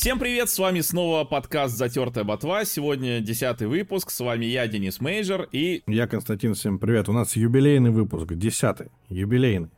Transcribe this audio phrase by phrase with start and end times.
[0.00, 2.64] Всем привет, с вами снова подкаст «Затертая ботва».
[2.64, 5.82] Сегодня десятый выпуск, с вами я, Денис Мейджор, и...
[5.86, 7.10] Я Константин, всем привет.
[7.10, 9.68] У нас юбилейный выпуск, десятый, юбилейный.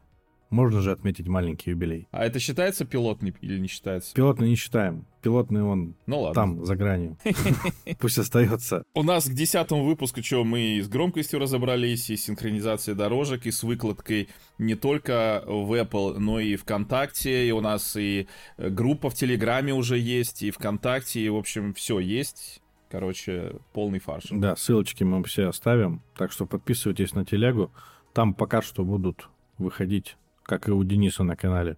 [0.52, 2.08] Можно же отметить маленький юбилей.
[2.10, 4.14] А это считается пилотный или не считается?
[4.14, 5.06] Пилотный не считаем.
[5.22, 6.34] Пилотный он Ну ладно.
[6.34, 7.16] там, за гранью.
[7.98, 8.84] Пусть остается.
[8.92, 13.46] У нас к десятому выпуску, что мы и с громкостью разобрались, и с синхронизацией дорожек,
[13.46, 14.28] и с выкладкой
[14.58, 18.28] не только в Apple, но и ВКонтакте, и у нас и
[18.58, 22.60] э, группа в Телеграме уже есть, и ВКонтакте, и, в общем, все есть.
[22.90, 24.26] Короче, полный фарш.
[24.30, 26.02] Да, ссылочки мы все оставим.
[26.14, 27.72] Так что подписывайтесь на телегу.
[28.12, 31.76] Там пока что будут выходить, как и у Дениса на канале.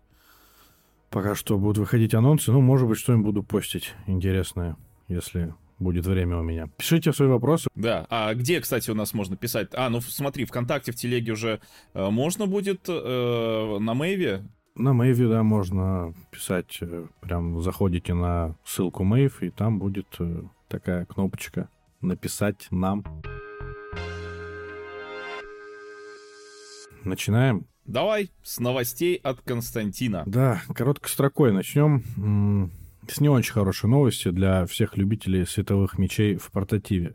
[1.11, 2.51] Пока что будут выходить анонсы.
[2.51, 4.77] Ну, может быть, что-нибудь буду постить интересное,
[5.09, 6.69] если будет время у меня.
[6.77, 7.69] Пишите свои вопросы.
[7.75, 9.69] Да, а где, кстати, у нас можно писать?
[9.75, 11.61] А, ну смотри, ВКонтакте, в Телеге уже
[11.95, 14.43] э, можно будет, э, на Мэйве
[14.77, 16.78] На Мэйве, да, можно писать.
[16.81, 21.69] э, Прям заходите на ссылку Мэйв, и там будет э, такая кнопочка
[22.01, 23.05] «Написать нам».
[27.05, 27.67] Начинаем.
[27.87, 30.23] Давай с новостей от Константина.
[30.27, 32.71] Да, короткой строкой начнем.
[33.07, 37.15] С не очень хорошей новости для всех любителей световых мечей в портативе.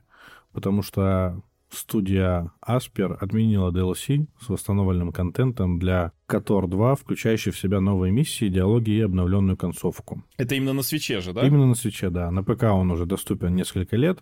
[0.53, 7.79] Потому что студия Asper отменила DLC с восстановленным контентом для KOTOR 2, включающий в себя
[7.79, 10.23] новые миссии, диалоги и обновленную концовку.
[10.37, 11.45] Это именно на свече же, да?
[11.45, 12.29] Именно на свече, да.
[12.31, 14.19] На ПК он уже доступен несколько лет.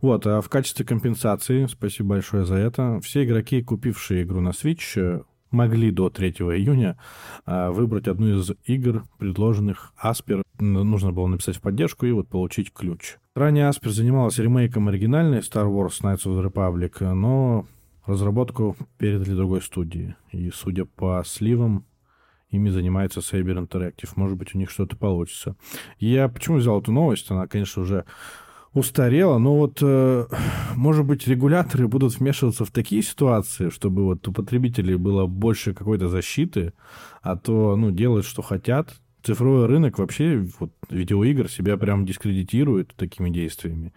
[0.00, 5.24] Вот, а в качестве компенсации, спасибо большое за это, все игроки, купившие игру на Switch,
[5.54, 6.98] могли до 3 июня
[7.46, 9.92] а, выбрать одну из игр, предложенных.
[10.58, 13.16] Н- Нужно было написать в поддержку и вот получить ключ.
[13.34, 17.66] Ранее Asper занималась ремейком оригинальной Star Wars Knights of the Republic, но
[18.06, 20.14] разработку передали другой студии.
[20.30, 21.84] И, судя по сливам,
[22.50, 24.10] ими занимается Saber Interactive.
[24.16, 25.56] Может быть, у них что-то получится.
[25.98, 27.30] Я почему взял эту новость?
[27.30, 28.04] Она, конечно, уже
[28.74, 30.26] устарела, но вот, э,
[30.74, 36.08] может быть, регуляторы будут вмешиваться в такие ситуации, чтобы вот у потребителей было больше какой-то
[36.08, 36.72] защиты,
[37.22, 38.94] а то, ну, делают, что хотят.
[39.22, 43.94] Цифровой рынок вообще, вот, видеоигр себя прям дискредитирует такими действиями.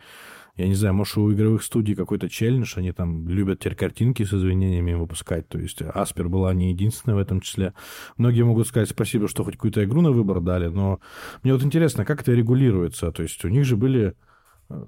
[0.56, 4.34] Я не знаю, может, у игровых студий какой-то челлендж, они там любят теперь картинки с
[4.34, 7.74] извинениями выпускать, то есть Аспер была не единственная в этом числе.
[8.18, 11.00] Многие могут сказать спасибо, что хоть какую-то игру на выбор дали, но
[11.44, 14.16] мне вот интересно, как это регулируется, то есть у них же были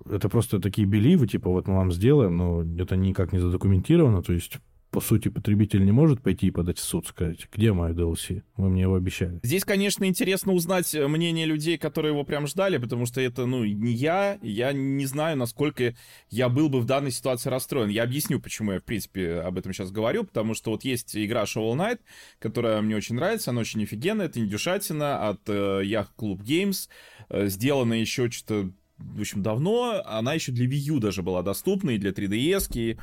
[0.09, 4.33] это просто такие беливы, типа, вот мы вам сделаем, но это никак не задокументировано, то
[4.33, 4.59] есть
[4.91, 8.41] по сути, потребитель не может пойти и подать в суд, сказать, где мое DLC?
[8.57, 9.39] Вы мне его обещали.
[9.43, 13.91] Здесь, конечно, интересно узнать мнение людей, которые его прям ждали, потому что это, ну, не
[13.91, 15.95] я, я не знаю, насколько
[16.29, 17.89] я был бы в данной ситуации расстроен.
[17.89, 21.43] Я объясню, почему я, в принципе, об этом сейчас говорю, потому что вот есть игра
[21.43, 21.99] Shovel Knight,
[22.39, 26.89] которая мне очень нравится, она очень офигенная, это индюшатина от э, Yacht Club Games,
[27.29, 31.91] э, сделана еще что-то в общем, давно, она еще для Wii U даже была доступна,
[31.91, 32.97] и для 3DS, и,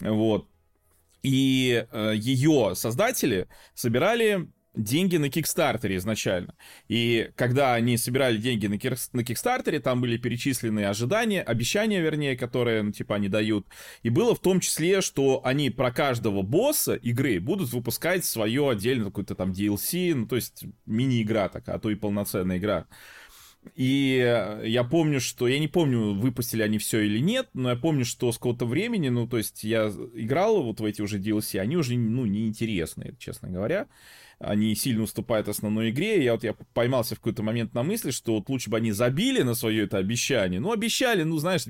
[0.00, 0.48] вот.
[1.22, 6.54] И э, ее создатели собирали деньги на Кикстартере изначально.
[6.88, 12.36] И когда они собирали деньги на, кир- на Кикстартере, там были перечислены ожидания, обещания, вернее,
[12.36, 13.66] которые, ну, типа, они дают.
[14.02, 19.06] И было в том числе, что они про каждого босса игры будут выпускать свое отдельно
[19.06, 22.86] какое-то там DLC, ну, то есть мини-игра такая, а то и полноценная игра.
[23.76, 25.46] И э, я помню, что...
[25.46, 29.08] Я не помню, выпустили они все или нет, но я помню, что с какого-то времени,
[29.08, 33.48] ну, то есть я играл вот в эти уже DLC, они уже, ну, неинтересные, честно
[33.48, 33.86] говоря.
[34.42, 36.24] Они сильно уступают основной игре.
[36.24, 39.42] Я вот я поймался в какой-то момент на мысли, что вот лучше бы они забили
[39.42, 40.58] на свое это обещание.
[40.58, 41.64] Ну, обещали, ну, знаешь,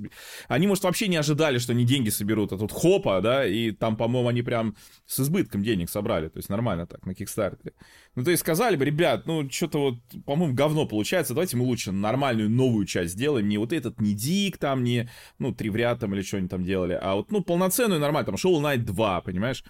[0.49, 2.53] они, может, вообще не ожидали, что они деньги соберут.
[2.53, 4.75] А тут хопа, да, и там, по-моему, они прям
[5.06, 6.28] с избытком денег собрали.
[6.28, 7.75] То есть нормально так, на Кикстартере.
[8.15, 11.93] Ну, то есть сказали бы, ребят, ну, что-то вот, по-моему, говно получается, давайте мы лучше
[11.93, 16.00] нормальную новую часть сделаем, не вот этот, не Дик там, не, ну, три в ряд
[16.00, 19.65] там или что-нибудь там делали, а вот, ну, полноценную нормально, там, Shovel Knight 2, понимаешь?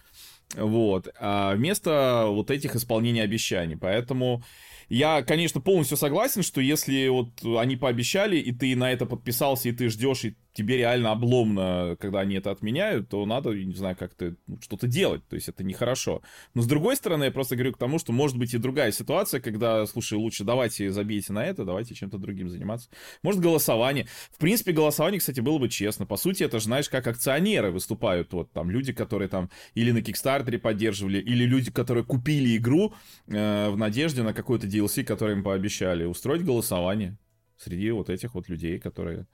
[0.55, 4.43] Вот, а вместо вот этих исполнений обещаний, поэтому
[4.89, 9.73] я, конечно, полностью согласен, что если вот они пообещали, и ты на это подписался, и
[9.73, 13.97] ты ждешь, и тебе реально обломно, когда они это отменяют, то надо, я не знаю,
[13.97, 16.23] как-то ну, что-то делать, то есть это нехорошо.
[16.55, 19.41] Но с другой стороны, я просто говорю к тому, что может быть и другая ситуация,
[19.41, 22.91] когда, слушай, лучше давайте забейте на это, давайте чем-то другим заниматься.
[23.23, 24.07] Может, голосование.
[24.31, 26.05] В принципе, голосование, кстати, было бы честно.
[26.05, 30.03] По сути, это же, знаешь, как акционеры выступают, вот там люди, которые там или на
[30.03, 32.95] Кикстартере поддерживали, или люди, которые купили игру
[33.29, 37.17] э, в надежде на какой-то DLC, который им пообещали, устроить голосование
[37.57, 39.27] среди вот этих вот людей, которые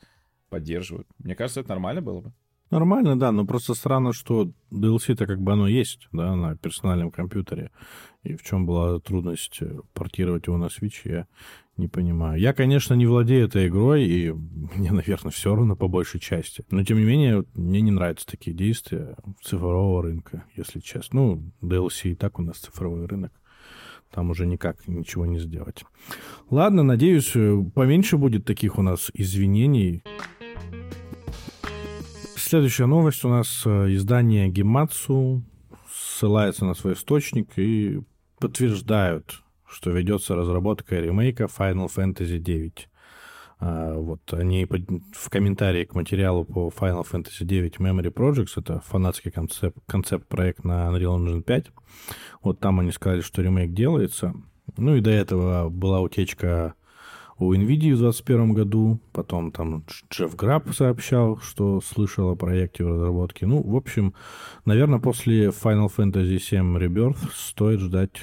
[0.48, 1.06] поддерживают.
[1.18, 2.32] Мне кажется, это нормально было бы.
[2.70, 7.70] Нормально, да, но просто странно, что DLC-то как бы оно есть, да, на персональном компьютере.
[8.24, 11.26] И в чем была трудность э, портировать его на Switch, я
[11.78, 12.38] Не понимаю.
[12.38, 16.62] Я, конечно, не владею этой игрой, и мне, наверное, все равно по большей части.
[16.70, 21.20] Но, тем не менее, мне не нравятся такие действия цифрового рынка, если честно.
[21.20, 23.32] Ну, DLC и так у нас цифровой рынок.
[24.10, 25.84] Там уже никак ничего не сделать.
[26.50, 27.32] Ладно, надеюсь,
[27.74, 30.02] поменьше будет таких у нас извинений.
[32.48, 35.44] Следующая новость у нас э, издание Гемацу
[35.92, 38.00] ссылается на свой источник и
[38.40, 42.72] подтверждают, что ведется разработка ремейка Final Fantasy IX.
[43.60, 49.30] А, вот они в комментарии к материалу по Final Fantasy IX Memory Projects, это фанатский
[49.30, 51.66] концепт, концепт-проект на Unreal Engine 5,
[52.40, 54.32] вот там они сказали, что ремейк делается.
[54.78, 56.76] Ну и до этого была утечка
[57.38, 59.00] у NVIDIA в 2021 году.
[59.12, 63.46] Потом там Джефф Граб сообщал, что слышал о проекте в разработке.
[63.46, 64.14] Ну, в общем,
[64.64, 68.22] наверное, после Final Fantasy VII Rebirth стоит ждать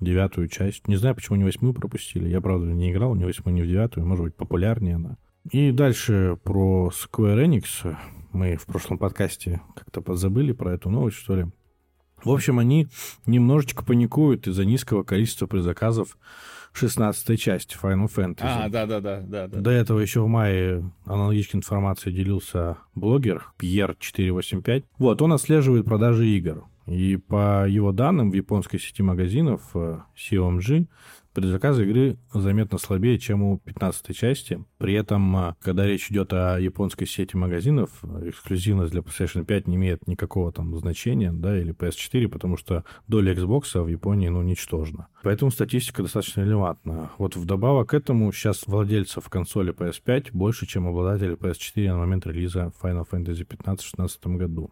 [0.00, 0.88] девятую часть.
[0.88, 2.28] Не знаю, почему не восьмую пропустили.
[2.28, 4.06] Я, правда, не играл ни восьмую, ни в девятую.
[4.06, 5.16] Может быть, популярнее она.
[5.50, 7.96] И дальше про Square Enix.
[8.32, 11.46] Мы в прошлом подкасте как-то подзабыли про эту новость, что ли.
[12.22, 12.88] В общем, они
[13.26, 16.18] немножечко паникуют из-за низкого количества предзаказов
[16.76, 18.42] 16 части Final Fantasy.
[18.42, 19.20] А, да-да-да.
[19.22, 19.46] да.
[19.48, 24.84] До этого еще в мае аналогичной информацией делился блогер Pierre485.
[24.98, 26.64] Вот, он отслеживает продажи игр.
[26.86, 30.86] И по его данным, в японской сети магазинов э, COMG
[31.36, 34.64] предзаказы игры заметно слабее, чем у 15 части.
[34.78, 37.90] При этом, э, когда речь идет о японской сети магазинов,
[38.22, 43.34] эксклюзивность для PlayStation 5 не имеет никакого там значения, да, или PS4, потому что доля
[43.34, 45.08] Xbox в Японии, ну, ничтожна.
[45.22, 47.10] Поэтому статистика достаточно релевантна.
[47.18, 52.72] Вот вдобавок к этому сейчас владельцев консоли PS5 больше, чем обладателей PS4 на момент релиза
[52.82, 54.70] Final Fantasy 15 в 2016 году.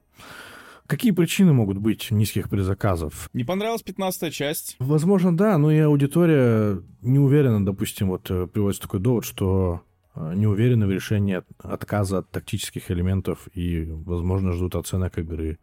[0.87, 3.31] Какие причины могут быть низких предзаказов?
[3.33, 4.77] Не понравилась 15 часть?
[4.79, 9.81] Возможно, да, но и аудитория не уверена, допустим, вот э, приводится такой довод, что
[10.15, 15.59] э, не уверены в решении отказа от тактических элементов и, возможно, ждут оценок игры.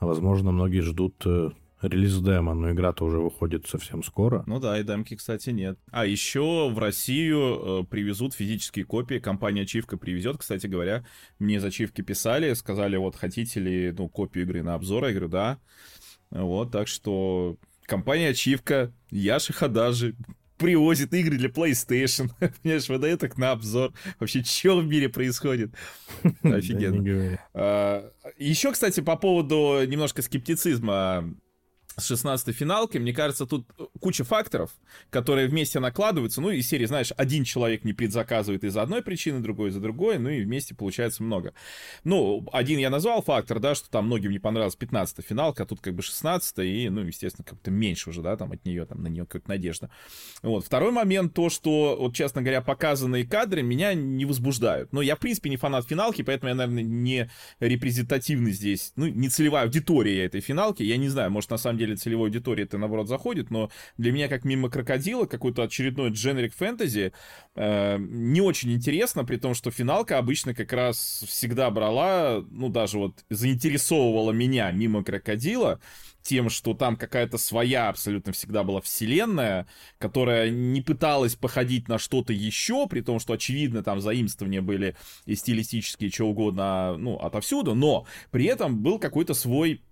[0.00, 1.50] Возможно, многие ждут э,
[1.82, 4.44] релиз демо, но игра-то уже выходит совсем скоро.
[4.46, 5.78] Ну да, и демки, кстати, нет.
[5.90, 11.04] А еще в Россию э, привезут физические копии, компания Ачивка привезет, кстати говоря,
[11.38, 15.28] мне из Ачивки писали, сказали, вот, хотите ли, ну, копию игры на обзор, я говорю,
[15.28, 15.58] да.
[16.30, 17.56] Вот, так что
[17.86, 20.16] компания Ачивка, Яши Хадажи,
[20.62, 22.30] привозит игры для PlayStation.
[22.62, 23.92] Понимаешь, выдает их на обзор.
[24.20, 25.74] Вообще, что в мире происходит?
[26.42, 27.38] Офигенно.
[27.52, 31.34] А, Еще, кстати, по поводу немножко скептицизма
[31.96, 33.66] с 16 финалкой, мне кажется, тут
[34.00, 34.70] куча факторов,
[35.10, 36.40] которые вместе накладываются.
[36.40, 40.28] Ну, и серии, знаешь, один человек не предзаказывает из-за одной причины, другой из-за другой, ну
[40.30, 41.54] и вместе получается много.
[42.04, 45.80] Ну, один я назвал фактор, да, что там многим не понравилась 15 финалка, а тут
[45.80, 49.08] как бы 16 и, ну, естественно, как-то меньше уже, да, там от нее, там на
[49.08, 49.90] нее какая-то надежда.
[50.42, 50.64] Вот.
[50.64, 54.92] Второй момент, то, что, вот, честно говоря, показанные кадры меня не возбуждают.
[54.92, 57.30] Но я, в принципе, не фанат финалки, поэтому я, наверное, не
[57.60, 60.82] репрезентативный здесь, ну, не целевая аудитория этой финалки.
[60.82, 64.28] Я не знаю, может, на самом деле целевой аудитории это, наоборот, заходит, но для меня,
[64.28, 67.12] как мимо крокодила, какой-то очередной дженерик фэнтези
[67.54, 72.98] э, не очень интересно, при том, что финалка обычно как раз всегда брала, ну, даже
[72.98, 75.80] вот заинтересовывала меня мимо крокодила,
[76.22, 79.66] тем, что там какая-то своя абсолютно всегда была вселенная,
[79.98, 85.34] которая не пыталась походить на что-то еще, при том, что, очевидно, там заимствования были и
[85.34, 89.82] стилистические, что угодно, ну, отовсюду, но при этом был какой-то свой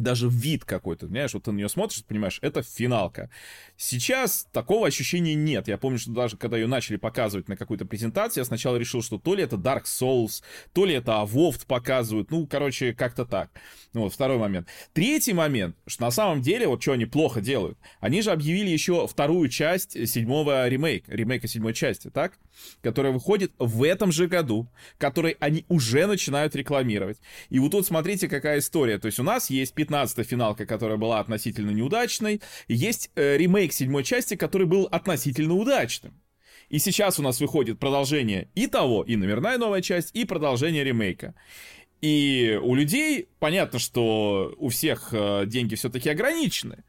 [0.00, 3.30] даже вид какой-то, знаешь, вот ты на нее смотришь, понимаешь, это финалка.
[3.76, 5.68] Сейчас такого ощущения нет.
[5.68, 9.18] Я помню, что даже когда ее начали показывать на какой-то презентации, я сначала решил, что
[9.18, 10.42] то ли это Dark Souls,
[10.72, 13.50] то ли это Avowed показывают, ну, короче, как-то так.
[13.92, 14.68] Ну, вот, второй момент.
[14.92, 19.06] Третий момент, что на самом деле, вот что они плохо делают, они же объявили еще
[19.06, 22.38] вторую часть седьмого ремейка, ремейка седьмой части, так?
[22.82, 27.18] Которая выходит в этом же году, который они уже начинают рекламировать.
[27.48, 28.98] И вот тут смотрите, какая история.
[28.98, 34.04] То есть у нас есть 15-я финалка, которая была относительно неудачной, есть э, ремейк седьмой
[34.04, 36.20] части, который был относительно удачным.
[36.68, 41.34] И сейчас у нас выходит продолжение и того, и номерная новая часть, и продолжение ремейка.
[42.00, 46.84] И у людей понятно, что у всех э, деньги все-таки ограничены.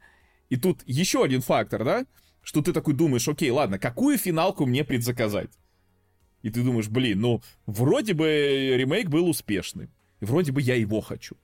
[0.48, 2.06] И тут еще один фактор, да?
[2.42, 5.50] Что ты такой думаешь, окей, ладно, какую финалку мне предзаказать?
[6.42, 9.88] И ты думаешь, блин, ну, вроде бы ремейк был успешный.
[10.20, 11.36] Вроде бы я его хочу.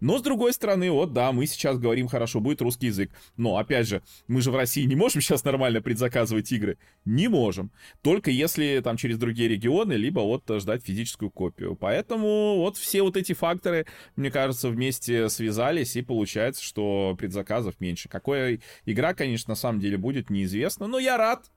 [0.00, 3.10] Но, с другой стороны, вот, да, мы сейчас говорим хорошо, будет русский язык.
[3.36, 6.78] Но, опять же, мы же в России не можем сейчас нормально предзаказывать игры.
[7.04, 7.70] Не можем.
[8.02, 11.76] Только если там через другие регионы, либо вот ждать физическую копию.
[11.76, 18.08] Поэтому вот все вот эти факторы, мне кажется, вместе связались, и получается, что предзаказов меньше.
[18.08, 20.86] Какая игра, конечно, на самом деле будет, неизвестно.
[20.86, 21.50] Но я рад,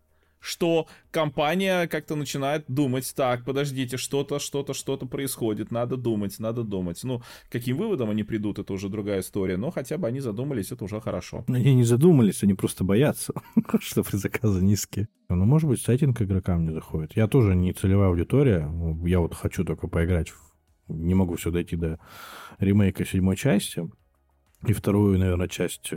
[0.44, 7.00] что компания как-то начинает думать, так, подождите, что-то, что-то, что-то происходит, надо думать, надо думать.
[7.04, 10.84] Ну, каким выводом они придут, это уже другая история, но хотя бы они задумались, это
[10.84, 11.46] уже хорошо.
[11.48, 13.34] Они не задумались, они просто боятся,
[13.80, 15.08] что предзаказы низкие.
[15.30, 17.16] Ну, может быть, сеттинг игрокам не заходит.
[17.16, 18.70] Я тоже не целевая аудитория,
[19.06, 20.34] я вот хочу только поиграть,
[20.90, 22.00] не могу все дойти до
[22.60, 23.90] ремейка седьмой части,
[24.68, 25.94] и вторую, наверное, часть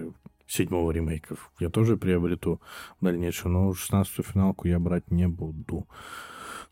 [0.47, 1.37] седьмого ремейка.
[1.59, 2.61] Я тоже приобрету
[3.01, 5.87] в дальнейшем, но шестнадцатую финалку я брать не буду.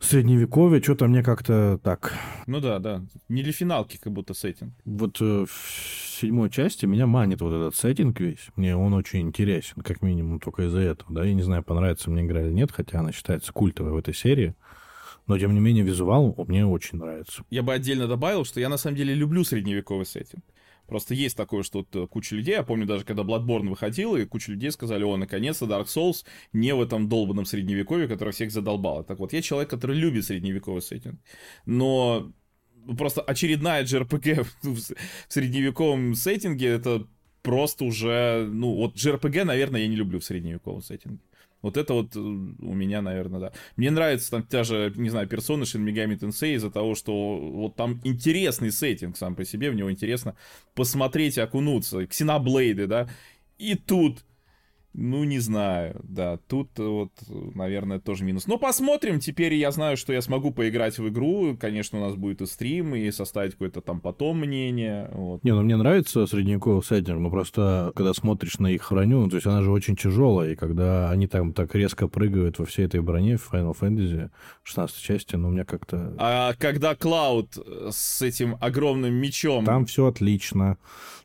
[0.00, 2.12] Средневековье, что-то мне как-то так.
[2.46, 3.02] Ну да, да.
[3.28, 4.74] Не для финалки как будто сеттинг.
[4.84, 8.50] Вот э, в седьмой части меня манит вот этот сеттинг весь.
[8.56, 11.14] Мне он очень интересен, как минимум только из-за этого.
[11.14, 14.14] Да, я не знаю, понравится мне игра или нет, хотя она считается культовой в этой
[14.14, 14.54] серии.
[15.26, 17.44] Но, тем не менее, визуал мне очень нравится.
[17.48, 20.44] Я бы отдельно добавил, что я на самом деле люблю средневековый сеттинг.
[20.86, 24.24] Просто есть такое, что вот э, куча людей, я помню даже, когда Bloodborne выходил, и
[24.24, 29.04] куча людей сказали, о, наконец-то Dark Souls не в этом долбанном средневековье, которое всех задолбало.
[29.04, 31.20] Так вот, я человек, который любит средневековый сеттинг,
[31.64, 32.32] но
[32.98, 34.80] просто очередная JRPG в
[35.28, 37.06] средневековом сеттинге, это
[37.42, 41.20] просто уже, ну, вот JRPG, наверное, я не люблю в средневековом сеттинге.
[41.64, 43.52] Вот это вот э, у меня, наверное, да.
[43.76, 47.75] Мне нравится там та же, не знаю, персона Shin Megami Tensei из-за того, что вот
[47.75, 50.37] там интересный сеттинг сам по себе, в него интересно
[50.75, 52.06] посмотреть, окунуться.
[52.06, 53.09] Ксеноблейды, да.
[53.56, 54.26] И тут
[54.94, 58.46] ну, не знаю, да, тут вот, наверное, тоже минус.
[58.46, 62.40] Но посмотрим, теперь я знаю, что я смогу поиграть в игру, конечно, у нас будет
[62.40, 65.42] и стрим, и составить какое-то там потом мнение, вот.
[65.42, 69.36] Не, ну мне нравится средневековый сеттинг, но просто, когда смотришь на их храню, ну, то
[69.36, 73.00] есть она же очень тяжелая, и когда они там так резко прыгают во всей этой
[73.00, 74.30] броне в Final Fantasy
[74.62, 76.14] 16 части, ну, у меня как-то...
[76.18, 77.58] А когда Клауд
[77.90, 79.64] с этим огромным мечом...
[79.64, 80.78] Там все отлично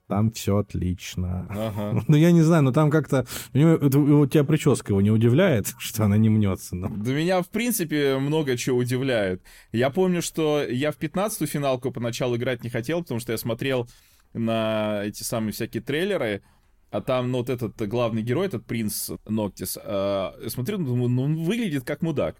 [0.09, 1.47] там все отлично.
[1.49, 2.03] Ага.
[2.07, 3.25] Ну, я не знаю, но там как-то...
[3.53, 6.75] У тебя прическа его не удивляет, что она не мнется?
[6.75, 6.89] Но...
[6.89, 9.43] Да меня, в принципе, много чего удивляет.
[9.71, 13.87] Я помню, что я в 15-ю финалку поначалу играть не хотел, потому что я смотрел
[14.33, 16.41] на эти самые всякие трейлеры,
[16.89, 21.43] а там, ну, вот этот главный герой, этот принц Ноктис, э, смотрю, думаю, ну, он
[21.43, 22.37] выглядит как мудак.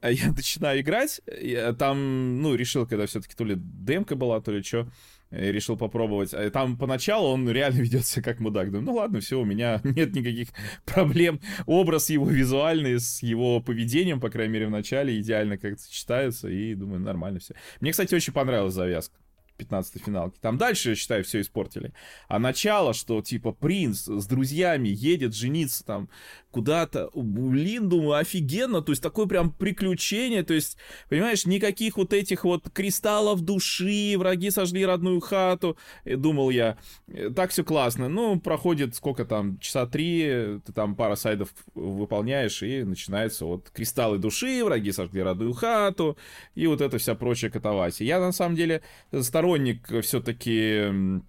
[0.00, 4.52] А я начинаю играть, я там, ну, решил, когда все-таки то ли демка была, то
[4.52, 4.86] ли что,
[5.34, 6.32] решил попробовать.
[6.32, 8.70] А там поначалу он реально ведет себя как мудак.
[8.70, 10.48] Думаю, ну ладно, все, у меня нет никаких
[10.84, 11.40] проблем.
[11.66, 16.48] Образ его визуальный с его поведением, по крайней мере, в начале идеально как-то сочетаются.
[16.48, 17.54] И думаю, нормально все.
[17.80, 19.16] Мне, кстати, очень понравилась завязка.
[19.56, 20.38] 15 финалки.
[20.40, 21.92] Там дальше, я считаю, все испортили.
[22.28, 26.08] А начало, что типа принц с друзьями едет жениться там
[26.54, 30.76] куда-то, блин, думаю, офигенно, то есть такое прям приключение, то есть,
[31.08, 37.30] понимаешь, никаких вот этих вот кристаллов души, враги сожгли родную хату, и думал я, э,
[37.34, 42.84] так все классно, ну, проходит сколько там, часа три, ты там пара сайдов выполняешь, и
[42.84, 46.16] начинается вот кристаллы души, враги сожгли родную хату,
[46.54, 48.06] и вот эта вся прочая катавасия.
[48.06, 48.80] Я, на самом деле,
[49.12, 51.20] сторонник все-таки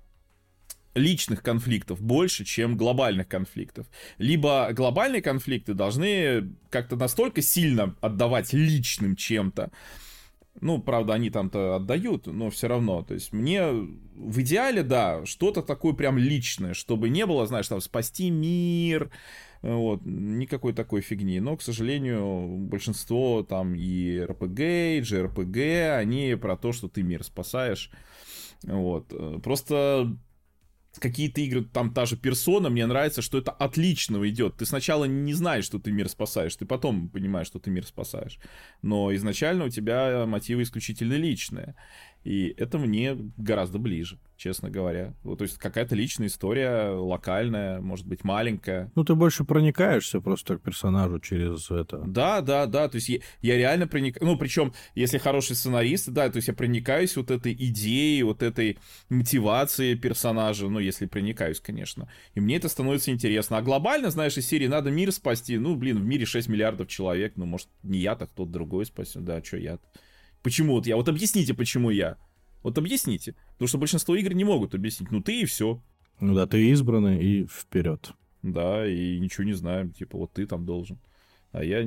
[0.95, 3.87] личных конфликтов больше, чем глобальных конфликтов.
[4.17, 9.71] Либо глобальные конфликты должны как-то настолько сильно отдавать личным чем-то,
[10.61, 13.03] ну, правда, они там-то отдают, но все равно.
[13.03, 17.81] То есть мне в идеале, да, что-то такое прям личное, чтобы не было, знаешь, там,
[17.81, 19.11] спасти мир,
[19.61, 21.41] вот, никакой такой фигни.
[21.41, 27.25] Но, к сожалению, большинство там и РПГ, и JRPG, они про то, что ты мир
[27.25, 27.91] спасаешь.
[28.63, 29.13] Вот.
[29.43, 30.15] Просто
[30.99, 34.57] какие-то игры, там та же персона, мне нравится, что это отлично идет.
[34.57, 38.39] Ты сначала не знаешь, что ты мир спасаешь, ты потом понимаешь, что ты мир спасаешь.
[38.81, 41.75] Но изначально у тебя мотивы исключительно личные.
[42.25, 45.13] И это мне гораздо ближе, честно говоря.
[45.21, 48.91] Вот, то есть какая-то личная история, локальная, может быть, маленькая.
[48.95, 51.99] Ну, ты больше проникаешься просто к персонажу через это.
[51.99, 52.89] Да, да, да.
[52.89, 54.27] То есть я, я реально проникаюсь.
[54.27, 58.79] Ну, причем, если хороший сценарист, да, то есть я проникаюсь вот этой идеей, вот этой
[59.09, 60.67] мотивацией персонажа.
[60.67, 62.09] Ну, если проникаюсь, конечно.
[62.33, 63.59] И мне это становится интересно.
[63.59, 65.59] А глобально, знаешь, из серии надо мир спасти.
[65.59, 67.33] Ну, блин, в мире 6 миллиардов человек.
[67.35, 69.23] Ну, может, не я, так кто-то другой спасет.
[69.23, 69.81] Да, что я -то?
[70.45, 70.95] Почему вот я?
[70.95, 72.17] Вот объясните, почему я.
[72.61, 73.33] Вот объясните.
[73.53, 75.09] Потому что большинство игр не могут объяснить.
[75.09, 75.81] Ну ты и все.
[76.19, 78.11] Ну да, ты избранный и вперед.
[78.43, 79.91] Да, и ничего не знаем.
[79.91, 80.99] Типа, вот ты там должен.
[81.51, 81.77] А я...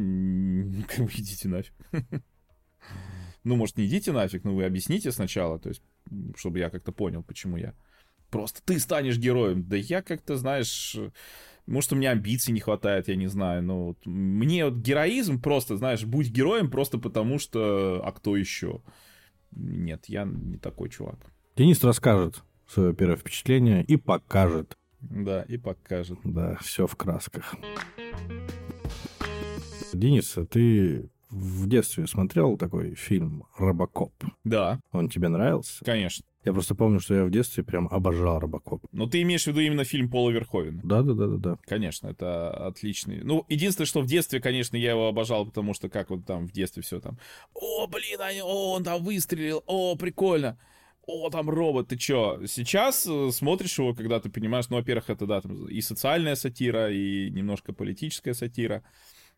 [0.89, 1.73] Как бы идите нафиг.
[3.45, 5.81] Ну, может, не идите нафиг, но вы объясните сначала, то есть,
[6.37, 7.75] чтобы я как-то понял, почему я.
[8.29, 9.67] Просто ты станешь героем.
[9.69, 10.97] Да я как-то, знаешь,
[11.69, 13.63] может, у меня амбиций не хватает, я не знаю.
[13.63, 18.01] Но вот мне вот героизм просто, знаешь, будь героем просто потому что...
[18.05, 18.81] А кто еще?
[19.53, 21.19] Нет, я не такой чувак.
[21.57, 24.77] Денис расскажет свое первое впечатление и покажет.
[25.01, 26.19] Да, и покажет.
[26.25, 27.55] Да, все в красках.
[29.93, 34.13] Денис, а ты в детстве смотрел такой фильм «Робокоп»?
[34.45, 34.81] Да.
[34.93, 35.85] Он тебе нравился?
[35.85, 36.25] Конечно.
[36.49, 38.87] Я просто помню, что я в детстве прям обожал Робокоп.
[38.91, 40.81] Но ты имеешь в виду именно фильм Пола Верховена?
[40.83, 41.59] Да, да, да, да, да.
[41.67, 43.23] Конечно, это отличный.
[43.23, 46.53] Ну, единственное, что в детстве, конечно, я его обожал, потому что как вот там в
[46.53, 47.19] детстве все там.
[47.53, 50.59] О, блин, они, о, он там выстрелил, о, прикольно.
[51.07, 52.41] О, там робот, ты чё?
[52.47, 56.91] Сейчас э, смотришь его, когда ты понимаешь, ну, во-первых, это, да, там и социальная сатира,
[56.91, 58.83] и немножко политическая сатира.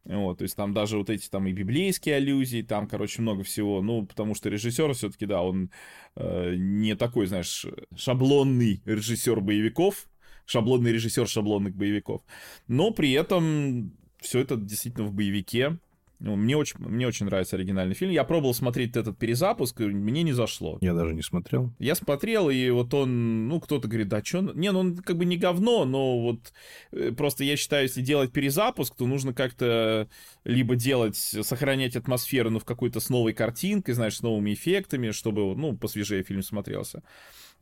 [0.05, 3.83] Вот, то есть там даже вот эти там и библейские аллюзии, там, короче, много всего.
[3.83, 5.71] Ну, потому что режиссер все-таки, да, он
[6.17, 10.09] э, не такой, знаешь, шаблонный режиссер боевиков,
[10.47, 12.23] шаблонный режиссер шаблонных боевиков.
[12.67, 15.79] Но при этом все это действительно в боевике.
[16.21, 18.11] Ну, мне очень, мне очень нравится оригинальный фильм.
[18.11, 20.77] Я пробовал смотреть этот перезапуск, и мне не зашло.
[20.83, 21.73] Я даже не смотрел.
[21.79, 24.43] Я смотрел, и вот он, ну, кто-то говорит, да что...
[24.55, 26.53] Не, ну он как бы не говно, но вот
[26.93, 30.09] э, просто я считаю, если делать перезапуск, то нужно как-то
[30.45, 35.57] либо делать, сохранять атмосферу, ну, в какой-то с новой картинкой, знаешь, с новыми эффектами, чтобы,
[35.57, 37.03] ну, посвежее фильм смотрелся.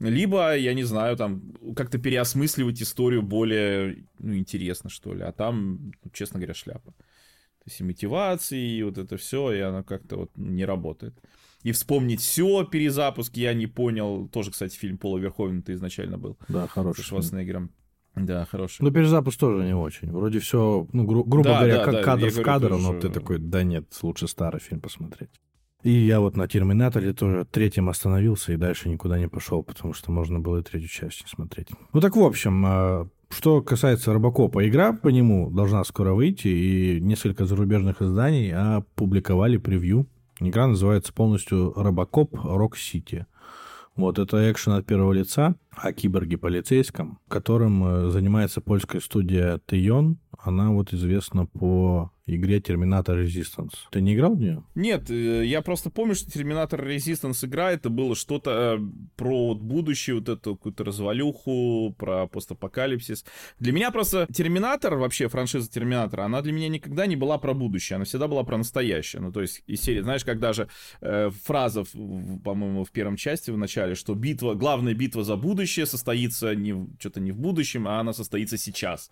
[0.00, 1.42] Либо, я не знаю, там,
[1.76, 5.22] как-то переосмысливать историю более, ну, интересно, что ли.
[5.22, 6.92] А там, честно говоря, шляпа
[7.68, 11.14] есть и мотивации, и вот это все, и оно как-то вот не работает.
[11.62, 14.28] И вспомнить все, перезапуск, я не понял.
[14.28, 16.38] Тоже, кстати, фильм Пола Верховена-то изначально был.
[16.48, 17.02] Да, хороший.
[17.02, 17.70] С Шварценеггером.
[18.14, 18.82] Да, хороший.
[18.82, 20.10] Ну, перезапуск тоже не очень.
[20.10, 23.08] Вроде все, ну, гру- грубо да, говоря, да, как да, кадр в кадр, но ты
[23.10, 25.30] такой, да нет, лучше старый фильм посмотреть.
[25.84, 30.10] И я вот на Терминаторе тоже третьем остановился и дальше никуда не пошел, потому что
[30.10, 31.68] можно было и третью часть не смотреть.
[31.92, 37.00] Ну так, в общем, а, что касается Робокопа, игра по нему должна скоро выйти, и
[37.00, 40.06] несколько зарубежных изданий опубликовали превью.
[40.40, 43.26] Игра называется полностью Робокоп Рок Сити.
[43.96, 50.18] Вот это экшен от первого лица о киборге полицейском, которым э, занимается польская студия Тейон.
[50.38, 53.74] Она вот известна по игре Terminator Resistance.
[53.90, 54.62] Ты не играл в нее?
[54.74, 58.84] Нет, э, я просто помню, что Terminator Resistance игра, это было что-то э,
[59.16, 63.24] про вот будущее, вот эту какую-то развалюху, про постапокалипсис.
[63.58, 67.96] Для меня просто Терминатор, вообще франшиза Терминатора, она для меня никогда не была про будущее,
[67.96, 69.22] она всегда была про настоящее.
[69.22, 70.68] Ну, то есть из серии, знаешь, когда же
[71.00, 76.54] э, фраза, по-моему, в первом части, в начале, что битва, главная битва за будущее состоится
[76.54, 79.10] не, что-то не в будущем, а она состоится сейчас.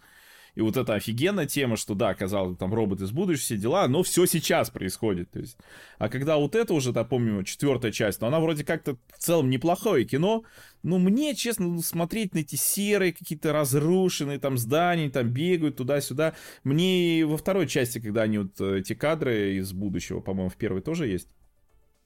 [0.56, 4.02] И вот эта офигенная тема, что да, казалось, там робот из будущего, все дела, но
[4.02, 5.30] все сейчас происходит.
[5.30, 5.58] То есть.
[5.98, 9.50] А когда вот это уже, да, помню, четвертая часть, но она вроде как-то в целом
[9.50, 10.44] неплохое кино,
[10.82, 16.34] но мне, честно, ну, смотреть на эти серые какие-то разрушенные там здания, там бегают туда-сюда,
[16.64, 20.80] мне во второй части, когда они вот э, эти кадры из будущего, по-моему, в первой
[20.80, 21.28] тоже есть,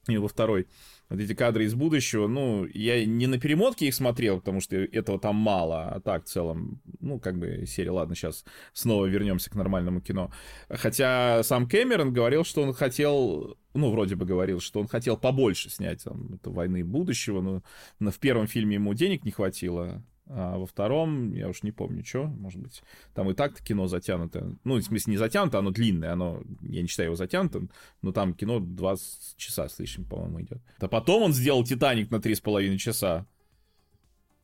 [0.09, 0.67] и во второй,
[1.11, 5.19] вот эти кадры из будущего, ну, я не на перемотке их смотрел, потому что этого
[5.19, 9.55] там мало, а так в целом, ну, как бы серия, ладно, сейчас снова вернемся к
[9.55, 10.31] нормальному кино.
[10.69, 15.69] Хотя сам Кэмерон говорил, что он хотел, ну, вроде бы говорил, что он хотел побольше
[15.69, 17.61] снять там, это «Войны будущего», но,
[17.99, 20.01] но в первом фильме ему денег не хватило,
[20.33, 22.81] а во втором, я уж не помню, что, может быть,
[23.13, 24.55] там и так-то кино затянуто.
[24.63, 27.69] Ну, в смысле, не затянуто, оно длинное, оно, я не считаю его затянутым,
[28.01, 30.61] но там кино 20 часа с лишним, по-моему, идет.
[30.79, 33.25] А потом он сделал «Титаник» на 3,5 часа.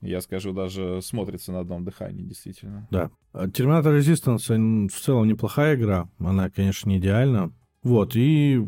[0.01, 2.87] Я скажу, даже смотрится на одном дыхании, действительно.
[2.91, 3.09] Да.
[3.51, 6.09] Терминатор Resistance в целом неплохая игра.
[6.19, 7.51] Она, конечно, не идеальна.
[7.81, 8.61] Вот, и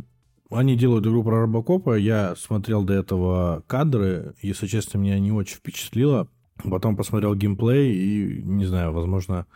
[0.49, 1.97] они делают игру про Робокопа.
[1.97, 4.33] Я смотрел до этого кадры.
[4.41, 6.27] Если честно, меня не очень впечатлило.
[6.63, 9.47] Потом посмотрел геймплей и, не знаю, возможно,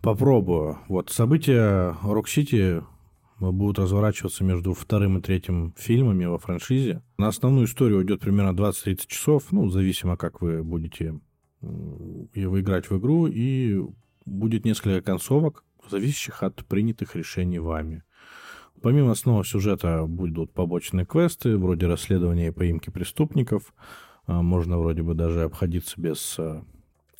[0.00, 0.78] попробую.
[0.88, 2.82] Вот события Рок-Сити
[3.38, 7.02] будут разворачиваться между вторым и третьим фильмами во франшизе.
[7.18, 11.20] На основную историю уйдет примерно 20-30 часов, ну, зависимо, как вы будете
[11.60, 13.82] его играть в игру, и
[14.24, 18.04] будет несколько концовок, зависящих от принятых решений вами.
[18.80, 23.74] Помимо основного сюжета будут побочные квесты, вроде расследования и поимки преступников–
[24.26, 26.64] можно вроде бы даже обходиться без а,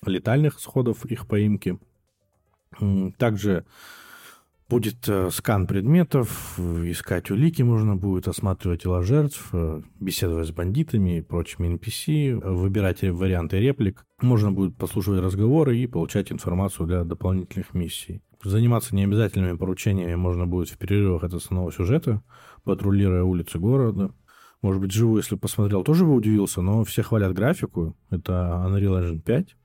[0.07, 1.79] летальных сходов их поимки.
[3.19, 3.65] Также
[4.69, 9.53] будет э, скан предметов, искать улики можно будет, осматривать тела жертв,
[10.01, 14.07] беседовать с бандитами и прочими NPC, выбирать варианты реплик.
[14.23, 18.23] Можно будет послушивать разговоры и получать информацию для дополнительных миссий.
[18.43, 22.23] Заниматься необязательными поручениями можно будет в перерывах от основного сюжета,
[22.65, 24.11] патрулируя улицы города.
[24.63, 27.97] Может быть, живу, если посмотрел, тоже бы удивился, но все хвалят графику.
[28.11, 29.57] Это Unreal Engine 5.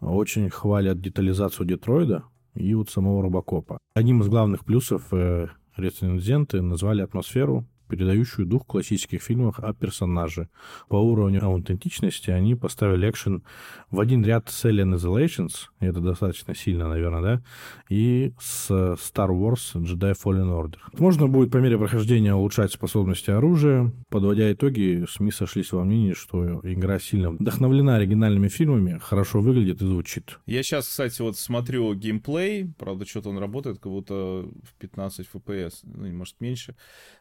[0.00, 3.78] Очень хвалят детализацию Детройда и вот самого Робокопа.
[3.94, 10.48] Одним из главных плюсов э, рецензенты назвали атмосферу передающую дух классических фильмов о персонаже.
[10.88, 13.42] По уровню аутентичности они поставили экшен
[13.90, 17.42] в один ряд с Alien Isolations, это достаточно сильно, наверное, да,
[17.90, 20.78] и с Star Wars Jedi Fallen Order.
[20.98, 23.92] Можно будет по мере прохождения улучшать способности оружия.
[24.08, 29.86] Подводя итоги, СМИ сошлись во мнении, что игра сильно вдохновлена оригинальными фильмами, хорошо выглядит и
[29.86, 30.38] звучит.
[30.46, 35.72] Я сейчас, кстати, вот смотрю геймплей, правда, что-то он работает как будто в 15 FPS,
[35.82, 36.74] ну, может, меньше.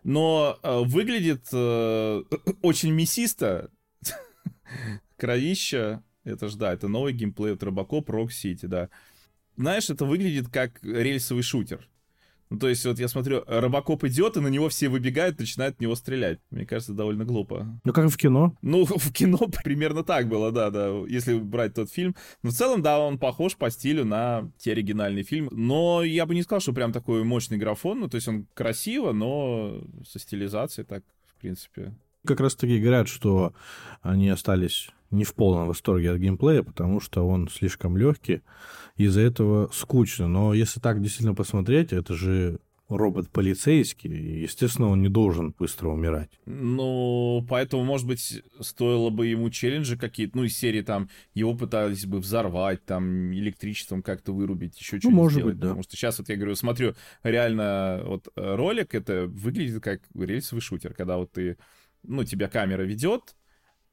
[0.04, 2.24] Но выглядит э,
[2.62, 3.70] очень мясисто,
[5.18, 8.90] кровища, это ж, да, это новый геймплей от Робокоп, Rock City, да.
[9.58, 11.88] Знаешь, это выглядит как рельсовый шутер.
[12.52, 15.80] Ну, то есть, вот я смотрю, Робокоп идет, и на него все выбегают, начинают в
[15.80, 16.40] него стрелять.
[16.50, 17.80] Мне кажется, довольно глупо.
[17.86, 18.58] Ну, как в кино.
[18.62, 22.14] Ну, в кино примерно так было, да, да, если брать тот фильм.
[22.44, 25.48] Но в целом, да, он похож по стилю на те оригинальные фильмы.
[25.52, 28.02] Но я бы не сказал, что прям такой мощный графон.
[28.02, 31.94] Ну, то есть он красиво, но со стилизацией так, в принципе.
[32.26, 33.54] Как раз таки говорят, что
[34.02, 38.42] они остались не в полном восторге от геймплея, потому что он слишком легкий,
[38.96, 40.28] из-за этого скучно.
[40.28, 42.60] Но если так действительно посмотреть, это же
[42.98, 46.30] робот полицейский, и, естественно, он не должен быстро умирать.
[46.46, 52.06] Ну, поэтому, может быть, стоило бы ему челленджи какие-то, ну, из серии там, его пытались
[52.06, 55.56] бы взорвать, там, электричеством как-то вырубить, еще что-то ну, может сделать.
[55.56, 55.68] Быть, да.
[55.70, 60.94] Потому что сейчас, вот я говорю, смотрю, реально, вот ролик, это выглядит как рельсовый шутер,
[60.94, 61.58] когда вот ты,
[62.04, 63.36] ну, тебя камера ведет,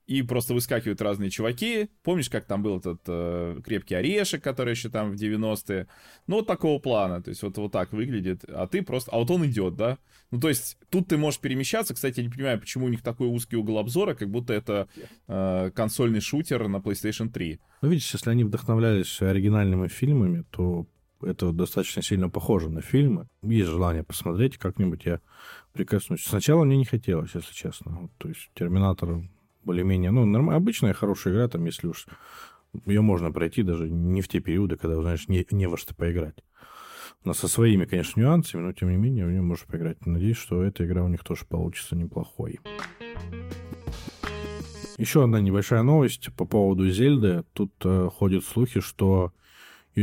[0.08, 1.90] и просто выскакивают разные чуваки.
[2.02, 5.86] Помнишь, как там был этот э, крепкий орешек, который еще там в 90-е?
[6.26, 7.22] Ну, вот такого плана.
[7.22, 8.42] То есть вот, вот так выглядит.
[8.48, 9.10] А ты просто...
[9.12, 9.98] А вот он идет, да?
[10.30, 11.92] Ну, то есть тут ты можешь перемещаться.
[11.92, 14.88] Кстати, я не понимаю, почему у них такой узкий угол обзора, как будто это
[15.26, 17.60] э, консольный шутер на PlayStation 3.
[17.82, 20.86] Ну, видишь, если они вдохновлялись оригинальными фильмами, то
[21.22, 23.28] это достаточно сильно похоже на фильмы.
[23.42, 25.20] Есть желание посмотреть, как-нибудь я
[25.72, 26.24] прикоснусь.
[26.24, 27.98] Сначала мне не хотелось, если честно.
[28.02, 29.22] Вот, то есть «Терминатор»
[29.64, 30.50] более-менее, ну, норм...
[30.50, 32.07] обычная хорошая игра, там, если уж
[32.87, 36.37] ее можно пройти даже не в те периоды, когда, знаешь, не, не во что поиграть.
[37.24, 40.04] Но со своими, конечно, нюансами, но тем не менее в нее можешь поиграть.
[40.07, 42.61] Надеюсь, что эта игра у них тоже получится неплохой.
[44.98, 47.44] Еще одна небольшая новость по поводу Зельды.
[47.52, 49.33] Тут э, ходят слухи, что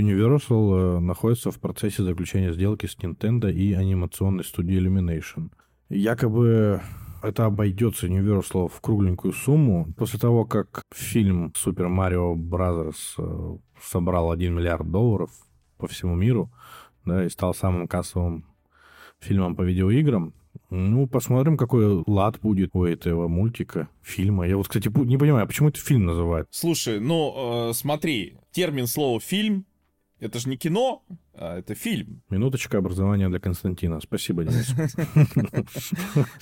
[0.01, 5.51] Universal э, находится в процессе заключения сделки с Nintendo и анимационной студией Illumination.
[5.89, 6.81] Якобы
[7.21, 9.93] это обойдется Universal в кругленькую сумму.
[9.97, 13.59] После того, как фильм Super Mario Bros.
[13.81, 15.31] Собрал 1 миллиард долларов
[15.77, 16.51] по всему миру,
[17.03, 18.45] да, и стал самым кассовым
[19.19, 20.33] фильмом по видеоиграм,
[20.69, 24.47] ну, посмотрим, какой лад будет у этого мультика, фильма.
[24.47, 26.47] Я вот, кстати, не понимаю, а почему это фильм называют?
[26.51, 29.65] Слушай, ну, э, смотри, термин слова «фильм»
[30.19, 32.21] Это же не кино, а это фильм.
[32.29, 33.99] Минуточка образования для Константина.
[33.99, 34.73] Спасибо, Денис.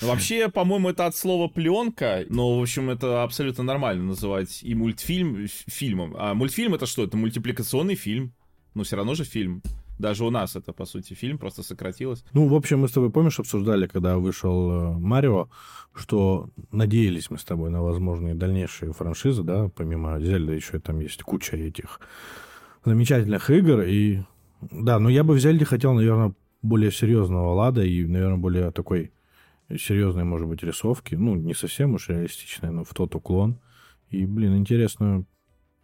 [0.00, 5.46] Вообще, по-моему, это от слова пленка, но, в общем, это абсолютно нормально называть и мультфильм
[5.48, 6.14] фильмом.
[6.16, 7.02] А мультфильм это что?
[7.02, 8.32] Это мультипликационный фильм.
[8.74, 9.62] Но все равно же фильм.
[9.98, 12.24] Даже у нас это, по сути, фильм, просто сократилось.
[12.32, 15.48] Ну, в общем, мы с тобой, помнишь, обсуждали, когда вышел э, Марио,
[15.94, 21.22] что надеялись мы с тобой на возможные дальнейшие франшизы, да, помимо Зельда еще там есть
[21.22, 22.00] куча этих
[22.84, 23.82] замечательных игр.
[23.82, 24.20] И
[24.60, 29.12] да, но я бы в Зельде хотел, наверное, более серьезного лада и, наверное, более такой
[29.70, 31.14] серьезной, может быть, рисовки.
[31.14, 33.60] Ну, не совсем уж реалистичной, но в тот уклон.
[34.10, 35.24] И, блин, интересно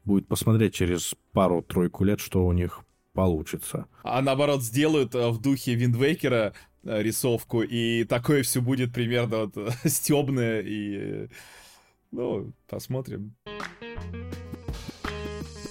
[0.04, 2.80] будет посмотреть через пару-тройку лет, что у них
[3.12, 3.86] получится.
[4.02, 9.56] А наоборот, сделают э, в духе Виндвейкера э, рисовку, и такое все будет примерно вот
[9.84, 11.28] стебное, и...
[12.12, 13.34] Ну, посмотрим.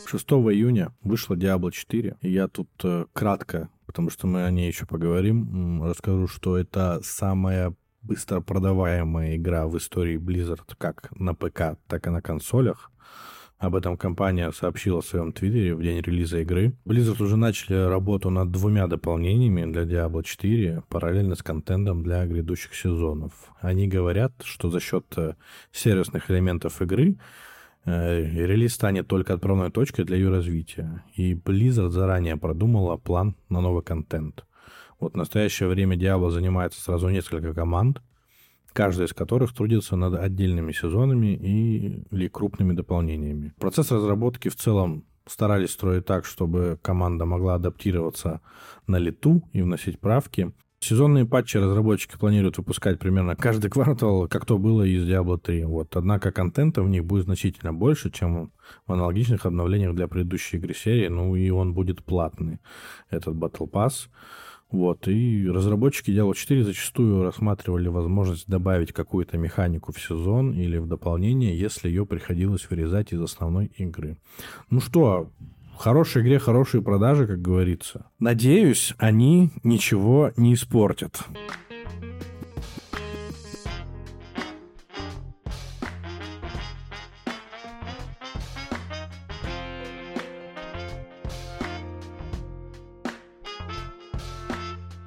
[0.10, 4.68] 6 июня вышла Diablo 4, и я тут э, кратко, потому что мы о ней
[4.68, 11.78] еще поговорим, расскажу, что это самая быстро продаваемая игра в истории Blizzard как на ПК,
[11.88, 12.92] так и на консолях.
[13.60, 16.74] Об этом компания сообщила в своем твиттере в день релиза игры.
[16.86, 22.74] Blizzard уже начали работу над двумя дополнениями для Diablo 4, параллельно с контентом для грядущих
[22.74, 23.34] сезонов.
[23.62, 25.36] Они говорят, что за счет э,
[25.72, 27.18] сервисных элементов игры
[27.90, 31.04] релиз станет только отправной точкой для ее развития.
[31.16, 34.46] И Blizzard заранее продумала план на новый контент.
[35.00, 38.02] Вот в настоящее время Diablo занимается сразу несколько команд,
[38.74, 43.54] каждая из которых трудится над отдельными сезонами и, или крупными дополнениями.
[43.60, 48.42] Процесс разработки в целом старались строить так, чтобы команда могла адаптироваться
[48.88, 50.52] на лету и вносить правки.
[50.80, 55.66] Сезонные патчи разработчики планируют выпускать примерно каждый квартал, как то было из Diablo 3.
[55.66, 55.96] Вот.
[55.96, 58.52] Однако контента в них будет значительно больше, чем
[58.88, 61.08] в аналогичных обновлениях для предыдущей игры серии.
[61.08, 62.60] Ну и он будет платный,
[63.10, 64.08] этот Battle Pass.
[64.72, 70.86] Вот, и разработчики Diablo 4 зачастую рассматривали возможность добавить какую-то механику в сезон или в
[70.86, 74.18] дополнение, если ее приходилось вырезать из основной игры.
[74.70, 75.32] Ну что,
[75.80, 78.06] хорошей игре хорошие продажи, как говорится.
[78.20, 81.22] Надеюсь, они ничего не испортят.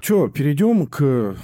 [0.00, 1.36] Че, перейдем к,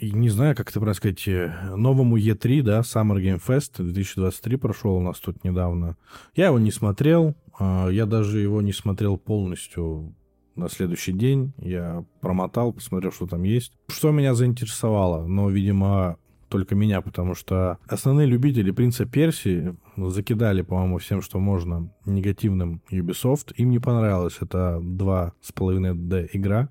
[0.00, 4.96] не знаю, как это правильно сказать, э, новому E3, да, Summer Game Fest 2023 прошел
[4.96, 5.96] у нас тут недавно.
[6.34, 10.14] Я его не смотрел, я даже его не смотрел полностью
[10.56, 11.52] на следующий день.
[11.58, 13.72] Я промотал, посмотрел, что там есть.
[13.88, 20.98] Что меня заинтересовало, но, видимо, только меня, потому что основные любители «Принца Персии» закидали, по-моему,
[20.98, 23.52] всем, что можно, негативным Ubisoft.
[23.56, 24.38] Им не понравилось.
[24.40, 26.68] Это 2,5D игра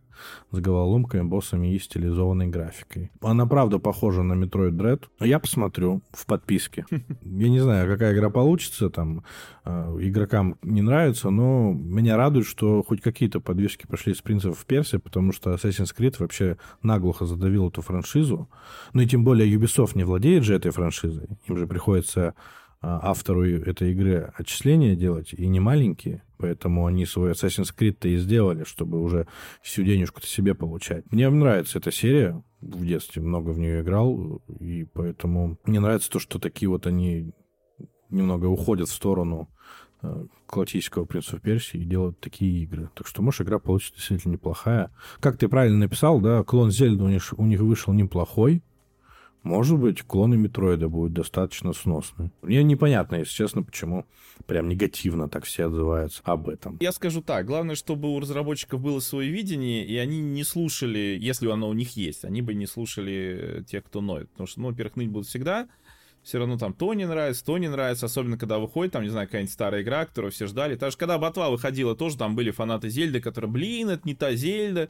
[0.51, 3.12] с головоломками, боссами и стилизованной графикой.
[3.21, 5.03] Она, правда, похожа на Metroid Dread.
[5.19, 6.86] Я посмотрю в подписке.
[7.21, 9.23] Я не знаю, какая игра получится, там,
[9.65, 14.65] э, игрокам не нравится, но меня радует, что хоть какие-то подвижки пошли с принцев в
[14.65, 18.49] Персии, потому что Assassin's Creed вообще наглухо задавил эту франшизу.
[18.93, 21.29] Ну и тем более Ubisoft не владеет же этой франшизой.
[21.47, 22.36] Им же приходится
[22.81, 28.63] автору этой игры отчисления делать, и не маленькие, поэтому они свой Assassin's Creed-то и сделали,
[28.63, 29.27] чтобы уже
[29.61, 31.05] всю денежку-то себе получать.
[31.11, 36.19] Мне нравится эта серия, в детстве много в нее играл, и поэтому мне нравится то,
[36.19, 37.31] что такие вот они
[38.09, 39.49] немного уходят в сторону
[40.01, 42.89] э, классического принца Персии и делают такие игры.
[42.95, 44.91] Так что, может, игра получится действительно неплохая.
[45.19, 48.63] Как ты правильно написал, да, клон Зельда у них, у них вышел неплохой,
[49.43, 52.32] может быть, клоны Метроида будут достаточно сносны.
[52.41, 54.06] Мне непонятно, если честно, почему
[54.45, 56.77] прям негативно так все отзываются об этом.
[56.80, 61.49] Я скажу так, главное, чтобы у разработчиков было свое видение, и они не слушали, если
[61.49, 64.30] оно у них есть, они бы не слушали тех, кто ноет.
[64.32, 65.67] Потому что, ну, во-первых, ныть будут всегда,
[66.23, 69.27] все равно там то не нравится, то не нравится, особенно когда выходит, там, не знаю,
[69.27, 70.75] какая-нибудь старая игра, которую все ждали.
[70.75, 74.89] Даже когда Ботва выходила, тоже там были фанаты Зельды, которые, блин, это не та Зельда,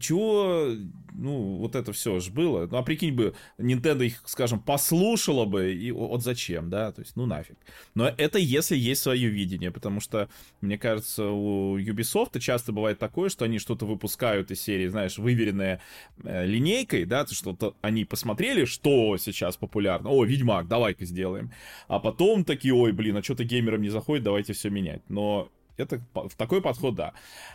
[0.00, 0.68] чего,
[1.12, 2.66] ну, вот это все же было.
[2.66, 7.16] Ну, а прикинь бы, Nintendo их, скажем, послушала бы, и вот зачем, да, то есть,
[7.16, 7.56] ну, нафиг.
[7.94, 10.28] Но это если есть свое видение, потому что,
[10.60, 15.80] мне кажется, у Ubisoft часто бывает такое, что они что-то выпускают из серии, знаешь, выверенная
[16.22, 21.52] э, линейкой, да, что-то они посмотрели, что сейчас популярно, о, Ведьмак, давай-ка сделаем.
[21.88, 25.02] А потом такие, ой, блин, а что-то геймерам не заходит, давайте все менять.
[25.08, 27.12] Но это в такой подход, да.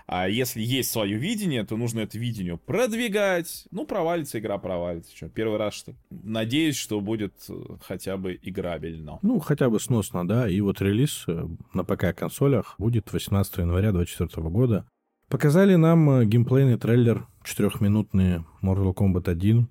[0.08, 3.65] А если есть свое видение, то нужно это видение продвигать.
[3.71, 5.15] Ну, провалится игра, провалится.
[5.15, 9.19] Что, первый раз, что Надеюсь, что будет э, хотя бы играбельно.
[9.21, 10.49] Ну, хотя бы сносно, да.
[10.49, 14.88] И вот релиз э, на ПК-консолях будет 18 января 2024 года.
[15.30, 19.69] Показали нам э, геймплейный трейлер, четырехминутный Mortal Kombat 1.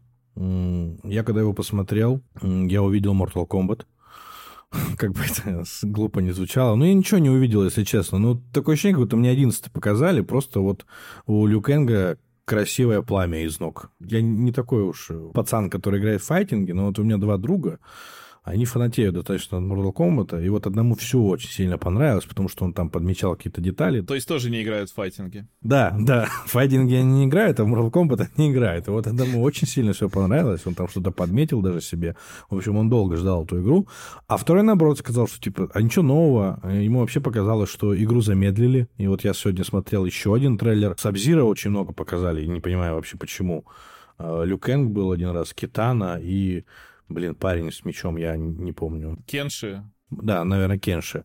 [1.04, 3.86] Я когда его посмотрел, я увидел Mortal Kombat.
[4.98, 6.74] как бы это глупо не звучало.
[6.76, 8.18] Но я ничего не увидел, если честно.
[8.18, 10.20] Ну, такое ощущение, как будто мне 11 показали.
[10.20, 10.86] Просто вот
[11.26, 13.90] у Люкенга красивое пламя из ног.
[14.00, 17.80] Я не такой уж пацан, который играет в файтинге, но вот у меня два друга,
[18.46, 22.64] они фанатеют достаточно от Mortal Kombat, и вот одному все очень сильно понравилось, потому что
[22.64, 24.02] он там подмечал какие-то детали.
[24.02, 25.48] То есть тоже не играют в файтинге?
[25.62, 28.86] Да, да, в файтинге они не играют, а в Mortal Kombat они играют.
[28.86, 32.14] И вот одному очень сильно все понравилось, он там что-то подметил даже себе.
[32.48, 33.88] В общем, он долго ждал эту игру.
[34.28, 36.60] А второй, наоборот, сказал, что типа, а ничего нового.
[36.70, 38.86] Ему вообще показалось, что игру замедлили.
[38.96, 40.94] И вот я сегодня смотрел еще один трейлер.
[40.98, 43.64] Сабзира очень много показали, не понимаю вообще почему.
[44.18, 46.64] А, Люкенг был один раз, Китана и
[47.08, 49.18] Блин, парень с мечом, я не помню.
[49.26, 49.84] Кенши.
[50.10, 51.24] Да, наверное, Кенши.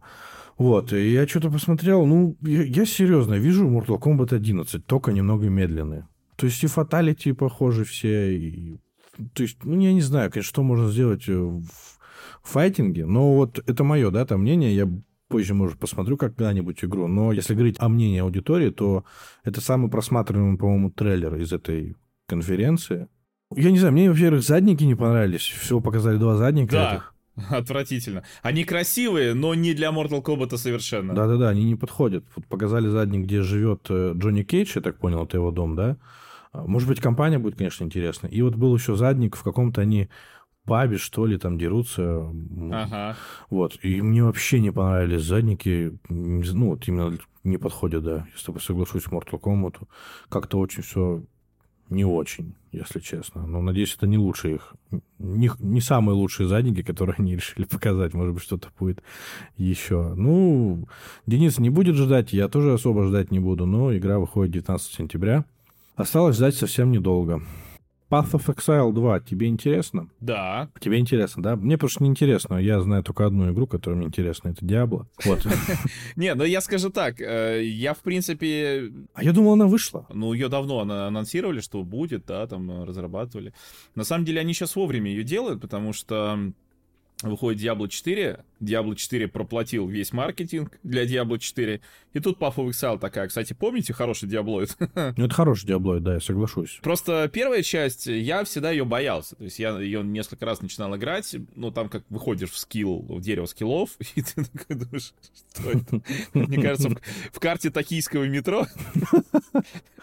[0.58, 5.50] Вот, и я что-то посмотрел, ну, я, я серьезно вижу Mortal Kombat 11, только немного
[5.50, 6.04] медленный.
[6.36, 8.78] То есть и фаталити похожи все, и,
[9.34, 11.64] то есть, ну, я не знаю, конечно, что можно сделать в
[12.44, 14.88] файтинге, но вот это мое, да, там мнение, я
[15.28, 19.06] позже, может, посмотрю когда-нибудь игру, но если говорить о мнении аудитории, то
[19.44, 21.96] это самый просматриваемый, по-моему, трейлер из этой
[22.28, 23.08] конференции.
[23.56, 25.42] Я не знаю, мне, во-первых, задники не понравились.
[25.42, 26.72] Всего показали два задника.
[26.72, 26.94] Да.
[26.94, 27.16] Этих.
[27.50, 28.24] Отвратительно.
[28.42, 31.14] Они красивые, но не для Mortal Kombat совершенно.
[31.14, 32.26] Да-да-да, они не подходят.
[32.36, 35.98] Вот показали задник, где живет э, Джонни Кейдж, я так понял, это его дом, да?
[36.52, 38.28] А, может быть, компания будет, конечно, интересна.
[38.28, 40.10] И вот был еще задник, в каком-то они
[40.66, 42.30] пабе, что ли, там дерутся.
[42.72, 43.16] Ага.
[43.50, 43.80] Вот.
[43.82, 45.98] И мне вообще не понравились задники.
[46.10, 48.28] Ну, вот именно не подходят, да.
[48.32, 49.82] Я с тобой соглашусь, Mortal Kombat.
[50.30, 51.24] Как-то очень все
[51.90, 53.46] не очень, если честно.
[53.46, 54.74] Но надеюсь, это не лучшие их,
[55.20, 58.14] не, не самые лучшие задники, которые они решили показать.
[58.14, 59.04] Может быть, что-то будет
[59.58, 60.14] еще.
[60.16, 60.88] Ну,
[61.26, 65.46] Денис не будет ждать, я тоже особо ждать не буду, но игра выходит 19 сентября.
[65.96, 67.44] Осталось ждать совсем недолго.
[68.12, 70.10] Path of Exile 2 тебе интересно?
[70.20, 70.70] Да.
[70.82, 71.56] Тебе интересно, да?
[71.56, 72.58] Мне просто не интересно.
[72.58, 74.50] Я знаю только одну игру, которая мне интересна.
[74.50, 75.08] Это Диабло.
[75.24, 75.46] Вот.
[76.18, 77.22] Не, ну я скажу так.
[77.22, 78.92] э, Я, в принципе...
[79.14, 80.06] А я думал, она вышла.
[80.14, 83.54] Ну, ее давно анонсировали, что будет, да, там э, разрабатывали.
[83.96, 86.38] На самом деле, они сейчас вовремя ее делают, потому что
[87.24, 91.82] выходит Diablo 4, Diablo 4 проплатил весь маркетинг для Diablo 4,
[92.14, 93.28] и тут Path of Exile такая.
[93.28, 94.78] Кстати, помните хороший Диаблоид?
[95.18, 96.80] Ну, это хороший Диаблоид, да, я соглашусь.
[96.82, 99.36] Просто первая часть, я всегда ее боялся.
[99.36, 103.22] То есть я ее несколько раз начинал играть, ну, там как выходишь в скилл, в
[103.22, 105.14] дерево скиллов, и ты такой думаешь,
[105.54, 106.02] что это?
[106.34, 107.00] Мне кажется, в,
[107.34, 108.66] в карте токийского метро,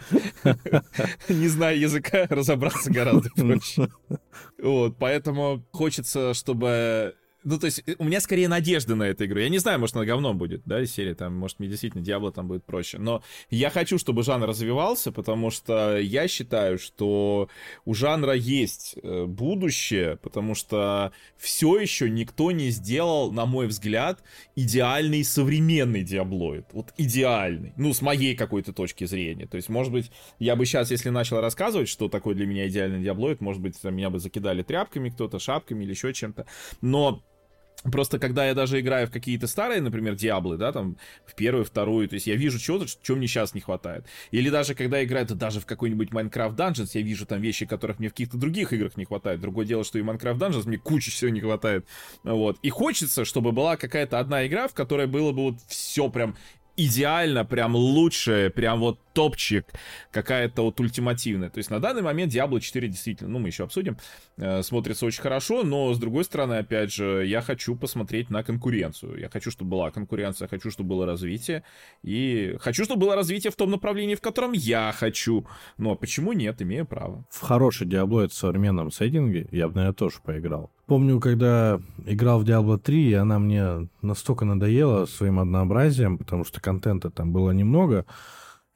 [1.29, 3.89] не зная языка, разобраться гораздо проще.
[4.61, 7.15] Вот, поэтому хочется, чтобы...
[7.43, 9.39] Ну, то есть, у меня скорее надежда на эту игру.
[9.39, 12.33] Я не знаю, может, она говном будет, да, из серии, там, может, мне действительно Диабло
[12.33, 12.97] там будет проще.
[12.97, 17.49] Но я хочу, чтобы жанр развивался, потому что я считаю, что
[17.85, 24.21] у жанра есть э, будущее, потому что все еще никто не сделал, на мой взгляд,
[24.55, 26.65] идеальный современный Диаблоид.
[26.73, 27.73] Вот идеальный.
[27.77, 29.47] Ну, с моей какой-то точки зрения.
[29.47, 33.01] То есть, может быть, я бы сейчас, если начал рассказывать, что такое для меня идеальный
[33.01, 36.45] Диаблоид, может быть, там меня бы закидали тряпками кто-то, шапками или еще чем-то.
[36.81, 37.23] Но
[37.83, 42.09] Просто когда я даже играю в какие-то старые, например, Диаблы, да, там, в первую, вторую,
[42.09, 44.05] то есть я вижу что-то, что мне сейчас не хватает.
[44.31, 47.65] Или даже когда я играю, да даже в какой-нибудь Minecraft Dungeons, я вижу там вещи,
[47.65, 49.39] которых мне в каких-то других играх не хватает.
[49.39, 51.85] Другое дело, что и Minecraft Dungeons мне куча всего не хватает.
[52.23, 52.57] Вот.
[52.63, 56.35] И хочется, чтобы была какая-то одна игра, в которой было бы вот все прям
[56.75, 59.65] идеально, прям лучшее, прям вот топчик,
[60.11, 61.49] какая-то вот ультимативная.
[61.49, 63.97] То есть на данный момент Diablo 4 действительно, ну мы еще обсудим,
[64.37, 69.19] э, смотрится очень хорошо, но с другой стороны, опять же, я хочу посмотреть на конкуренцию.
[69.19, 71.63] Я хочу, чтобы была конкуренция, хочу, чтобы было развитие,
[72.01, 75.45] и хочу, чтобы было развитие в том направлении, в котором я хочу.
[75.77, 77.25] Но почему нет, имею право.
[77.29, 80.71] В хороший Диаблоид в современном сеттинге я бы, наверное, тоже поиграл.
[80.85, 86.61] Помню, когда играл в Diablo 3, и она мне настолько надоела своим однообразием, потому что
[86.61, 88.05] контента там было немного,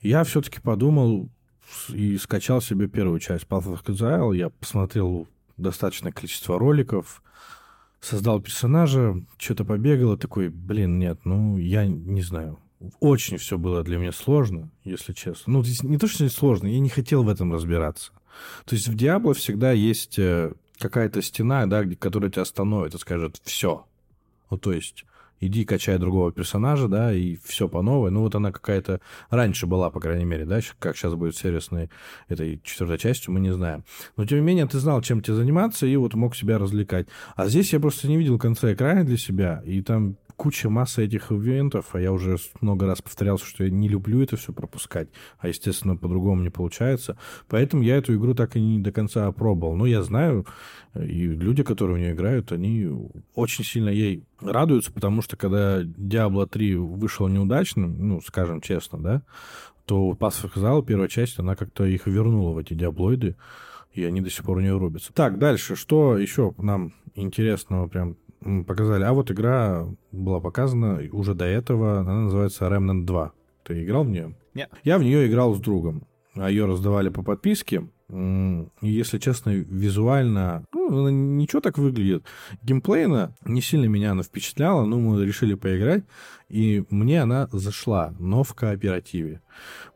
[0.03, 1.29] я все-таки подумал
[1.89, 4.35] и скачал себе первую часть Path of Exile.
[4.35, 7.23] Я посмотрел достаточное количество роликов,
[8.01, 12.59] создал персонажа, что-то побегал, и такой, блин, нет, ну, я не знаю.
[12.99, 15.53] Очень все было для меня сложно, если честно.
[15.53, 18.11] Ну, здесь не то, что сложно, я не хотел в этом разбираться.
[18.65, 23.39] То есть в Диабло всегда есть э, какая-то стена, да, которая тебя остановит и скажет
[23.45, 23.85] «все».
[24.49, 25.05] Ну, то есть
[25.45, 28.11] иди качай другого персонажа, да, и все по новой.
[28.11, 31.89] Ну, вот она какая-то раньше была, по крайней мере, да, как сейчас будет сервисной
[32.27, 33.83] этой четвертой частью, мы не знаем.
[34.17, 37.07] Но, тем не менее, ты знал, чем тебе заниматься, и вот мог себя развлекать.
[37.35, 41.31] А здесь я просто не видел конца экрана для себя, и там куча масса этих
[41.31, 45.47] ивентов, а я уже много раз повторялся, что я не люблю это все пропускать, а,
[45.47, 47.17] естественно, по-другому не получается.
[47.47, 49.75] Поэтому я эту игру так и не до конца опробовал.
[49.75, 50.45] Но я знаю,
[50.95, 52.89] и люди, которые в нее играют, они
[53.35, 59.21] очень сильно ей радуются, потому что когда Diablo 3 вышел неудачным, ну, скажем честно, да,
[59.85, 63.35] то Pass of первая часть, она как-то их вернула в эти диаблоиды,
[63.93, 65.13] и они до сих пор у нее рубятся.
[65.13, 68.17] Так, дальше, что еще нам интересного прям
[68.67, 69.03] показали.
[69.03, 71.99] А вот игра была показана уже до этого.
[71.99, 73.31] Она называется Remnant 2.
[73.63, 74.35] Ты играл в нее?
[74.53, 74.69] Нет.
[74.83, 76.07] Я в нее играл с другом.
[76.35, 77.87] А ее раздавали по подписке.
[78.11, 82.25] И, если честно, визуально, ну, ничего так выглядит.
[82.61, 86.03] Геймплейно не сильно меня она впечатляла, но мы решили поиграть,
[86.47, 89.41] и мне она зашла, но в кооперативе.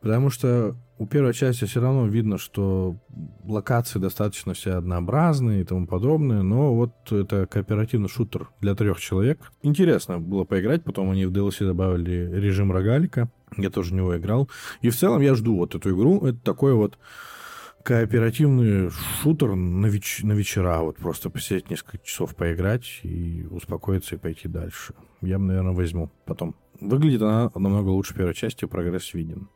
[0.00, 2.96] Потому что у первой части все равно видно, что
[3.44, 9.52] локации достаточно все однообразные и тому подобное, но вот это кооперативный шутер для трех человек.
[9.62, 14.50] Интересно было поиграть, потом они в DLC добавили режим рогалика, я тоже в него играл.
[14.82, 16.98] И в целом я жду вот эту игру, это такой вот
[17.84, 18.90] кооперативный
[19.22, 24.48] шутер на, веч- на вечера, вот просто посидеть несколько часов поиграть и успокоиться и пойти
[24.48, 24.94] дальше.
[25.22, 26.54] Я, наверное, возьму потом.
[26.80, 29.48] Выглядит она намного лучше первой части, прогресс виден.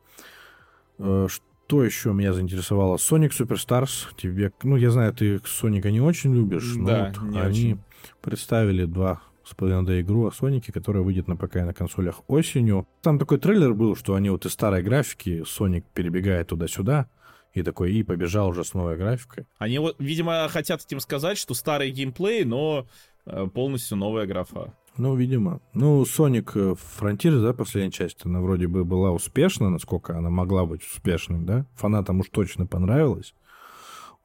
[0.98, 2.96] Э, Что еще меня заинтересовало?
[2.96, 4.08] Sonic Superstars.
[4.16, 7.80] Тебе, ну, я знаю, ты Соника не очень любишь, но Да, вот не они очень.
[8.20, 12.86] представили два с половиной игру о Сонике, которая выйдет на ПК и на консолях осенью.
[13.00, 17.08] Там такой трейлер был, что они вот из старой графики, Соник перебегает туда-сюда,
[17.54, 19.46] и такой, и побежал уже с новой графикой.
[19.58, 22.86] Они вот, видимо, хотят этим сказать, что старый геймплей, но
[23.26, 24.72] э, полностью новая графа.
[24.98, 25.60] Ну, видимо.
[25.72, 30.66] Ну, Sonic э, Frontier, да, последняя часть, она вроде бы была успешна, насколько она могла
[30.66, 31.66] быть успешной, да?
[31.74, 33.34] Фанатам уж точно понравилось.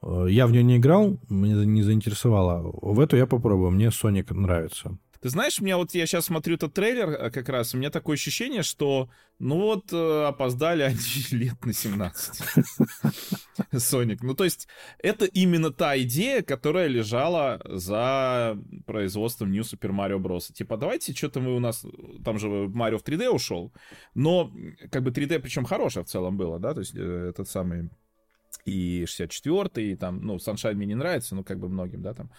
[0.02, 2.70] Э, Я в нее не играл, меня не заинтересовало.
[2.82, 4.98] В эту я попробую, мне Sonic нравится.
[5.20, 7.90] Ты знаешь, у меня вот я сейчас смотрю этот трейлер э, как раз, у меня
[7.90, 10.98] такое ощущение, что ну вот э, опоздали они
[11.32, 12.42] лет на 17.
[13.78, 14.22] Соник.
[14.22, 18.56] Ну то есть это именно та идея, которая лежала за
[18.86, 20.52] производством New Super Mario Bros.
[20.52, 21.84] Типа давайте что-то мы у нас,
[22.24, 23.72] там же Марио в 3D ушел,
[24.14, 24.52] но
[24.90, 27.90] как бы 3D причем хорошее в целом было, да, то есть э, этот самый
[28.64, 32.30] и 64 и там, ну, Sunshine мне не нравится, но как бы многим, да, там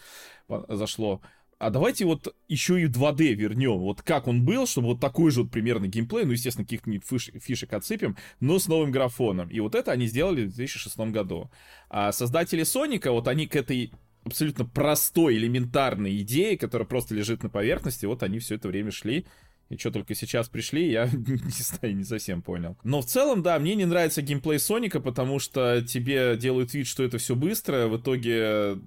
[0.67, 1.21] зашло
[1.59, 5.43] а давайте вот еще и 2D вернем, вот как он был, чтобы вот такой же
[5.43, 9.49] вот примерно геймплей, ну, естественно, каких-нибудь фиш, фишек отсыпем, но с новым графоном.
[9.49, 11.51] И вот это они сделали в 2006 году.
[11.89, 13.91] А создатели Соника, вот они к этой
[14.23, 19.25] абсолютно простой, элементарной идее, которая просто лежит на поверхности, вот они все это время шли,
[19.67, 22.77] и что только сейчас пришли, я не знаю, не совсем понял.
[22.85, 27.03] Но в целом, да, мне не нравится геймплей Соника, потому что тебе делают вид, что
[27.03, 28.79] это все быстро, в итоге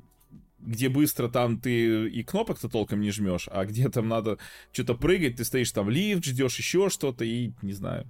[0.63, 4.39] где быстро там ты и кнопок-то толком не жмешь, а где там надо
[4.73, 8.09] что-то прыгать, ты стоишь там лифт, ждешь еще что-то, и не знаю.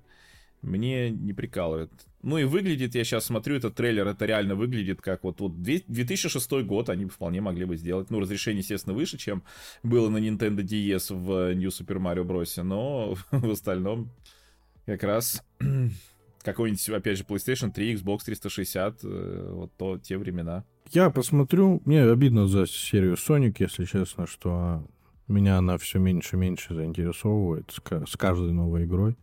[0.63, 1.91] Мне не прикалывает.
[2.23, 6.53] Ну и выглядит, я сейчас смотрю этот трейлер, это реально выглядит как вот, вот 2006
[6.65, 8.11] год они вполне могли бы сделать.
[8.11, 9.43] Ну, разрешение, естественно, выше, чем
[9.83, 12.63] было на Nintendo DS в New Super Mario Bros.
[12.63, 14.13] Но в остальном
[14.87, 15.43] как раз
[16.43, 20.65] какой-нибудь, опять же, PlayStation 3, Xbox 360, э, вот то, те времена.
[20.93, 24.86] Я посмотрю, мне обидно за серию Sonic, если честно, что
[25.26, 29.16] меня она все меньше и меньше заинтересовывает с, каждой новой игрой.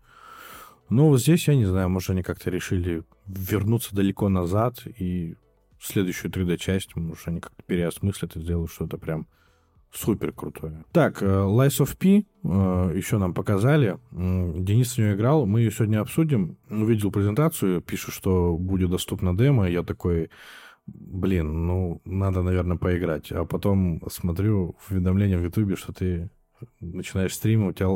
[0.90, 5.36] Но вот здесь, я не знаю, может, они как-то решили вернуться далеко назад и
[5.80, 9.28] следующую 3D-часть, может, они как-то переосмыслят и сделают что-то прям
[9.94, 10.84] супер крутое.
[10.92, 14.00] Так, э, Lies of P э, еще нам показали.
[14.12, 16.58] Денис в нее играл, мы ее сегодня обсудим.
[16.68, 19.70] Увидел презентацию, пишет, что будет доступна демо.
[19.70, 20.32] Я такой,
[20.94, 23.32] блин, ну, надо, наверное, поиграть.
[23.32, 26.30] А потом смотрю уведомление в Ютубе, что ты
[26.80, 27.88] начинаешь стрим, у тебя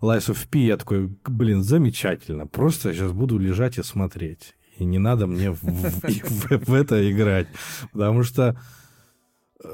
[0.00, 4.54] Lies of P, я такой, блин, замечательно, просто сейчас буду лежать и смотреть.
[4.78, 7.48] И не надо мне в, в, в, в это играть,
[7.92, 8.56] потому что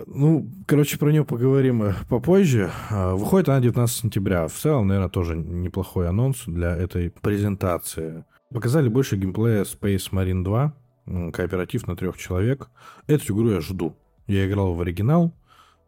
[0.07, 2.71] ну, короче, про нее поговорим э, попозже.
[2.91, 4.47] А, выходит она 19 сентября.
[4.47, 8.25] В целом, наверное, тоже неплохой анонс для этой презентации.
[8.53, 10.75] Показали больше геймплея Space Marine 2,
[11.07, 12.71] кооператив на трех человек.
[13.07, 13.97] Эту игру я жду.
[14.27, 15.35] Я играл в оригинал,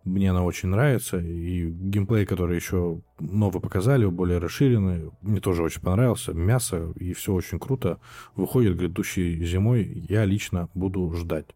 [0.04, 5.80] мне она очень нравится, и геймплей, который еще новый показали, более расширенный, мне тоже очень
[5.80, 6.34] понравился.
[6.34, 7.98] Мясо, и все очень круто.
[8.36, 11.46] Выходит грядущей зимой, я лично буду ждать.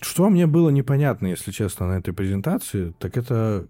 [0.00, 3.66] Что мне было непонятно, если честно, на этой презентации, так это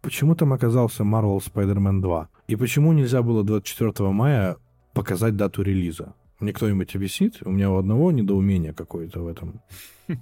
[0.00, 2.28] почему там оказался Marvel Spider-Man 2?
[2.48, 4.56] И почему нельзя было 24 мая
[4.94, 6.14] показать дату релиза?
[6.40, 7.38] Мне кто-нибудь объяснит?
[7.44, 9.60] У меня у одного недоумение какое-то в этом.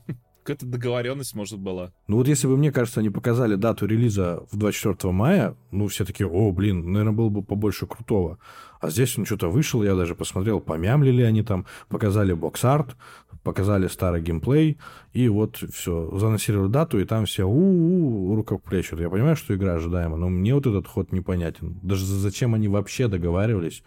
[0.45, 1.91] Какая-то договоренность, может, была.
[2.07, 6.05] Ну вот если бы, мне кажется, они показали дату релиза в 24 мая, ну все
[6.05, 8.39] такие, о, блин, наверное, было бы побольше крутого.
[8.79, 12.95] А здесь он что-то вышел, я даже посмотрел, помямлили они там, показали бокс-арт,
[13.43, 14.77] показали старый геймплей,
[15.15, 19.01] и вот все, заносировали дату, и там все у-у-у, рукоплещут.
[19.01, 21.79] Я понимаю, что игра ожидаема, но мне вот этот ход непонятен.
[21.83, 23.83] Даже зачем они вообще договаривались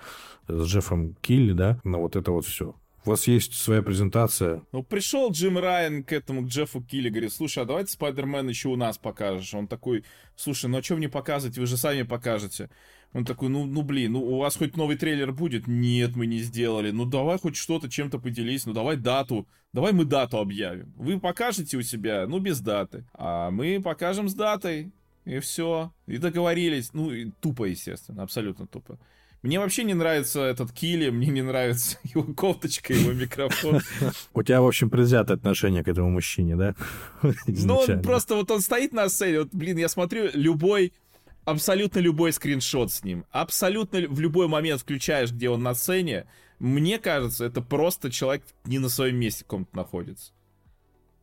[0.48, 2.76] с Джеффом Килли, да, на вот это вот все.
[3.06, 4.64] У вас есть своя презентация.
[4.74, 8.68] Ну, пришел Джим Райан к этому, к Джеффу Килли, говорит, слушай, а давайте Спайдермен еще
[8.68, 9.54] у нас покажешь.
[9.54, 10.04] Он такой,
[10.36, 12.70] слушай, ну а что мне показывать, вы же сами покажете.
[13.14, 15.68] Он такой, ну, ну блин, ну у вас хоть новый трейлер будет?
[15.68, 16.92] Нет, мы не сделали.
[16.92, 19.48] Ну давай хоть что-то чем-то поделись, ну давай дату.
[19.72, 20.92] Давай мы дату объявим.
[20.98, 23.06] Вы покажете у себя, ну без даты.
[23.14, 24.92] А мы покажем с датой.
[25.24, 25.94] И все.
[26.08, 26.94] И договорились.
[26.94, 28.98] Ну, и тупо, естественно, абсолютно тупо.
[29.44, 33.82] Мне вообще не нравится этот Килли, мне не нравится его кофточка, его микрофон.
[34.34, 36.76] У тебя, в общем, предвзятое отношение к этому мужчине, да?
[37.48, 40.94] Ну, он просто вот он стоит на сцене, вот, блин, я смотрю, любой
[41.46, 46.26] абсолютно любой скриншот с ним, абсолютно в любой момент включаешь, где он на сцене,
[46.60, 50.34] мне кажется, это просто человек не на своем месте каком-то находится.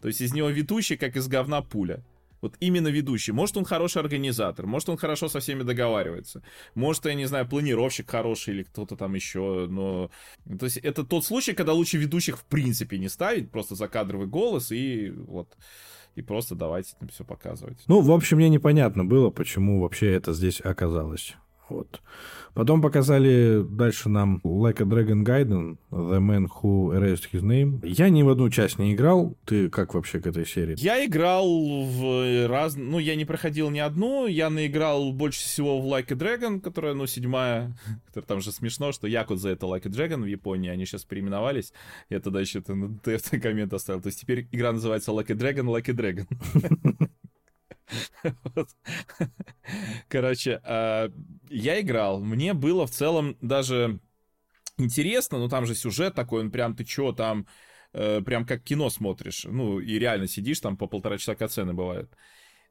[0.00, 2.02] То есть из него ведущий, как из говна пуля.
[2.44, 3.32] Вот именно ведущий.
[3.32, 6.42] Может, он хороший организатор, может, он хорошо со всеми договаривается,
[6.74, 10.10] может, я не знаю, планировщик хороший или кто-то там еще, но...
[10.58, 14.72] То есть это тот случай, когда лучше ведущих в принципе не ставить, просто закадровый голос
[14.72, 15.56] и вот
[16.16, 17.78] и просто давайте там все показывать.
[17.86, 21.36] Ну, в общем, мне непонятно было, почему вообще это здесь оказалось.
[21.74, 22.00] Вот.
[22.54, 27.80] Потом показали дальше нам Like a Dragon Gaiden, The Man Who Erased His Name.
[27.82, 29.36] Я ни в одну часть не играл.
[29.44, 30.76] Ты как вообще к этой серии?
[30.78, 32.76] Я играл в раз...
[32.76, 34.28] Ну, я не проходил ни одну.
[34.28, 37.76] Я наиграл больше всего в Like a Dragon, которая, ну, седьмая.
[38.28, 40.70] Там же смешно, что Якудза это Like a Dragon в Японии.
[40.70, 41.72] Они сейчас переименовались.
[42.08, 44.00] Я тогда еще это на ТФТ коммент оставил.
[44.00, 47.08] То есть теперь игра называется Like a Dragon, Like a Dragon.
[50.08, 51.10] Короче, а,
[51.48, 52.20] я играл.
[52.20, 54.00] Мне было в целом даже
[54.78, 57.46] интересно, но там же сюжет такой, он прям, ты чё, там
[57.92, 59.44] э, прям как кино смотришь.
[59.44, 62.10] Ну, и реально сидишь, там по полтора часа кацены бывают.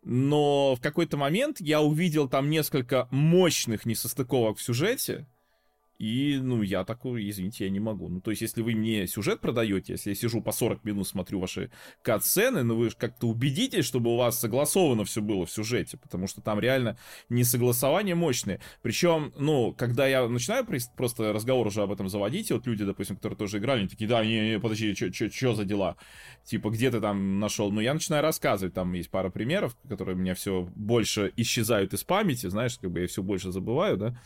[0.03, 5.27] Но в какой-то момент я увидел там несколько мощных несостыковок в сюжете,
[6.03, 8.09] и, ну, я такой, извините, я не могу.
[8.09, 11.39] Ну, то есть, если вы мне сюжет продаете, если я сижу по 40 минут, смотрю
[11.39, 16.27] ваши кат-сцены, ну, вы как-то убедитесь, чтобы у вас согласовано все было в сюжете, потому
[16.27, 16.97] что там реально
[17.29, 18.59] несогласования мощные.
[18.81, 23.37] Причем, ну, когда я начинаю просто разговор уже об этом заводить, вот люди, допустим, которые
[23.37, 25.95] тоже играли, они такие, да, не, не, подожди, что за дела?
[26.43, 27.71] Типа, где ты там нашел?
[27.71, 32.03] Ну, я начинаю рассказывать, там есть пара примеров, которые у меня все больше исчезают из
[32.03, 34.19] памяти, знаешь, как бы я все больше забываю, да,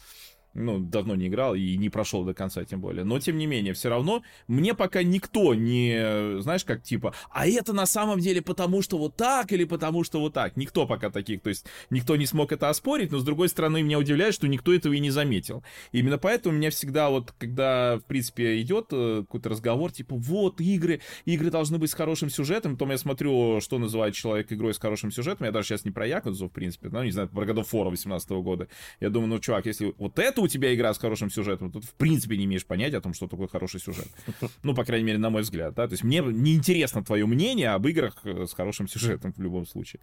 [0.58, 3.04] ну, давно не играл и не прошел до конца, тем более.
[3.04, 7.74] Но, тем не менее, все равно мне пока никто не, знаешь, как типа, а это
[7.74, 10.58] на самом деле потому, что вот так или потому, что вот так.
[10.58, 14.00] Никто пока таких, то есть никто не смог это оспорить, но, с другой стороны, меня
[14.00, 15.64] удивляет, что никто этого и не заметил.
[15.92, 21.02] Именно поэтому меня всегда вот, когда, в принципе, идет э, какой-то разговор, типа, вот, игры,
[21.26, 25.12] игры должны быть с хорошим сюжетом, потом я смотрю, что называет человек игрой с хорошим
[25.12, 27.72] сюжетом, я даже сейчас не про Якудзу, в принципе, ну, не знаю, про God of
[27.72, 28.68] War 18 года.
[29.00, 31.94] Я думаю, ну, чувак, если вот это у тебя игра с хорошим сюжетом, тут в
[31.94, 34.08] принципе не имеешь понятия о том, что такое хороший сюжет.
[34.64, 35.88] Ну, по крайней мере, на мой взгляд, да.
[35.88, 40.00] То есть мне неинтересно твое мнение об играх э, с хорошим сюжетом в любом случае.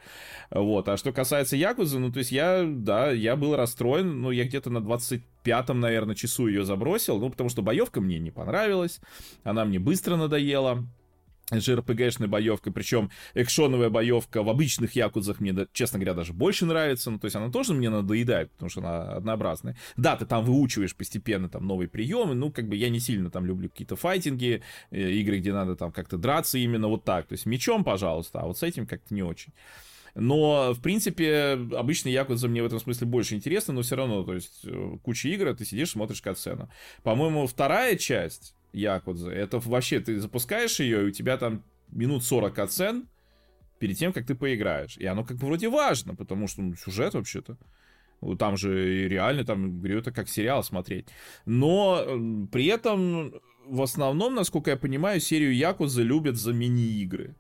[0.51, 0.89] Вот.
[0.89, 4.71] А что касается Якузы, ну, то есть я, да, я был расстроен, ну, я где-то
[4.71, 9.01] на 25-м, наверное, часу ее забросил, ну, потому что боевка мне не понравилась,
[9.43, 10.87] она мне быстро надоела
[11.53, 17.19] JRPG-шной боевкой, причем экшоновая боевка в обычных якудзах мне, честно говоря, даже больше нравится, ну,
[17.19, 19.77] то есть она тоже мне надоедает, потому что она однообразная.
[19.97, 23.45] Да, ты там выучиваешь постепенно там новые приемы, ну, как бы я не сильно там
[23.45, 27.47] люблю какие-то файтинги, э, игры, где надо там как-то драться именно вот так, то есть
[27.47, 29.53] мечом, пожалуйста, а вот с этим как-то не очень.
[30.15, 34.35] Но, в принципе, обычно Якудза мне в этом смысле больше интересно, но все равно, то
[34.35, 36.71] есть, э, куча игр, а ты сидишь, смотришь катсцену.
[37.03, 39.31] По-моему, вторая часть, Якудзы.
[39.31, 43.09] Это вообще, ты запускаешь ее, и у тебя там минут 40 оцен
[43.79, 44.97] перед тем, как ты поиграешь.
[44.99, 47.57] И оно как бы вроде важно, потому что ну, сюжет вообще-то.
[48.39, 51.09] Там же реально, там, говорю, это как сериал смотреть.
[51.45, 52.05] Но
[52.51, 53.35] при этом,
[53.67, 57.37] в основном, насколько я понимаю, серию Якузы любят за мини-игры.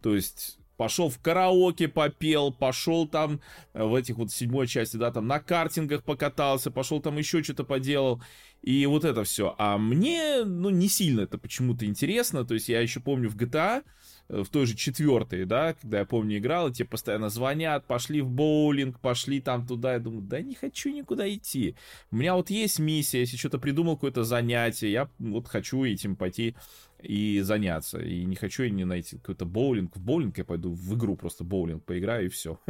[0.00, 3.40] То есть пошел в караоке попел, пошел там
[3.72, 7.62] э, в этих вот седьмой части, да, там на картингах покатался, пошел там еще что-то
[7.62, 8.20] поделал.
[8.62, 9.54] И вот это все.
[9.58, 12.44] А мне, ну, не сильно это почему-то интересно.
[12.44, 13.84] То есть я еще помню в GTA,
[14.28, 18.30] в той же четвертой, да, когда я помню играл, и тебе постоянно звонят, пошли в
[18.30, 19.94] боулинг, пошли там туда.
[19.94, 21.76] Я думаю, да не хочу никуда идти.
[22.10, 26.56] У меня вот есть миссия, если что-то придумал, какое-то занятие, я вот хочу этим пойти
[27.02, 28.00] и заняться.
[28.00, 29.96] И не хочу я не найти какой-то боулинг.
[29.96, 32.58] В боулинг я пойду в игру просто боулинг поиграю и все.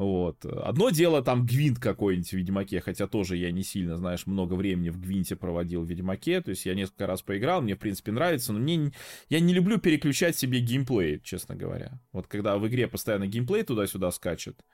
[0.00, 0.46] Вот.
[0.46, 4.88] Одно дело там Гвинт какой-нибудь в Ведьмаке, хотя тоже я не сильно, знаешь, много времени
[4.88, 8.54] в Гвинте проводил в Ведьмаке, то есть я несколько раз поиграл, мне, в принципе, нравится,
[8.54, 8.92] но мне,
[9.28, 12.00] я не люблю переключать себе геймплей, честно говоря.
[12.12, 14.64] Вот когда в игре постоянно геймплей туда-сюда скачет,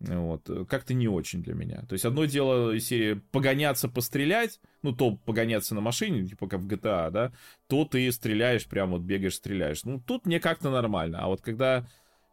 [0.00, 1.86] вот, как-то не очень для меня.
[1.88, 6.60] То есть одно дело из серии погоняться, пострелять, ну, то погоняться на машине, типа как
[6.60, 7.32] в GTA, да,
[7.68, 9.84] то ты стреляешь, прям вот бегаешь, стреляешь.
[9.84, 11.20] Ну, тут мне как-то нормально.
[11.20, 11.86] А вот когда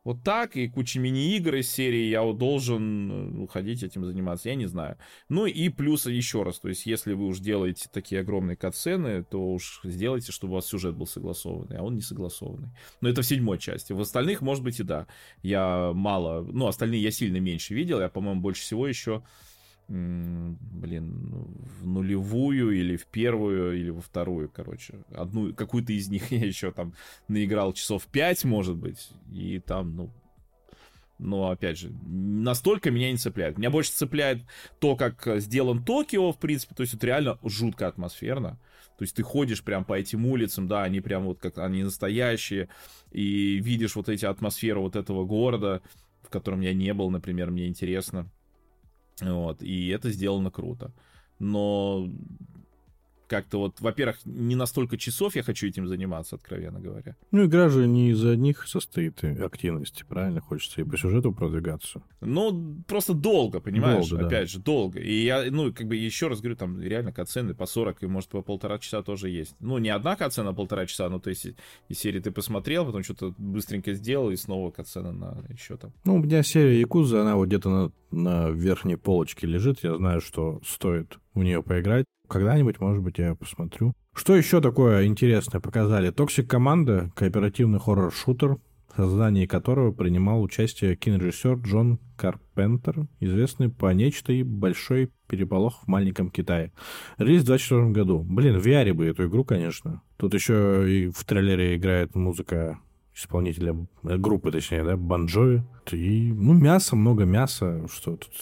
[0.06, 4.98] вот так, и куча мини-игр из серии, я должен уходить этим заниматься, я не знаю.
[5.30, 9.52] Ну и плюс еще раз, то есть если вы уж делаете такие огромные катсцены, то
[9.52, 12.70] уж сделайте, чтобы у вас сюжет был согласованный, а он не согласованный.
[13.02, 13.94] Но это в седьмой части.
[13.94, 15.08] В остальных, может быть, и да.
[15.42, 19.24] Я мало, ну, остальные я сильно меньше видел, я, по-моему, больше всего еще
[19.88, 21.48] блин, ну,
[21.80, 24.96] в нулевую или в первую или во вторую, короче.
[25.14, 26.94] Одну, какую-то из них я еще там
[27.28, 30.12] наиграл часов 5, может быть, и там, ну,
[31.18, 33.58] но, опять же, настолько меня не цепляет.
[33.58, 34.42] Меня больше цепляет
[34.80, 38.60] то, как сделан Токио, в принципе, то есть это реально жутко атмосферно.
[38.98, 42.70] То есть ты ходишь прям по этим улицам, да, они прям вот как они настоящие,
[43.12, 45.82] и видишь вот эти атмосферы вот этого города,
[46.22, 48.30] в котором я не был, например, мне интересно.
[49.22, 50.92] Вот, и это сделано круто.
[51.40, 52.10] Но
[53.28, 57.16] как-то вот, во-первых, не настолько часов я хочу этим заниматься, откровенно говоря.
[57.32, 60.42] Ну, игра же не из одних состоит активности, правильно?
[60.42, 62.02] Хочется и по сюжету продвигаться.
[62.22, 64.08] Ну, просто долго, понимаешь?
[64.08, 64.54] Долго, Опять да.
[64.54, 65.00] же, долго.
[65.00, 68.30] И я, ну, как бы еще раз говорю, там реально катсцены по 40 и, может,
[68.30, 69.56] по полтора часа тоже есть.
[69.60, 71.48] Ну, не одна катсцена полтора часа, но то есть
[71.90, 75.94] из серии ты посмотрел, потом что-то быстренько сделал, и снова катсцена на еще там.
[76.04, 79.84] Ну, у меня серия Якуза, она вот где-то на, на верхней полочке лежит.
[79.84, 82.06] Я знаю, что стоит в нее поиграть.
[82.28, 83.94] Когда-нибудь, может быть, я посмотрю.
[84.16, 86.10] Что еще такое интересное показали?
[86.10, 88.58] Toxic Commando, кооперативный хоррор-шутер.
[88.94, 95.88] в создании которого принимал участие кинорежиссер Джон Карпентер, известный по нечто и большой переполох в
[95.88, 96.72] маленьком Китае.
[97.18, 98.20] Релиз в 24 году.
[98.24, 100.02] Блин, в VR бы эту игру, конечно.
[100.16, 102.80] Тут еще и в трейлере играет музыка
[103.16, 105.64] исполнителя э, группы, точнее, да, Банджови.
[105.92, 108.34] И, ну, мясо, много мяса, что тут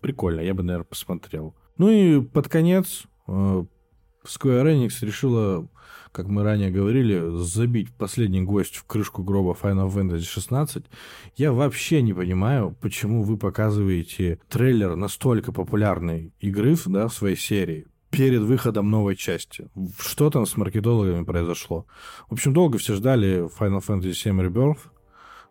[0.00, 1.54] прикольно, я бы, наверное, посмотрел.
[1.76, 3.64] Ну и под конец э,
[4.24, 5.68] Square Enix решила,
[6.12, 10.84] как мы ранее говорили, забить последний гость в крышку гроба Final Fantasy 16.
[11.36, 17.86] Я вообще не понимаю, почему вы показываете трейлер настолько популярной игры да, в своей серии
[18.16, 19.68] перед выходом новой части.
[19.98, 21.86] Что там с маркетологами произошло?
[22.28, 24.78] В общем, долго все ждали Final Fantasy VII Rebirth.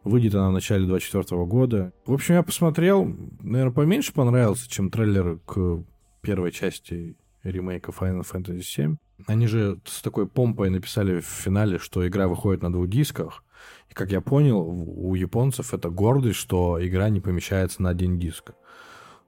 [0.04, 1.94] Выйдет она в начале 24 года.
[2.06, 3.06] В общем, я посмотрел.
[3.42, 5.84] Наверное, поменьше понравился, чем трейлер к
[6.22, 8.98] первой части ремейка Final Fantasy VII.
[9.28, 13.44] Они же с такой помпой написали в финале, что игра выходит на двух дисках.
[13.90, 18.52] И, как я понял, у японцев это гордость, что игра не помещается на один диск.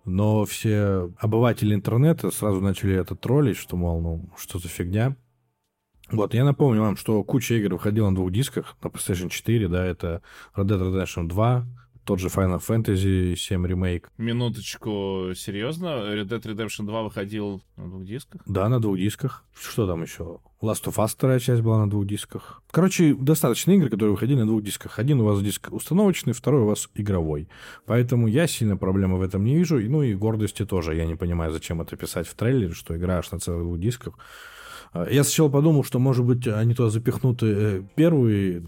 [0.05, 5.15] Но все обыватели интернета сразу начали это троллить, что, мол, ну, что за фигня.
[6.11, 9.83] Вот, я напомню вам, что куча игр выходила на двух дисках, на PlayStation 4, да,
[9.83, 10.21] это
[10.55, 11.65] Red Dead Redemption 2,
[12.05, 14.09] тот же Final Fantasy 7 ремейк.
[14.17, 15.87] Минуточку, серьезно?
[15.87, 18.41] Red Dead Redemption 2 выходил на двух дисках?
[18.45, 19.43] Да, на двух дисках.
[19.59, 20.39] Что там еще?
[20.61, 22.61] Last of Us вторая часть была на двух дисках.
[22.71, 24.99] Короче, достаточно игр, которые выходили на двух дисках.
[24.99, 27.49] Один у вас диск установочный, второй у вас игровой.
[27.85, 29.79] Поэтому я сильно проблемы в этом не вижу.
[29.79, 30.95] Ну и гордости тоже.
[30.95, 34.15] Я не понимаю, зачем это писать в трейлере, что игра аж на целых двух дисках.
[34.93, 38.63] Я сначала подумал, что, может быть, они туда запихнуты э, первый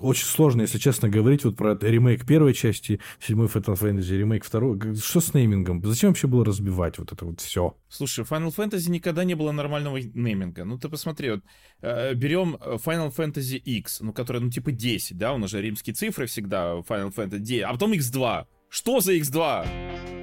[0.00, 4.78] очень сложно, если честно, говорить вот про ремейк первой части, седьмой Final Fantasy, ремейк второй.
[4.96, 5.84] Что с неймингом?
[5.84, 7.76] Зачем вообще было разбивать вот это вот все?
[7.88, 10.64] Слушай, Final Fantasy никогда не было нормального нейминга.
[10.64, 11.40] Ну, ты посмотри, вот,
[11.82, 15.94] э, берем Final Fantasy X, ну, который, ну, типа 10, да, у нас же римские
[15.94, 18.46] цифры всегда, Final Fantasy 10, а потом X2.
[18.70, 20.19] Что за X2?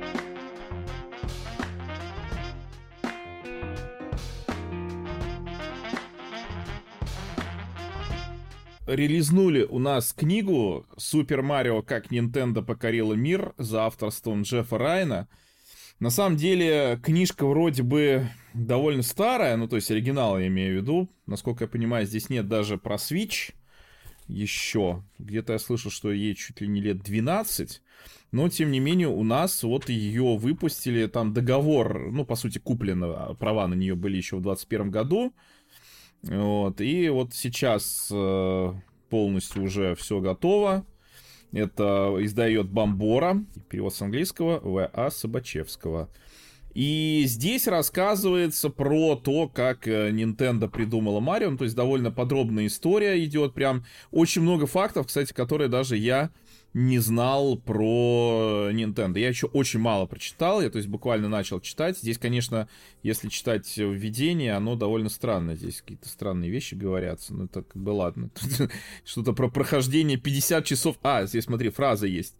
[8.88, 11.82] Релизнули у нас книгу «Супер Марио.
[11.82, 15.28] Как Nintendo покорила мир» за авторством Джеффа Райна.
[16.00, 20.82] На самом деле, книжка вроде бы довольно старая, ну, то есть оригинал я имею в
[20.82, 21.10] виду.
[21.26, 23.54] Насколько я понимаю, здесь нет даже про Switch
[24.28, 25.04] еще.
[25.18, 27.82] Где-то я слышал, что ей чуть ли не лет 12.
[28.32, 33.36] Но, тем не менее, у нас вот ее выпустили, там договор, ну, по сути, куплено,
[33.40, 35.34] права на нее были еще в 2021 году.
[36.28, 38.74] Вот, и вот сейчас э,
[39.10, 40.86] полностью уже все готово.
[41.54, 45.10] Это издает Бомбора, перевод с английского В.А.
[45.10, 46.10] Собачевского.
[46.74, 51.50] И здесь рассказывается про то, как э, Nintendo придумала Марио.
[51.50, 53.54] Ну, то есть довольно подробная история идет.
[53.54, 56.30] Прям очень много фактов, кстати, которые даже я
[56.78, 59.18] не знал про Nintendo.
[59.18, 61.98] Я еще очень мало прочитал, я то есть буквально начал читать.
[61.98, 62.70] Здесь, конечно,
[63.02, 65.56] если читать введение, оно довольно странное.
[65.56, 67.34] Здесь какие-то странные вещи говорятся.
[67.34, 68.30] Ну, это как бы ладно.
[69.04, 70.98] Что-то про прохождение 50 часов.
[71.02, 72.36] А, здесь смотри, фраза есть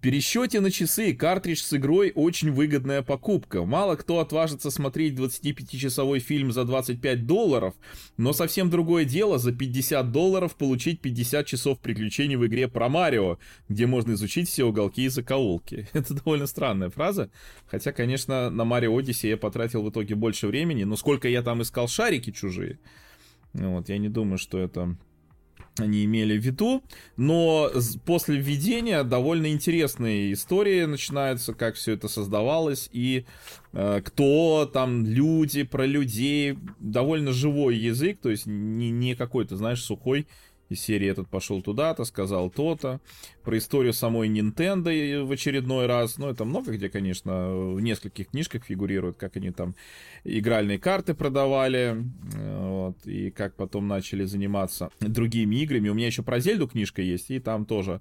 [0.00, 3.64] пересчете на часы картридж с игрой очень выгодная покупка.
[3.64, 7.74] Мало кто отважится смотреть 25-часовой фильм за 25 долларов,
[8.16, 13.38] но совсем другое дело за 50 долларов получить 50 часов приключений в игре про Марио,
[13.68, 15.88] где можно изучить все уголки и закоулки.
[15.92, 17.30] Это довольно странная фраза,
[17.66, 21.62] хотя, конечно, на Марио Odyssey я потратил в итоге больше времени, но сколько я там
[21.62, 22.78] искал шарики чужие,
[23.52, 24.96] вот, я не думаю, что это
[25.78, 26.82] они имели в виду,
[27.16, 27.70] но
[28.04, 33.26] после введения довольно интересные истории начинаются, как все это создавалось и
[33.72, 39.82] э, кто там люди про людей, довольно живой язык, то есть не, не какой-то, знаешь,
[39.82, 40.26] сухой
[40.68, 43.00] из серии этот пошел туда-то, сказал то-то.
[43.42, 46.18] Про историю самой Nintendo в очередной раз.
[46.18, 49.74] Ну, это много где, конечно, в нескольких книжках фигурирует, как они там
[50.24, 52.04] игральные карты продавали,
[52.34, 55.88] вот, и как потом начали заниматься другими играми.
[55.88, 58.00] У меня еще про Зельду книжка есть, и там тоже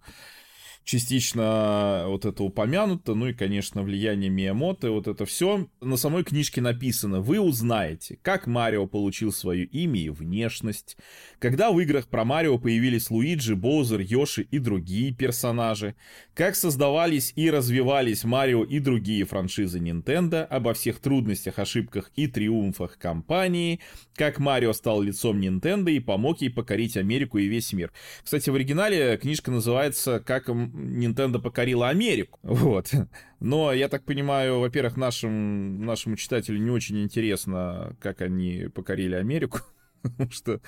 [0.85, 5.67] частично вот это упомянуто, ну и, конечно, влияние Миямото, вот это все.
[5.81, 10.95] На самой книжке написано, вы узнаете, как Марио получил свое имя и внешность,
[11.39, 15.95] когда в играх про Марио появились Луиджи, Боузер, Йоши и другие персонажи,
[16.35, 22.99] как создавались и развивались Марио и другие франшизы Nintendo, обо всех трудностях, ошибках и триумфах
[22.99, 23.79] компании,
[24.15, 27.91] как Марио стал лицом Nintendo и помог ей покорить Америку и весь мир.
[28.23, 32.39] Кстати, в оригинале книжка называется «Как Nintendo покорила Америку».
[32.43, 32.91] Вот.
[33.39, 39.59] Но, я так понимаю, во-первых, нашим, нашему читателю не очень интересно, как они покорили Америку,
[40.01, 40.61] потому что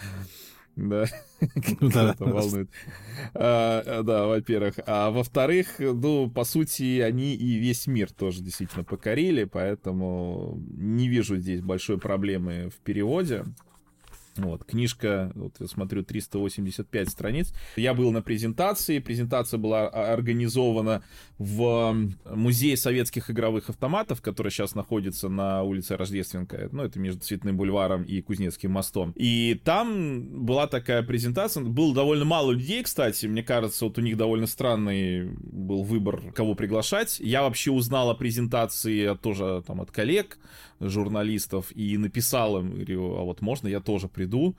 [0.78, 1.06] Да,
[1.82, 2.70] ну да, волнует.
[3.34, 4.76] А, да, во-первых.
[4.86, 11.38] А во-вторых, ну, по сути, они и весь мир тоже действительно покорили, поэтому не вижу
[11.38, 13.44] здесь большой проблемы в переводе.
[14.38, 17.54] Вот, книжка, вот я смотрю, 385 страниц.
[17.76, 21.04] Я был на презентации, презентация была организована
[21.38, 27.58] в музее советских игровых автоматов, который сейчас находится на улице Рождественка, ну, это между Цветным
[27.58, 29.14] бульваром и Кузнецким мостом.
[29.16, 34.18] И там была такая презентация, было довольно мало людей, кстати, мне кажется, вот у них
[34.18, 37.20] довольно странный был выбор, кого приглашать.
[37.20, 40.40] Я вообще узнал о презентации тоже там от коллег,
[40.80, 44.56] журналистов, и написал им, говорю, а вот можно я тоже приду?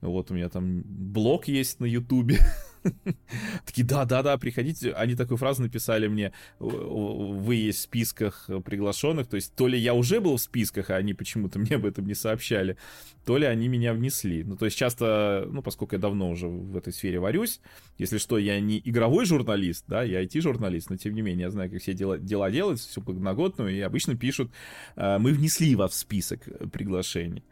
[0.00, 2.38] Вот у меня там блог есть на Ютубе.
[3.66, 4.92] Такие, да-да-да, приходите.
[4.92, 9.26] Они такую фразу написали мне, вы есть в списках приглашенных.
[9.26, 12.06] То есть то ли я уже был в списках, а они почему-то мне об этом
[12.06, 12.76] не сообщали,
[13.24, 14.42] то ли они меня внесли.
[14.44, 17.60] Ну, то есть часто, ну, поскольку я давно уже в этой сфере варюсь,
[17.98, 21.70] если что, я не игровой журналист, да, я IT-журналист, но тем не менее я знаю,
[21.70, 24.50] как все дела, дела делаются, всю подноготную, и обычно пишут,
[24.96, 27.44] «А, мы внесли вас в список приглашений.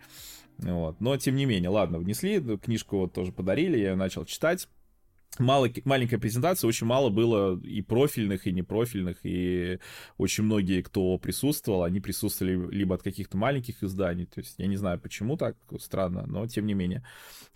[0.58, 1.00] Вот.
[1.00, 4.68] Но, тем не менее, ладно, внесли, книжку вот тоже подарили, я ее начал читать.
[5.38, 9.78] Мало, маленькая презентация, очень мало было и профильных, и непрофильных, и
[10.16, 14.76] очень многие, кто присутствовал, они присутствовали либо от каких-то маленьких изданий, то есть я не
[14.76, 17.04] знаю, почему так, странно, но тем не менее.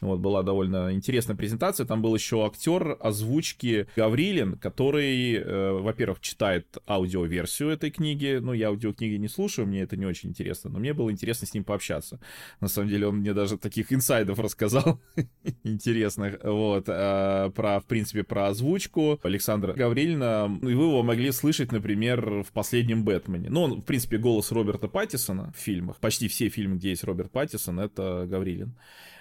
[0.01, 6.79] Вот, была довольно интересная презентация, там был еще актер озвучки Гаврилин, который, э, во-первых, читает
[6.87, 10.93] аудиоверсию этой книги, ну, я аудиокниги не слушаю, мне это не очень интересно, но мне
[10.93, 12.21] было интересно с ним пообщаться.
[12.61, 15.01] На самом деле он мне даже таких инсайдов рассказал
[15.65, 20.49] интересных, вот, а, про, в принципе, про озвучку Александра Гаврилина.
[20.49, 23.51] Ну, и вы его могли слышать, например, в последнем Бэтмене.
[23.51, 26.01] Ну, он, в принципе, голос Роберта Паттисона в фильмах.
[26.01, 28.75] Почти все фильмы, где есть Роберт Паттисон, это Гаврилин.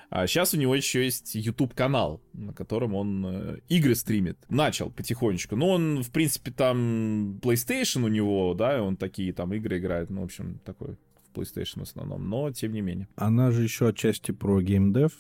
[0.10, 4.39] А сейчас у него еще есть YouTube канал, на котором он э, игры стримит.
[4.50, 5.56] Начал потихонечку.
[5.56, 10.10] Но он, в принципе, там PlayStation у него, да, он такие там игры играет.
[10.10, 10.98] Ну, в общем, такой
[11.30, 12.28] в PlayStation в основном.
[12.28, 13.08] Но, тем не менее.
[13.16, 15.12] Она же еще отчасти про геймдев,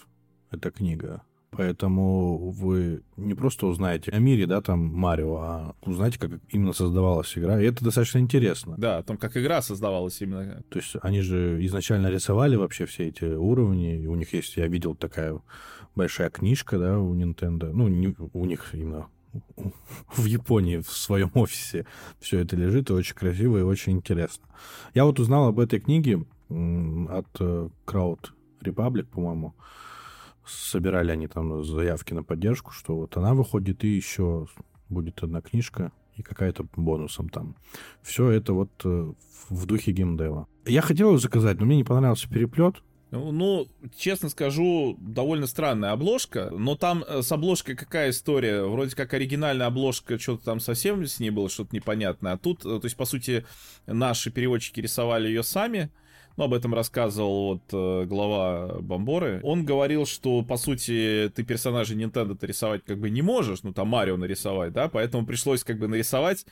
[0.49, 1.21] эта книга.
[1.53, 7.37] Поэтому вы не просто узнаете о мире, да, там, Марио, а узнаете, как именно создавалась
[7.37, 7.61] игра.
[7.61, 8.75] И это достаточно интересно.
[8.77, 10.63] Да, о том, как игра создавалась именно.
[10.69, 14.01] То есть они же изначально рисовали вообще все эти уровни.
[14.01, 15.41] И у них есть, я видел, такая
[15.93, 17.73] большая книжка, да, у Nintendo.
[17.73, 19.07] Ну, не, у них именно
[20.15, 21.85] в Японии в своем офисе
[22.21, 24.45] все это лежит, и очень красиво и очень интересно.
[24.93, 28.29] Я вот узнал об этой книге от э, Crowd
[28.61, 29.53] Republic, по-моему
[30.51, 34.47] собирали они там заявки на поддержку, что вот она выходит, и еще
[34.89, 37.55] будет одна книжка, и какая-то бонусом там.
[38.01, 39.13] Все это вот э,
[39.49, 40.47] в духе геймдева.
[40.65, 42.75] Я хотел заказать, но мне не понравился переплет.
[43.11, 48.63] Ну, ну, честно скажу, довольно странная обложка, но там э, с обложкой какая история?
[48.63, 52.79] Вроде как оригинальная обложка, что-то там совсем с ней было что-то непонятное, а тут, э,
[52.79, 53.45] то есть, по сути,
[53.85, 55.91] наши переводчики рисовали ее сами,
[56.37, 59.39] ну, об этом рассказывал вот э, глава Бомборы.
[59.43, 63.73] Он говорил, что, по сути, ты персонажей Nintendo ты рисовать как бы не можешь, ну,
[63.73, 66.45] там Марио нарисовать, да, поэтому пришлось как бы нарисовать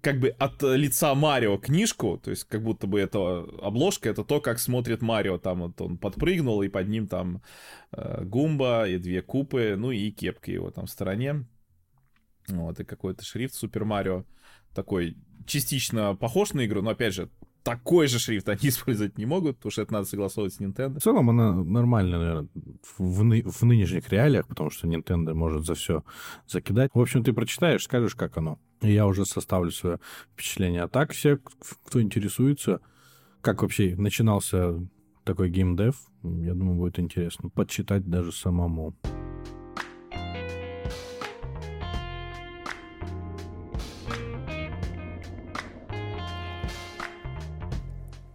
[0.00, 4.40] как бы от лица Марио книжку, то есть как будто бы это обложка, это то,
[4.40, 7.42] как смотрит Марио, там вот он подпрыгнул, и под ним там
[7.92, 11.46] э, Гумба, и две купы, ну и кепка его там в стороне.
[12.48, 14.24] Вот, и какой-то шрифт Супер Марио
[14.74, 15.16] такой
[15.46, 17.28] частично похож на игру, но опять же,
[17.62, 20.98] такой же шрифт они использовать не могут, потому что это надо согласовывать с Nintendo.
[20.98, 22.48] В целом она нормальная, наверное,
[22.98, 26.04] в, ны- в нынешних реалиях, потому что Nintendo может за все
[26.46, 26.90] закидать.
[26.94, 28.58] В общем, ты прочитаешь, скажешь, как оно.
[28.80, 29.98] И я уже составлю свое
[30.32, 30.82] впечатление.
[30.82, 31.38] А так все,
[31.86, 32.80] кто интересуется,
[33.40, 34.74] как вообще начинался
[35.24, 38.94] такой геймдев, я думаю, будет интересно подчитать даже самому.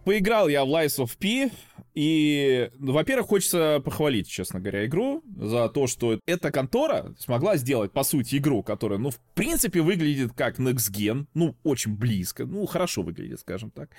[0.08, 1.50] Поиграл я в Lies of P,
[1.92, 7.92] и, ну, во-первых, хочется похвалить, честно говоря, игру за то, что эта контора смогла сделать,
[7.92, 12.64] по сути, игру, которая, ну, в принципе, выглядит как Next Gen, ну, очень близко, ну,
[12.64, 13.90] хорошо выглядит, скажем так.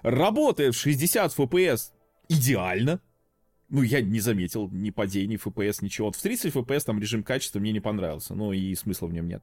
[0.00, 1.90] Работает в 60 FPS
[2.30, 3.02] идеально,
[3.68, 6.06] ну, я не заметил ни падений FPS, ничего.
[6.06, 9.28] Вот в 30 FPS там режим качества мне не понравился, ну, и смысла в нем
[9.28, 9.42] нет.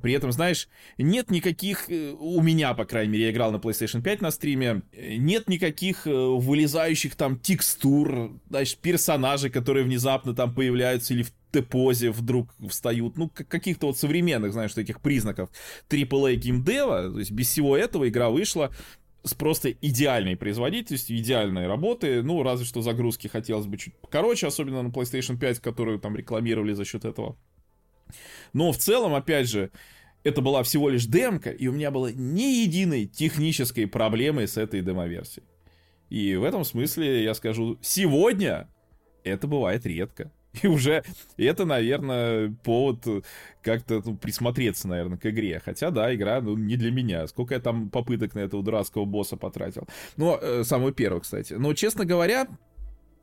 [0.00, 4.02] При этом, знаешь, нет никаких, э, у меня, по крайней мере, я играл на PlayStation
[4.02, 11.14] 5 на стриме, нет никаких э, вылезающих там текстур, значит, персонажей, которые внезапно там появляются
[11.14, 15.50] или в Т-позе вдруг встают, ну, каких-то вот современных, знаешь, таких признаков
[15.88, 18.70] AAA геймдева, то есть без всего этого игра вышла
[19.22, 22.22] с просто идеальной производительностью, идеальной работы.
[22.22, 26.72] Ну, разве что загрузки хотелось бы чуть покороче, особенно на PlayStation 5, которую там рекламировали
[26.72, 27.36] за счет этого.
[28.52, 29.70] Но в целом, опять же,
[30.22, 34.82] это была всего лишь демка, и у меня было ни единой технической проблемы с этой
[34.82, 35.46] демоверсией.
[36.10, 38.68] И в этом смысле я скажу, сегодня
[39.24, 40.32] это бывает редко.
[40.62, 41.04] И уже
[41.36, 43.24] это, наверное, повод
[43.62, 45.62] как-то ну, присмотреться, наверное, к игре.
[45.64, 47.26] Хотя, да, игра, ну, не для меня.
[47.28, 49.86] Сколько я там попыток на этого дурацкого босса потратил.
[50.16, 51.54] Ну, э, самый первый, кстати.
[51.54, 52.48] Но, честно говоря,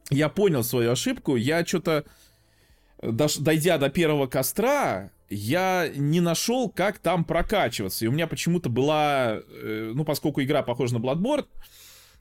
[0.09, 1.35] я понял свою ошибку.
[1.35, 2.05] Я что-то,
[3.01, 8.05] дойдя до первого костра, я не нашел, как там прокачиваться.
[8.05, 11.45] И у меня почему-то была, э, ну, поскольку игра похожа на Bloodborne,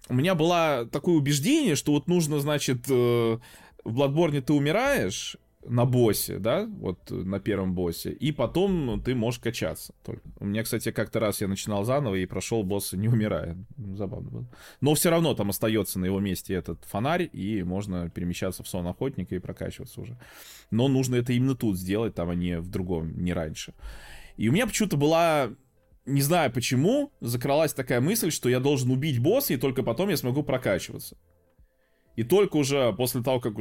[0.08, 3.38] у меня было такое убеждение, что вот нужно, значит, э,
[3.84, 5.36] в Bloodborne ты умираешь
[5.68, 9.94] на боссе, да, вот на первом боссе, и потом ты можешь качаться.
[10.04, 10.22] Только.
[10.38, 13.56] У меня, кстати, как-то раз я начинал заново и прошел босса не умирая.
[13.76, 14.46] Забавно было.
[14.80, 18.86] Но все равно там остается на его месте этот фонарь, и можно перемещаться в сон
[18.86, 20.18] охотника и прокачиваться уже.
[20.70, 23.74] Но нужно это именно тут сделать, там, а не в другом, не раньше.
[24.36, 25.50] И у меня почему-то была
[26.06, 30.16] не знаю почему, закралась такая мысль, что я должен убить босса, и только потом я
[30.16, 31.16] смогу прокачиваться.
[32.16, 33.54] И только уже после того, как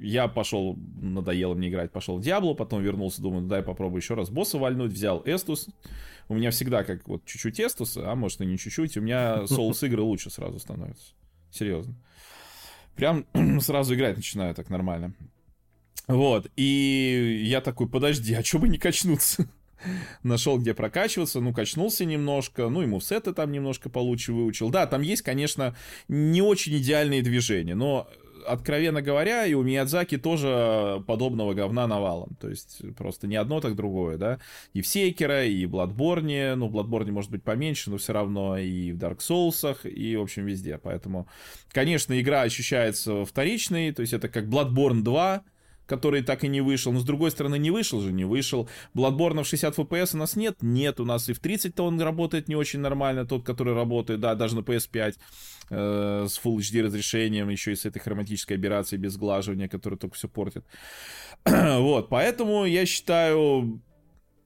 [0.00, 4.30] я пошел, надоело мне играть, пошел в Диабло, потом вернулся, думаю, дай попробую еще раз
[4.30, 5.68] босса вальнуть, взял Эстус.
[6.28, 9.82] У меня всегда как вот чуть-чуть Эстуса, а может и не чуть-чуть, у меня соус
[9.84, 11.14] игры лучше сразу становится.
[11.52, 11.94] Серьезно.
[12.96, 13.26] Прям
[13.60, 15.14] сразу играть начинаю так нормально.
[16.08, 19.48] Вот, и я такой, подожди, а что бы не качнуться?
[20.22, 24.70] Нашел, где прокачиваться, ну, качнулся немножко, ну, ему сеты там немножко получше выучил.
[24.70, 25.76] Да, там есть, конечно,
[26.08, 28.08] не очень идеальные движения, но
[28.46, 32.36] откровенно говоря, и у Миядзаки тоже подобного говна навалом.
[32.40, 34.40] То есть просто не одно, так другое, да.
[34.72, 38.56] И в Сейкера, и в Bloodborne, ну, в Bloodborne может быть поменьше, но все равно
[38.56, 40.78] и в Dark Souls, и, в общем, везде.
[40.78, 41.28] Поэтому,
[41.70, 45.42] конечно, игра ощущается вторичной, то есть это как Bloodborne 2,
[45.90, 46.92] который так и не вышел.
[46.92, 48.68] Но с другой стороны, не вышел же, не вышел.
[48.94, 50.56] Bloodborne в 60 FPS у нас нет?
[50.62, 54.36] Нет, у нас и в 30-то он работает не очень нормально, тот, который работает, да,
[54.36, 55.14] даже на PS5
[55.70, 60.14] э, с Full HD разрешением, еще и с этой хроматической операцией без сглаживания, которая только
[60.14, 60.64] все портит.
[61.44, 63.82] вот, поэтому я считаю,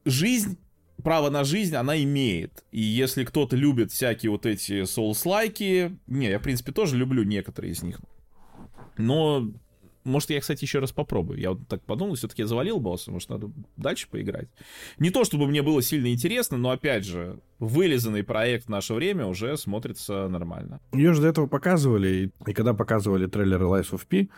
[0.07, 0.57] жизнь
[1.03, 2.64] право на жизнь она имеет.
[2.72, 7.72] И если кто-то любит всякие вот эти соус-лайки, не, я, в принципе, тоже люблю некоторые
[7.72, 8.01] из них.
[8.97, 9.53] Но
[10.05, 11.39] может, я, кстати, еще раз попробую.
[11.39, 14.49] Я вот так подумал, все-таки я завалил босса, может, надо дальше поиграть.
[14.99, 19.27] Не то, чтобы мне было сильно интересно, но, опять же, вылизанный проект в наше время
[19.27, 20.81] уже смотрится нормально.
[20.93, 24.29] Ее же до этого показывали, и, когда показывали трейлер Lies of P,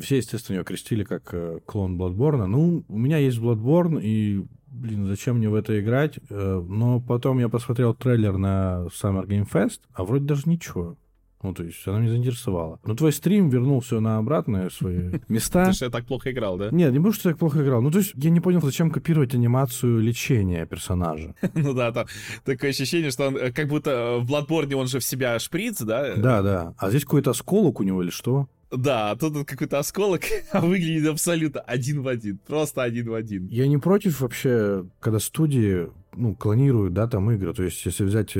[0.00, 2.46] все, естественно, ее крестили как э, клон Bloodborne.
[2.46, 6.18] Ну, у меня есть Bloodborne, и, блин, зачем мне в это играть?
[6.28, 10.96] Э, но потом я посмотрел трейлер на Summer Game Fest, а вроде даже ничего.
[11.42, 12.80] Ну, то есть она меня заинтересовала.
[12.84, 15.60] Но твой стрим вернул все на обратные свои места.
[15.60, 16.70] Потому что я так плохо играл, да?
[16.70, 17.82] Нет, не потому что я так плохо играл.
[17.82, 21.34] Ну, то есть я не понял, зачем копировать анимацию лечения персонажа.
[21.54, 22.06] Ну да, там
[22.44, 25.80] такое ощущение, что он э, как будто э, в Bloodborne он же в себя шприц,
[25.82, 26.14] да?
[26.16, 26.74] Да, да.
[26.78, 28.48] А здесь какой-то осколок у него или что?
[28.70, 30.22] Да, а тут какой-то осколок,
[30.52, 32.38] а выглядит абсолютно один в один.
[32.46, 33.46] Просто один в один.
[33.48, 37.52] Я не против вообще, когда студии, ну, клонируют, да, там игры.
[37.54, 38.36] То есть, если взять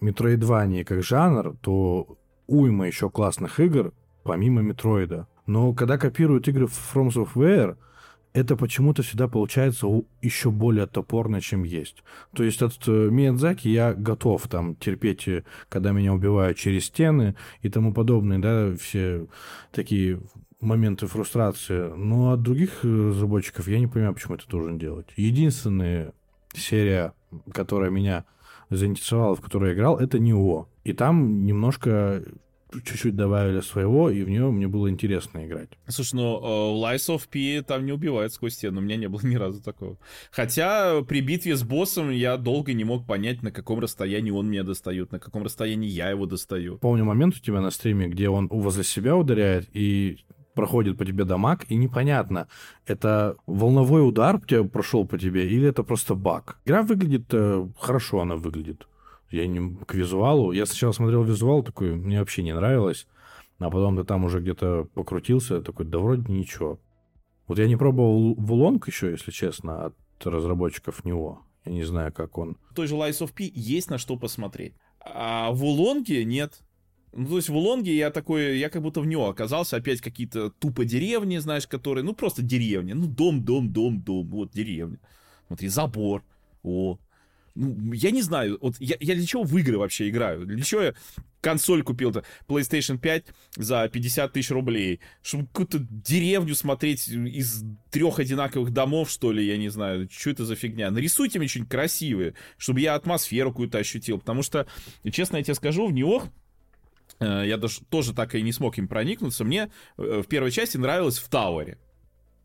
[0.00, 2.18] Metroidvania как жанр, то
[2.50, 3.92] уйма еще классных игр,
[4.24, 5.26] помимо Метроида.
[5.46, 7.76] Но когда копируют игры From Software,
[8.32, 9.86] это почему-то всегда получается
[10.22, 12.04] еще более топорно, чем есть.
[12.34, 17.34] То есть от э, Миядзаки я готов там терпеть, э, когда меня убивают через стены
[17.62, 19.26] и тому подобное, да, все
[19.72, 20.20] такие
[20.60, 21.92] моменты фрустрации.
[21.96, 25.06] Но от других разработчиков я не понимаю, почему это должен делать.
[25.16, 26.12] Единственная
[26.54, 27.14] серия,
[27.52, 28.24] которая меня
[28.70, 30.68] заинтересовала, в которой я играл, это НИО.
[30.84, 32.22] И там немножко
[32.84, 35.70] чуть-чуть добавили своего, и в нее мне было интересно играть.
[35.88, 39.20] Слушай, ну, uh, Lies of P там не убивает сквозь стену, у меня не было
[39.24, 39.98] ни разу такого.
[40.30, 44.62] Хотя при битве с боссом я долго не мог понять, на каком расстоянии он меня
[44.62, 46.78] достает, на каком расстоянии я его достаю.
[46.78, 50.18] Помню момент у тебя на стриме, где он возле себя ударяет, и
[50.54, 52.48] проходит по тебе дамаг, и непонятно,
[52.86, 56.58] это волновой удар тебе прошел по тебе, или это просто баг.
[56.66, 58.86] Игра выглядит э, хорошо, она выглядит.
[59.30, 60.52] Я не к визуалу.
[60.52, 63.06] Я сначала смотрел визуал, такой, мне вообще не нравилось.
[63.58, 66.80] А потом ты там уже где-то покрутился, такой, да вроде ничего.
[67.46, 71.42] Вот я не пробовал Вулонг еще, если честно, от разработчиков него.
[71.64, 72.56] Я не знаю, как он.
[72.70, 74.74] В той же Lies of P есть на что посмотреть.
[75.00, 76.62] А в Улонге нет.
[77.12, 80.50] Ну, то есть в Улонге я такой, я как будто в него оказался, опять какие-то
[80.50, 82.94] тупо деревни, знаешь, которые, ну, просто деревня.
[82.94, 84.98] Ну, дом, дом, дом, дом, вот деревня.
[85.48, 86.22] Смотри, забор.
[86.62, 86.98] О,
[87.60, 90.46] ну, я не знаю, вот я, я для чего в игры вообще играю?
[90.46, 90.94] Для чего я
[91.42, 93.24] консоль купил-то, PlayStation 5
[93.56, 99.56] за 50 тысяч рублей, чтобы какую-то деревню смотреть из трех одинаковых домов, что ли, я
[99.58, 100.90] не знаю, что это за фигня.
[100.90, 104.66] Нарисуйте мне что-нибудь красивое, чтобы я атмосферу какую-то ощутил, потому что,
[105.10, 106.24] честно я тебе скажу, в него
[107.18, 109.44] э, я даже тоже так и не смог им проникнуться.
[109.44, 111.78] Мне э, в первой части нравилось в Тауэре.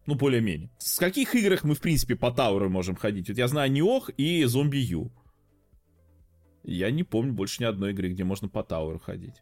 [0.05, 0.69] Ну, более-менее.
[0.77, 3.29] С каких играх мы, в принципе, по Тауэру можем ходить?
[3.29, 5.11] Вот я знаю Ниох и Зомби Ю.
[6.63, 9.41] Я не помню больше ни одной игры, где можно по Тауэру ходить.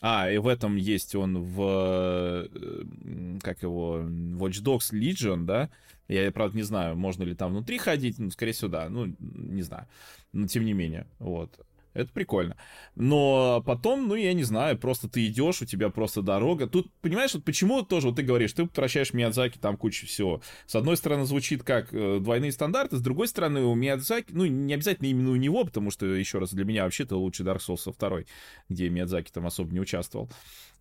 [0.00, 1.60] А, и в этом есть он в...
[1.62, 4.00] Э, как его?
[4.00, 5.70] Watch Dogs Legion, да?
[6.08, 8.18] Я, правда, не знаю, можно ли там внутри ходить.
[8.18, 8.88] Ну, скорее всего, да.
[8.88, 9.86] Ну, не знаю.
[10.32, 11.06] Но тем не менее.
[11.18, 11.58] Вот.
[11.96, 12.56] Это прикольно.
[12.94, 16.66] Но потом, ну, я не знаю, просто ты идешь, у тебя просто дорога.
[16.66, 20.42] Тут, понимаешь, вот почему тоже, вот ты говоришь, ты прощаешь Миядзаки, там куча всего.
[20.66, 24.74] С одной стороны, звучит как э, двойные стандарты, с другой стороны, у Миядзаки, ну, не
[24.74, 27.92] обязательно именно у него, потому что, еще раз, для меня вообще-то лучше Dark Souls со
[27.92, 28.26] второй,
[28.68, 30.28] где Миядзаки там особо не участвовал.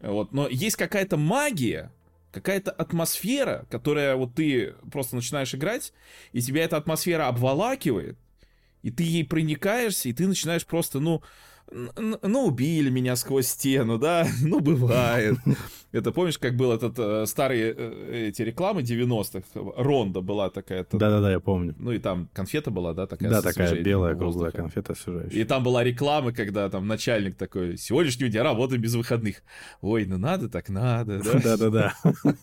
[0.02, 1.94] Вот, но есть какая-то магия,
[2.34, 5.94] какая-то атмосфера, которая вот ты просто начинаешь играть,
[6.34, 8.18] и тебя эта атмосфера обволакивает,
[8.86, 11.24] и ты ей проникаешься, и ты начинаешь просто, ну,
[11.72, 15.40] ну, убили меня сквозь стену, да, ну, бывает.
[15.96, 19.44] Это помнишь, как был этот э, старые э, эти рекламы 90-х?
[19.54, 20.86] Ронда была такая.
[20.92, 21.74] Да-да-да, я помню.
[21.80, 23.30] Ну, и там конфета была, да, такая?
[23.30, 25.40] Да, такая белая круглая конфета освежающая.
[25.40, 29.38] И там была реклама, когда там начальник такой, сегодняшний день работаем без выходных.
[29.80, 31.40] Ой, ну надо, так надо, да?
[31.44, 31.96] Да-да-да.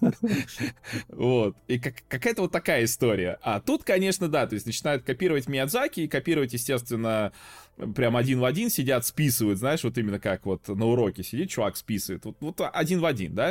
[1.08, 1.56] Вот.
[1.68, 3.38] И какая-то вот такая история.
[3.42, 7.32] А тут, конечно, да, то есть начинают копировать Миядзаки и копировать, естественно,
[7.94, 11.76] прям один в один сидят, списывают, знаешь, вот именно как вот на уроке сидит чувак,
[11.76, 12.24] списывает.
[12.24, 13.41] Вот, вот один в один, да?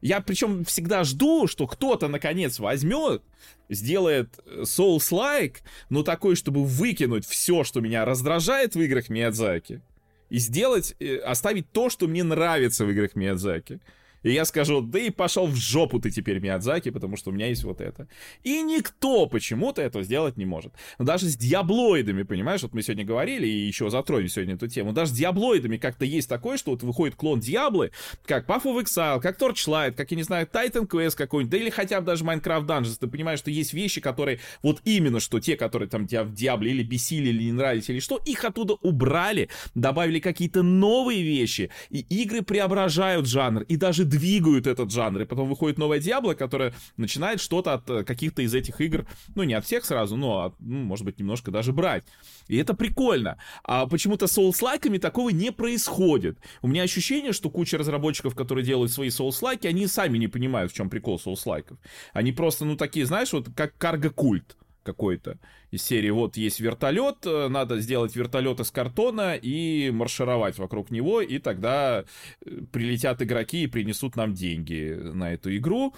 [0.00, 3.22] Я причем всегда жду, что кто-то наконец возьмет,
[3.68, 5.56] сделает Souls-like,
[5.90, 9.82] но такой, чтобы выкинуть все, что меня раздражает в играх Миядзаки,
[10.30, 13.80] и сделать, э, оставить то, что мне нравится в играх Миядзаки
[14.22, 17.46] и я скажу, да и пошел в жопу ты теперь, Миядзаки, потому что у меня
[17.46, 18.08] есть вот это.
[18.42, 20.72] И никто почему-то этого сделать не может.
[20.98, 24.92] Но даже с диаблоидами, понимаешь, вот мы сегодня говорили, и еще затронем сегодня эту тему,
[24.92, 27.92] даже с диаблоидами как-то есть такое, что вот выходит клон Диаблы,
[28.24, 31.70] как Path of Exile, как Torchlight, как, я не знаю, Titan Quest какой-нибудь, да или
[31.70, 35.56] хотя бы даже Minecraft Dungeons, ты понимаешь, что есть вещи, которые вот именно что те,
[35.56, 39.48] которые там тебя в Диабле или бесили, или не нравились, или что, их оттуда убрали,
[39.74, 45.48] добавили какие-то новые вещи, и игры преображают жанр, и даже двигают этот жанр, и потом
[45.48, 49.64] выходит новая Диабло, которая начинает что-то от э, каких-то из этих игр, ну, не от
[49.64, 52.04] всех сразу, но, от, ну, может быть, немножко даже брать.
[52.48, 53.38] И это прикольно.
[53.62, 56.38] А почему-то с Souls-лайками такого не происходит.
[56.62, 60.74] У меня ощущение, что куча разработчиков, которые делают свои Souls-лайки, они сами не понимают, в
[60.74, 61.78] чем прикол Souls-лайков.
[62.12, 65.38] Они просто, ну, такие, знаешь, вот как карго-культ какой-то
[65.70, 71.20] из серии вот есть вертолет, э, надо сделать вертолет из картона и маршировать вокруг него,
[71.20, 72.04] и тогда
[72.44, 75.94] э, прилетят игроки и принесут нам деньги на эту игру.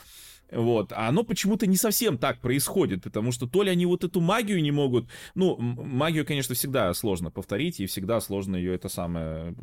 [0.53, 0.93] Вот.
[0.93, 4.63] А оно почему-то не совсем так происходит, потому что то ли они вот эту магию
[4.63, 5.09] не могут...
[5.35, 9.55] Ну, магию, конечно, всегда сложно повторить, и всегда сложно ее это самое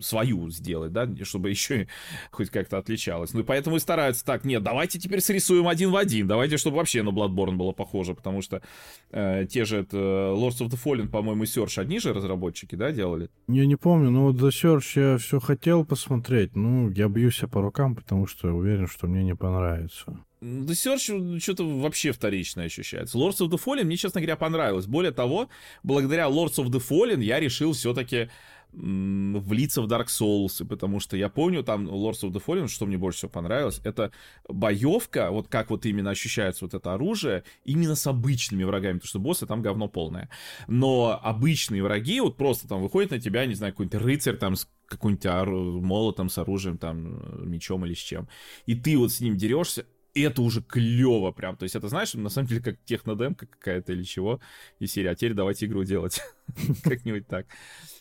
[0.00, 1.86] свою сделать, да, чтобы еще
[2.30, 3.32] хоть как-то отличалось.
[3.32, 6.78] Ну, и поэтому и стараются так, нет, давайте теперь срисуем один в один, давайте, чтобы
[6.78, 8.62] вообще на Bloodborne было похоже, потому что
[9.10, 13.30] э, те же это Lords of the Fallen, по-моему, Search одни же разработчики, да, делали?
[13.46, 17.60] Я не помню, но вот за Search я все хотел посмотреть, ну, я бьюсь по
[17.60, 20.18] рукам, потому что уверен, что мне не понравится.
[20.42, 23.16] The Search что-то вообще вторичное ощущается.
[23.16, 24.86] Lords of the Fallen мне, честно говоря, понравилось.
[24.86, 25.48] Более того,
[25.84, 28.28] благодаря Lords of the Fallen я решил все-таки
[28.72, 32.96] влиться в Dark Souls, потому что я помню там Lords of the Fallen, что мне
[32.96, 34.12] больше всего понравилось, это
[34.48, 39.18] боевка, вот как вот именно ощущается вот это оружие, именно с обычными врагами, потому что
[39.18, 40.30] боссы там говно полное.
[40.68, 44.66] Но обычные враги, вот просто там выходит на тебя, не знаю, какой-нибудь рыцарь там с
[44.86, 48.26] каким-нибудь молотом, с оружием, там, мечом или с чем,
[48.64, 49.84] и ты вот с ним дерешься,
[50.14, 51.56] это уже клево прям.
[51.56, 54.40] То есть это, знаешь, на самом деле как технодемка какая-то или чего.
[54.78, 56.20] И серия, а теперь давайте игру делать.
[56.84, 57.46] Как-нибудь так.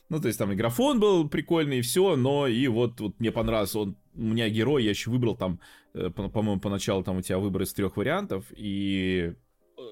[0.10, 3.32] Ну, то есть там и графон был прикольный, и все, но и вот, вот мне
[3.32, 5.62] понравился он, у меня герой, я еще выбрал там,
[5.94, 9.34] э, по-моему, поначалу там у тебя выбор из трех вариантов, и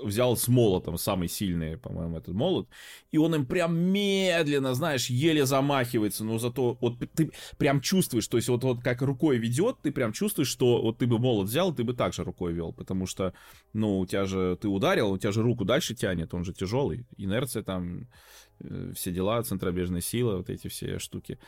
[0.03, 2.67] взял с молотом, самый сильный, по-моему, этот молот,
[3.11, 8.37] и он им прям медленно, знаешь, еле замахивается, но зато вот ты прям чувствуешь, то
[8.37, 11.73] есть вот, вот как рукой ведет, ты прям чувствуешь, что вот ты бы молот взял,
[11.73, 13.33] ты бы так же рукой вел, потому что,
[13.73, 17.05] ну, у тебя же, ты ударил, у тебя же руку дальше тянет, он же тяжелый,
[17.17, 18.07] инерция там,
[18.93, 21.39] все дела, центробежная сила, вот эти все штуки.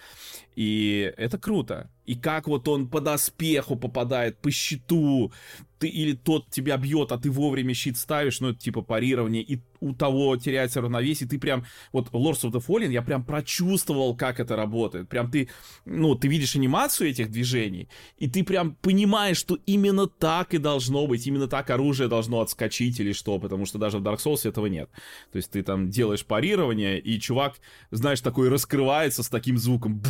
[0.55, 1.89] И это круто.
[2.05, 5.31] И как вот он по доспеху попадает, по щиту,
[5.79, 9.59] ты или тот тебя бьет, а ты вовремя щит ставишь, ну, это типа парирование, и
[9.81, 14.39] у того теряется равновесие, ты прям, вот Lords of the Fallen, я прям прочувствовал, как
[14.39, 15.09] это работает.
[15.09, 15.49] Прям ты,
[15.85, 21.07] ну, ты видишь анимацию этих движений, и ты прям понимаешь, что именно так и должно
[21.07, 24.67] быть, именно так оружие должно отскочить или что, потому что даже в Dark Souls этого
[24.67, 24.89] нет.
[25.31, 27.55] То есть ты там делаешь парирование, и чувак,
[27.89, 30.01] знаешь, такой раскрывается с таким звуком,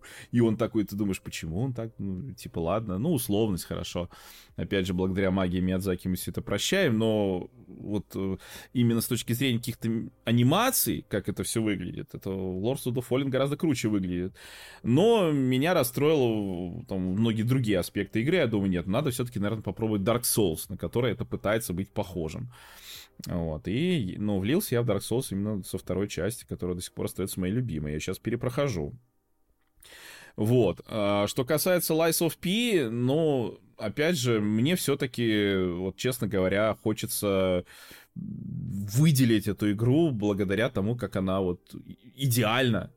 [0.30, 4.08] и он такой, ты думаешь, почему он так, ну, типа, ладно, ну, условность, хорошо.
[4.56, 8.36] Опять же, благодаря магии Миядзаки мы все это прощаем, но вот э,
[8.72, 9.88] именно с точки зрения каких-то
[10.24, 14.34] анимаций, как это все выглядит, это Lords of the Fallen гораздо круче выглядит.
[14.82, 18.36] Но меня расстроило там многие другие аспекты игры.
[18.36, 22.50] Я думаю, нет, надо все-таки, наверное, попробовать Dark Souls, на который это пытается быть похожим.
[23.26, 26.92] Вот, и, ну, влился я в Dark Souls именно со второй части, которая до сих
[26.92, 27.92] пор остается моей любимой.
[27.92, 28.94] Я сейчас перепрохожу.
[30.38, 30.80] Вот.
[30.86, 37.64] А, что касается Lies of P, ну, опять же, мне все-таки, вот честно говоря, хочется
[38.14, 41.60] выделить эту игру благодаря тому, как она вот
[42.14, 42.92] идеально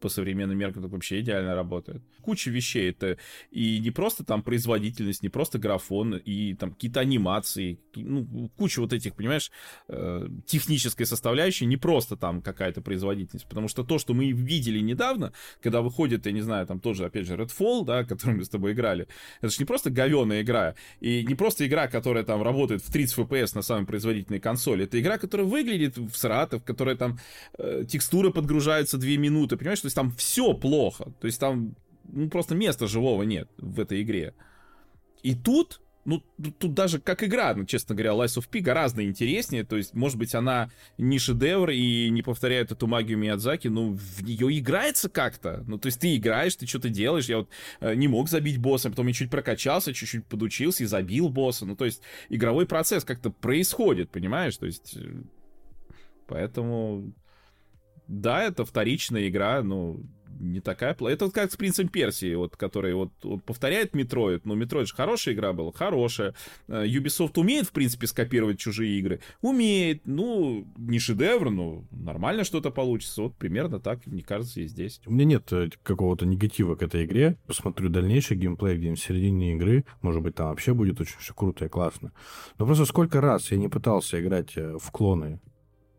[0.00, 2.02] по современным меркам так вообще идеально работает.
[2.22, 2.90] Куча вещей.
[2.90, 3.18] Это
[3.50, 8.92] и не просто там производительность, не просто графон, и там какие-то анимации, ну, куча вот
[8.92, 9.50] этих, понимаешь,
[9.88, 13.46] э, технической составляющей, не просто там какая-то производительность.
[13.48, 15.32] Потому что то, что мы видели недавно,
[15.62, 18.72] когда выходит, я не знаю, там тоже, опять же, Redfall, да, который мы с тобой
[18.72, 19.06] играли,
[19.40, 23.18] это же не просто говеная игра, и не просто игра, которая там работает в 30
[23.18, 27.18] FPS на самой производительной консоли, это игра, которая выглядит в сратов, которая там
[27.58, 31.12] э, текстуры подгружаются 2 минуты, понимаешь, то есть там все плохо.
[31.20, 31.74] То есть там
[32.12, 34.34] ну, просто места живого нет в этой игре.
[35.22, 36.22] И тут, ну,
[36.58, 39.64] тут даже как игра, ну, честно говоря, Lies of P гораздо интереснее.
[39.64, 44.22] То есть, может быть, она не шедевр и не повторяет эту магию Миядзаки, но в
[44.22, 45.62] нее играется как-то.
[45.66, 47.26] Ну, то есть, ты играешь, ты что-то делаешь.
[47.26, 51.28] Я вот э, не мог забить босса, потом я чуть прокачался, чуть-чуть подучился и забил
[51.28, 51.66] босса.
[51.66, 54.56] Ну, то есть, игровой процесс как-то происходит, понимаешь?
[54.56, 55.22] То есть, э,
[56.26, 57.12] поэтому
[58.10, 60.02] да, это вторичная игра, ну,
[60.40, 61.14] не такая плохая.
[61.14, 64.46] Это вот как с Принцем Персии, вот, который вот, вот повторяет Metroid.
[64.46, 66.34] Ну, Metroid же хорошая игра была, хорошая.
[66.66, 69.20] Э, Ubisoft умеет, в принципе, скопировать чужие игры.
[69.42, 70.02] Умеет.
[70.06, 73.22] Ну, не шедевр, но нормально что-то получится.
[73.22, 75.00] Вот примерно так, мне кажется, и здесь.
[75.06, 77.36] У меня нет э, какого-то негатива к этой игре.
[77.46, 79.84] Посмотрю дальнейший геймплей где-нибудь в середине игры.
[80.00, 82.12] Может быть, там вообще будет очень все круто и классно.
[82.58, 85.38] Но просто сколько раз я не пытался играть э, в клоны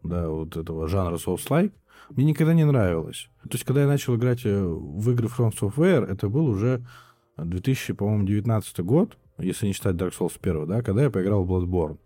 [0.03, 1.73] да, вот этого жанра Souls-like,
[2.15, 3.29] мне никогда не нравилось.
[3.43, 6.85] То есть, когда я начал играть э, в игры From Software, это был уже
[7.37, 11.51] 2000, по-моему, 19 год, если не считать Dark Souls 1, да, когда я поиграл в
[11.51, 11.97] Bloodborne.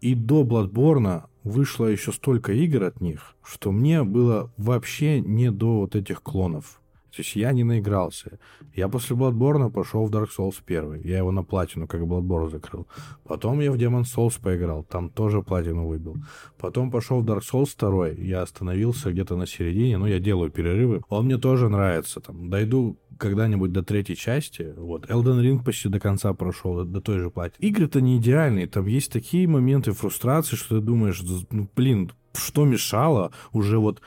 [0.00, 5.80] И до Bloodborne вышло еще столько игр от них, что мне было вообще не до
[5.80, 6.81] вот этих клонов.
[7.12, 8.38] То есть я не наигрался.
[8.74, 11.02] Я после Bloodborne пошел в Dark Souls 1.
[11.04, 12.86] Я его на платину, как Bloodborne закрыл.
[13.24, 14.82] Потом я в Demon Souls поиграл.
[14.82, 16.16] Там тоже платину выбил.
[16.58, 18.24] Потом пошел в Dark Souls 2.
[18.24, 19.98] Я остановился где-то на середине.
[19.98, 21.02] Ну, я делаю перерывы.
[21.10, 22.20] Он мне тоже нравится.
[22.20, 24.72] Там, дойду когда-нибудь до третьей части.
[24.76, 25.10] Вот.
[25.10, 27.58] Elden Ring почти до конца прошел, до, до той же платины.
[27.60, 28.68] Игры-то не идеальные.
[28.68, 34.00] Там есть такие моменты фрустрации, что ты думаешь, ну, блин, что мешало уже вот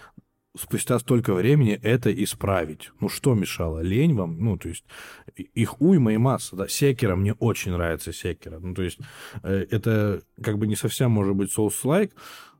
[0.58, 2.92] спустя столько времени это исправить.
[3.00, 3.80] Ну, что мешало?
[3.80, 4.40] Лень вам?
[4.40, 4.86] Ну, то есть,
[5.36, 6.68] их уйма и масса, да.
[6.68, 8.60] Секера, мне очень нравится Секера.
[8.60, 9.00] Ну, то есть,
[9.44, 12.12] э, это как бы не совсем может быть Souls-like,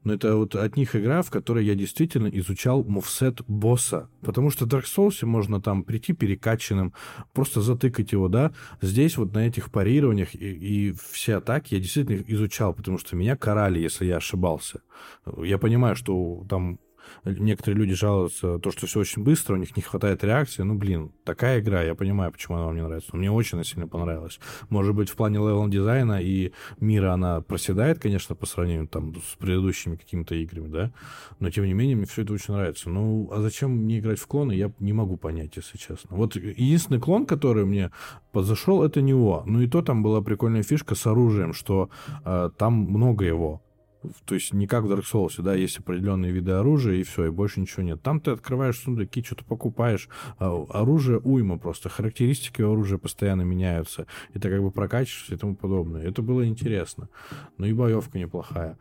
[0.06, 4.08] но это вот от них игра, в которой я действительно изучал мувсет босса.
[4.22, 6.94] Потому что в Dark Souls можно там прийти перекачанным,
[7.34, 8.54] просто затыкать его, да.
[8.82, 13.36] Здесь вот на этих парированиях и, и все атаки я действительно изучал, потому что меня
[13.36, 14.82] карали, если я ошибался.
[15.44, 16.80] Я понимаю, что там
[17.24, 20.64] некоторые люди жалуются, то, что все очень быстро, у них не хватает реакции.
[20.64, 23.10] Ну, блин, такая игра, я понимаю, почему она вам не нравится.
[23.14, 24.40] Но мне очень сильно понравилась.
[24.70, 29.36] Может быть, в плане level дизайна и мира она проседает, конечно, по сравнению там с
[29.38, 30.92] предыдущими какими-то играми, да.
[31.40, 32.90] Но, тем не менее, мне все это очень нравится.
[32.90, 36.16] Ну, а зачем мне играть в клоны, я не могу понять, если честно.
[36.16, 37.92] Вот единственный клон, который мне
[38.32, 39.44] подзашел, это Nioh.
[39.46, 41.90] Ну, и то там была прикольная фишка с оружием, что
[42.26, 43.62] э, там много его.
[44.26, 47.30] То есть не как в Dark Souls, да, есть определенные виды оружия, и все, и
[47.30, 48.02] больше ничего нет.
[48.02, 50.10] Там ты открываешь сундуки, что-то покупаешь.
[50.40, 51.90] А оружие уйма просто.
[51.90, 54.08] Характеристики оружия постоянно меняются.
[54.34, 56.04] И ты как бы прокачиваешься и тому подобное.
[56.04, 57.10] Это было интересно.
[57.58, 58.78] Ну и боевка неплохая.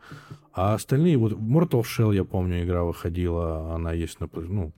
[0.53, 4.73] А остальные, вот Mortal Shell, я помню, игра выходила, она есть на, ну,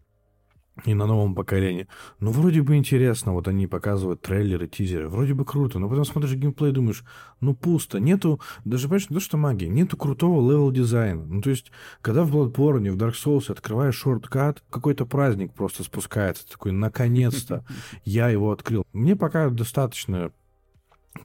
[0.85, 1.87] и на новом поколении.
[2.19, 6.35] Ну, вроде бы интересно, вот они показывают трейлеры, тизеры, вроде бы круто, но потом смотришь
[6.35, 7.03] геймплей, думаешь,
[7.39, 11.25] ну, пусто, нету, даже, понимаешь, не то, что магия, нету крутого level дизайна.
[11.25, 11.71] Ну, то есть,
[12.01, 17.65] когда в Bloodborne, в Dark Souls открываешь шорткат, какой-то праздник просто спускается, такой, наконец-то
[18.05, 18.85] я его открыл.
[18.93, 20.31] Мне пока достаточно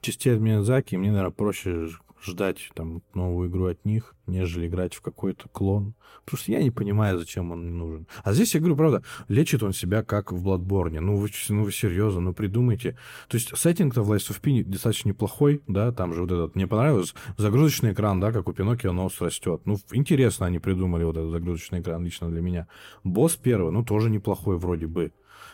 [0.01, 1.89] частей от Миядзаки, мне, наверное, проще
[2.23, 5.95] ждать там новую игру от них, нежели играть в какой-то клон.
[6.25, 8.07] Потому что я не понимаю, зачем он не нужен.
[8.23, 11.01] А здесь, я говорю, правда, лечит он себя как в Bloodborne.
[11.01, 12.97] Ну вы, ну вы серьезно, ну придумайте.
[13.29, 16.67] То есть сеттинг-то в Lies of P достаточно неплохой, да, там же вот этот, мне
[16.67, 19.63] понравилось, загрузочный экран, да, как у Пиноккио нос растет.
[19.65, 22.69] Ну, интересно они придумали вот этот загрузочный экран лично для меня.
[23.05, 25.13] Босс первый, ну, тоже неплохой вроде бы.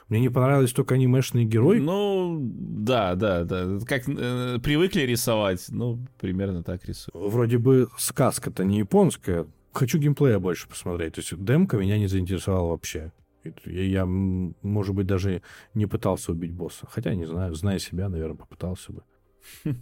[0.09, 1.79] Мне не понравились только анимешные герои.
[1.79, 3.79] Ну, да, да, да.
[3.87, 7.33] Как э, привыкли рисовать, ну, примерно так рисуют.
[7.33, 9.47] Вроде бы сказка-то не японская.
[9.73, 11.15] Хочу геймплея больше посмотреть.
[11.15, 13.13] То есть демка меня не заинтересовала вообще.
[13.65, 15.43] Я, я, может быть, даже
[15.75, 16.87] не пытался убить босса.
[16.91, 19.03] Хотя, не знаю, зная себя, наверное, попытался бы.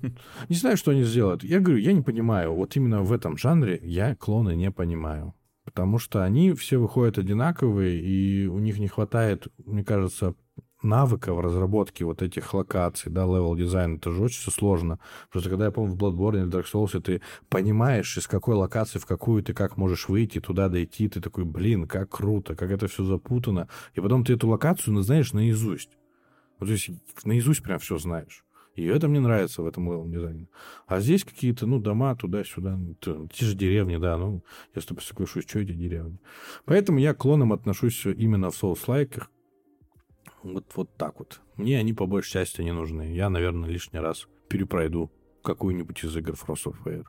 [0.48, 1.42] Не знаю, что они сделают.
[1.42, 2.54] Я говорю, я не понимаю.
[2.54, 5.34] Вот именно в этом жанре я клоны не понимаю
[5.66, 10.34] потому что они все выходят одинаковые, и у них не хватает, мне кажется,
[10.82, 15.00] навыка в разработке вот этих локаций, да, level дизайн, это же очень все сложно.
[15.30, 19.06] Просто когда я помню в Bloodborne или Dark Souls, ты понимаешь, из какой локации в
[19.06, 23.04] какую ты как можешь выйти, туда дойти, ты такой, блин, как круто, как это все
[23.04, 23.68] запутано.
[23.94, 25.90] И потом ты эту локацию ну, знаешь наизусть.
[26.60, 26.90] Вот, то есть
[27.24, 28.45] наизусть прям все знаешь.
[28.76, 30.48] И это мне нравится в этом level дизайне.
[30.86, 34.44] А здесь какие-то, ну, дома туда-сюда, те же деревни, да, ну,
[34.74, 36.18] я с тобой соглашусь, что эти деревни.
[36.66, 39.30] Поэтому я к клонам отношусь именно в соус-лайках.
[40.42, 41.40] Вот, вот так вот.
[41.56, 43.14] Мне они по большей части не нужны.
[43.14, 45.10] Я, наверное, лишний раз перепройду
[45.42, 47.06] какую-нибудь из игр Frost of Fire.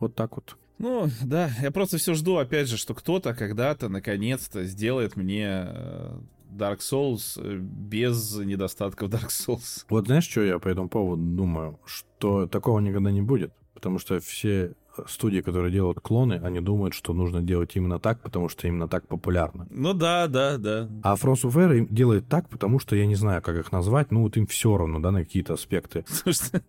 [0.00, 0.56] Вот так вот.
[0.78, 6.18] Ну, да, я просто все жду, опять же, что кто-то когда-то, наконец-то, сделает мне э,
[6.54, 9.84] Dark Souls э, без недостатков Dark Souls.
[9.88, 11.80] Вот знаешь, что я по этому поводу думаю?
[11.84, 13.52] Что такого никогда не будет.
[13.74, 14.74] Потому что все
[15.06, 19.06] студии, которые делают клоны, они думают, что нужно делать именно так, потому что именно так
[19.08, 19.66] популярно.
[19.70, 20.88] Ну да, да, да.
[21.02, 24.22] А Frost of Air делает так, потому что я не знаю, как их назвать, ну
[24.22, 26.04] вот им все равно, да, на какие-то аспекты.
[26.08, 26.62] Слушай,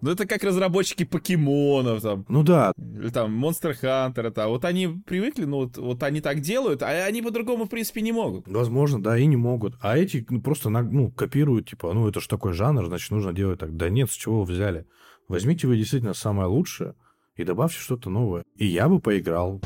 [0.00, 2.24] ну это как разработчики покемонов там.
[2.28, 2.72] Ну да.
[2.78, 4.48] Или там Monster Hunter, это.
[4.48, 8.12] Вот они привыкли, ну вот, вот они так делают, а они по-другому, в принципе, не
[8.12, 8.48] могут.
[8.48, 9.74] Возможно, да, и не могут.
[9.80, 13.60] А эти ну, просто ну, копируют, типа, ну это же такой жанр, значит, нужно делать
[13.60, 13.76] так.
[13.76, 14.86] Да нет, с чего вы взяли?
[15.28, 16.94] Возьмите вы действительно самое лучшее,
[17.36, 18.44] и добавьте что-то новое.
[18.56, 19.60] И я бы поиграл.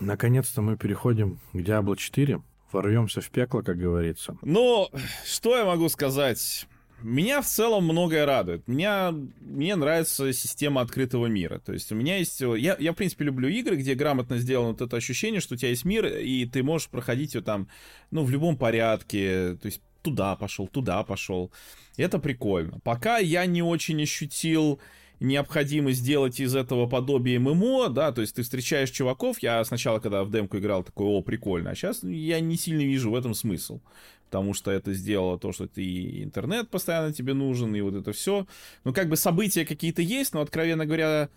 [0.00, 2.42] Наконец-то мы переходим к Diablo 4.
[2.72, 4.36] Ворвемся в пекло, как говорится.
[4.42, 4.88] Ну,
[5.24, 6.66] что я могу сказать?
[7.02, 8.66] Меня в целом многое радует.
[8.66, 11.58] Меня, мне нравится система открытого мира.
[11.58, 12.40] То есть у меня есть...
[12.40, 15.70] Я, я, в принципе, люблю игры, где грамотно сделано вот это ощущение, что у тебя
[15.70, 17.68] есть мир, и ты можешь проходить его там,
[18.10, 19.56] ну, в любом порядке.
[19.60, 21.50] То есть туда пошел, туда пошел.
[21.96, 22.78] Это прикольно.
[22.84, 24.80] Пока я не очень ощутил
[25.20, 30.24] необходимость сделать из этого подобие ММО, да, то есть ты встречаешь чуваков, я сначала, когда
[30.24, 33.80] в демку играл, такой, о, прикольно, а сейчас я не сильно вижу в этом смысл,
[34.26, 38.46] потому что это сделало то, что ты интернет постоянно тебе нужен, и вот это все.
[38.84, 41.28] Ну, как бы события какие-то есть, но, откровенно говоря,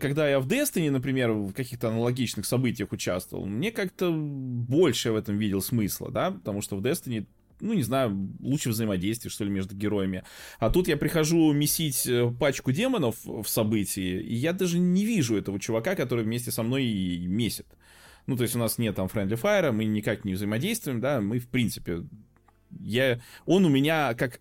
[0.00, 5.36] когда я в Destiny, например, в каких-то аналогичных событиях участвовал, мне как-то больше в этом
[5.36, 7.26] видел смысла, да, потому что в Destiny
[7.60, 10.24] ну, не знаю, лучше взаимодействие, что ли, между героями.
[10.58, 15.36] А тут я прихожу месить э, пачку демонов в событии, и я даже не вижу
[15.36, 17.66] этого чувака, который вместе со мной и месит.
[18.26, 21.38] Ну, то есть у нас нет там Friendly Fire, мы никак не взаимодействуем, да, мы,
[21.38, 22.04] в принципе,
[22.80, 24.40] я, он у меня как,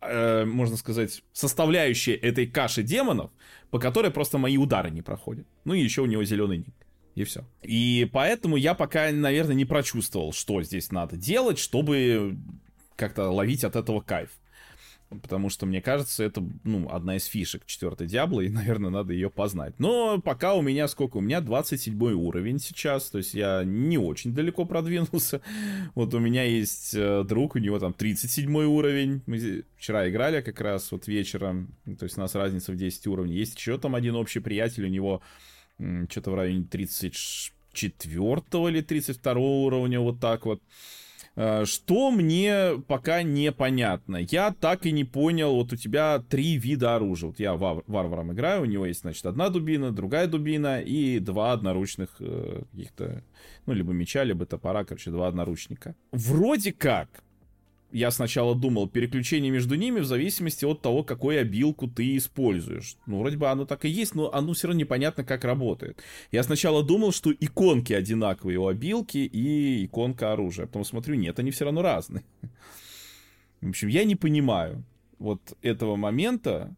[0.00, 3.30] э, можно сказать, составляющая этой каши демонов,
[3.70, 5.46] по которой просто мои удары не проходят.
[5.64, 6.85] Ну и еще у него зеленый ник
[7.16, 7.44] и все.
[7.62, 12.36] И поэтому я пока, наверное, не прочувствовал, что здесь надо делать, чтобы
[12.94, 14.30] как-то ловить от этого кайф.
[15.08, 19.30] Потому что, мне кажется, это, ну, одна из фишек четвертой Диабло, и, наверное, надо ее
[19.30, 19.72] познать.
[19.78, 21.16] Но пока у меня сколько?
[21.16, 25.40] У меня 27 уровень сейчас, то есть я не очень далеко продвинулся.
[25.94, 29.22] Вот у меня есть э, друг, у него там 37 уровень.
[29.24, 31.68] Мы вчера играли как раз вот вечером,
[31.98, 33.36] то есть у нас разница в 10 уровней.
[33.36, 35.22] Есть еще там один общий приятель, у него
[35.78, 37.92] что-то в районе 34
[38.68, 40.62] или 32 уровня, вот так вот.
[41.36, 44.16] А, что мне пока непонятно.
[44.16, 47.28] Я так и не понял, вот у тебя три вида оружия.
[47.28, 51.52] Вот я вар варваром играю, у него есть, значит, одна дубина, другая дубина и два
[51.52, 53.22] одноручных э, каких-то,
[53.66, 55.94] ну, либо меча, либо топора, короче, два одноручника.
[56.10, 57.22] Вроде как,
[57.92, 62.96] я сначала думал, переключение между ними в зависимости от того, какую обилку ты используешь.
[63.06, 66.02] Ну, вроде бы оно так и есть, но оно все равно непонятно, как работает.
[66.32, 70.66] Я сначала думал, что иконки одинаковые у обилки и иконка оружия.
[70.66, 72.24] Потом смотрю, нет, они все равно разные.
[73.60, 74.84] В общем, я не понимаю
[75.18, 76.76] вот этого момента,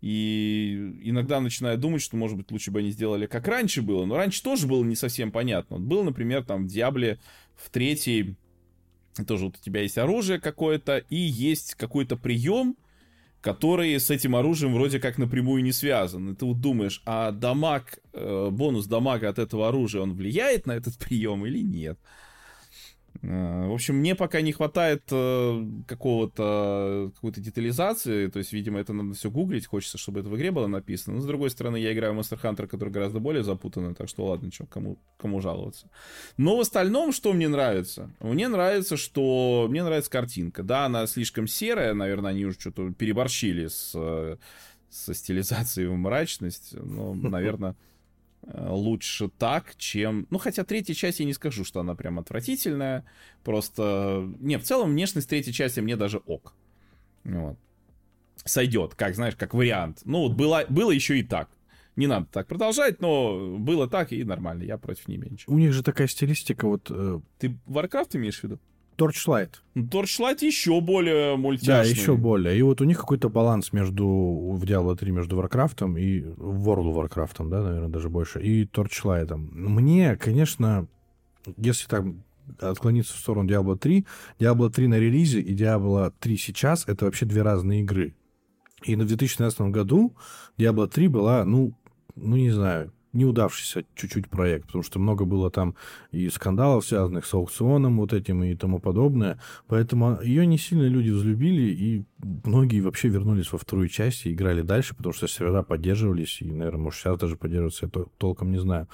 [0.00, 4.04] и иногда начинаю думать, что, может быть, лучше бы они сделали, как раньше было.
[4.04, 5.76] Но раньше тоже было не совсем понятно.
[5.76, 7.18] Вот был, например, там в Диабле
[7.54, 8.36] в третьей
[9.24, 12.76] тоже вот у тебя есть оружие какое-то, и есть какой-то прием,
[13.40, 16.32] который с этим оружием вроде как напрямую не связан.
[16.32, 20.72] И ты вот думаешь, а дамаг, э, бонус дамага от этого оружия, он влияет на
[20.72, 21.98] этот прием или нет?
[23.22, 28.92] Э, в общем, мне пока не хватает э, какого-то какой-то детализации, то есть, видимо, это
[28.92, 31.16] надо все гуглить, хочется, чтобы это в игре было написано.
[31.16, 34.26] Но, с другой стороны, я играю в Monster Hunter, который гораздо более запутанный, так что
[34.26, 35.90] ладно, что, кому, кому жаловаться.
[36.36, 38.10] Но в остальном, что мне нравится?
[38.20, 39.66] Мне нравится, что...
[39.68, 40.62] Мне нравится картинка.
[40.62, 43.90] Да, она слишком серая, наверное, они уже что-то переборщили с,
[44.90, 47.95] со стилизацией в мрачность, но, наверное Э,
[48.54, 50.26] лучше так, чем...
[50.30, 53.04] Ну, хотя третья часть я не скажу, что она прям отвратительная.
[53.42, 54.32] Просто...
[54.40, 56.54] Не, в целом внешность третьей части мне даже ок.
[57.24, 57.58] Вот.
[58.44, 60.02] Сойдет, как, знаешь, как вариант.
[60.04, 61.50] Ну, вот было, было еще и так.
[61.96, 64.62] Не надо так продолжать, но было так и нормально.
[64.62, 65.50] Я против не меньше.
[65.50, 66.90] У них же такая стилистика вот...
[66.90, 67.20] Э...
[67.38, 68.60] Ты Warcraft имеешь в виду?
[68.96, 69.50] Torchlight.
[69.74, 71.94] Torchlight еще более мультяшный.
[71.94, 72.58] Да, еще более.
[72.58, 77.08] И вот у них какой-то баланс между в Diablo 3 между Warcraft и World of
[77.08, 79.34] Warcraft, да, наверное, даже больше, и Torchlight.
[79.36, 80.86] Мне, конечно,
[81.56, 82.24] если там
[82.60, 84.06] отклониться в сторону Diablo 3,
[84.38, 88.14] Diablo 3 на релизе и Diablo 3 сейчас— это вообще две разные игры.
[88.84, 90.14] И в 2012 году
[90.58, 91.72] Diablo 3 была, ну,
[92.14, 95.74] ну не знаю, неудавшийся чуть-чуть проект, потому что много было там
[96.12, 99.38] и скандалов, связанных с аукционом вот этим и тому подобное.
[99.66, 102.04] Поэтому ее не сильно люди взлюбили, и
[102.44, 106.84] многие вообще вернулись во вторую часть и играли дальше, потому что сервера поддерживались, и, наверное,
[106.84, 108.88] может, сейчас даже поддерживаются, я толком не знаю.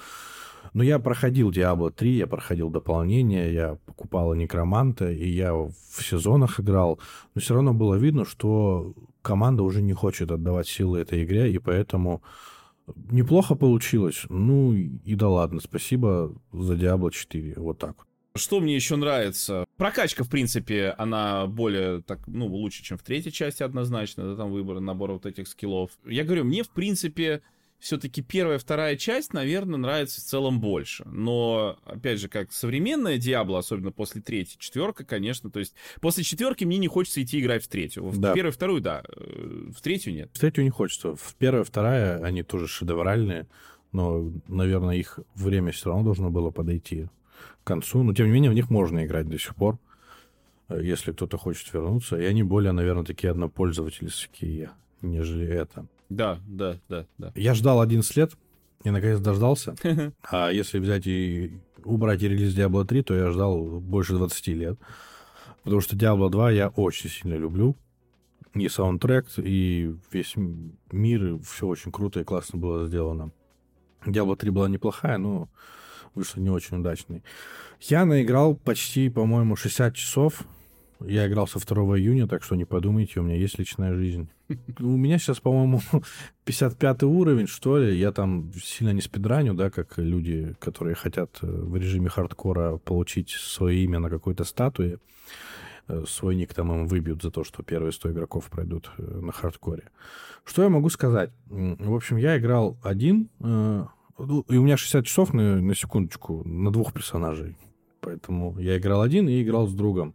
[0.73, 6.59] Но я проходил Diablo 3, я проходил дополнение, я покупал Некроманта, и я в сезонах
[6.59, 6.99] играл.
[7.35, 11.57] Но все равно было видно, что команда уже не хочет отдавать силы этой игре, и
[11.59, 12.23] поэтому
[13.11, 14.25] Неплохо получилось.
[14.29, 17.55] Ну и да ладно, спасибо за Diablo 4.
[17.57, 18.05] Вот так.
[18.35, 19.65] Что мне еще нравится?
[19.77, 24.51] Прокачка, в принципе, она более, так, ну, лучше, чем в третьей части однозначно, да, там
[24.51, 25.91] выбор, набор вот этих скиллов.
[26.03, 27.43] Я говорю, мне, в принципе,
[27.83, 31.03] все-таки первая, вторая часть, наверное, нравится в целом больше.
[31.05, 36.63] Но, опять же, как современная Диабло, особенно после третьей, четверка, конечно, то есть после четверки
[36.63, 38.05] мне не хочется идти играть в третью.
[38.05, 38.33] В да.
[38.33, 40.29] первую, вторую, да, э, в третью нет.
[40.33, 41.17] В третью не хочется.
[41.17, 43.47] В первая, вторая, они тоже шедевральные,
[43.91, 47.09] но, наверное, их время все равно должно было подойти
[47.63, 48.01] к концу.
[48.01, 49.77] Но, тем не менее, в них можно играть до сих пор,
[50.69, 52.17] э, если кто-то хочет вернуться.
[52.17, 55.85] И они более, наверное, такие однопользовательские, нежели это.
[56.15, 57.31] Да, да, да, да.
[57.35, 58.33] Я ждал 11 лет,
[58.83, 59.75] и наконец дождался.
[60.29, 64.79] А если взять и убрать и релиз Diablo 3, то я ждал больше 20 лет.
[65.63, 67.75] Потому что Diablo 2 я очень сильно люблю.
[68.53, 70.35] И саундтрек, и весь
[70.91, 73.31] мир, и все очень круто и классно было сделано.
[74.05, 75.49] Diablo 3 была неплохая, но
[76.13, 77.23] вышла не очень удачной.
[77.79, 80.43] Я наиграл почти, по-моему, 60 часов.
[81.05, 84.29] Я играл со 2 июня, так что не подумайте, у меня есть личная жизнь.
[84.79, 85.81] У меня сейчас, по-моему,
[86.45, 87.97] 55 уровень, что ли.
[87.97, 93.31] Я там сильно не спидраню, да, как люди, которые хотят э, в режиме хардкора получить
[93.31, 94.99] свое имя на какой-то статуе.
[95.87, 99.31] Э, свой ник там им выбьют за то, что первые 100 игроков пройдут э, на
[99.31, 99.89] хардкоре.
[100.45, 101.31] Что я могу сказать?
[101.49, 106.71] В общем, я играл один, ну, и у меня 60 часов на, на секундочку на
[106.71, 107.55] двух персонажей.
[108.01, 110.13] Поэтому я играл один и играл с другом.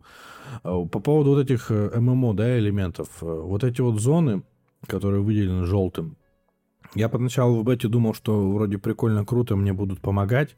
[0.63, 4.43] А, по поводу вот этих э, ММО, да, элементов, э, вот эти вот зоны,
[4.87, 6.17] которые выделены желтым,
[6.95, 10.57] я поначалу в бете думал, что вроде прикольно, круто, мне будут помогать,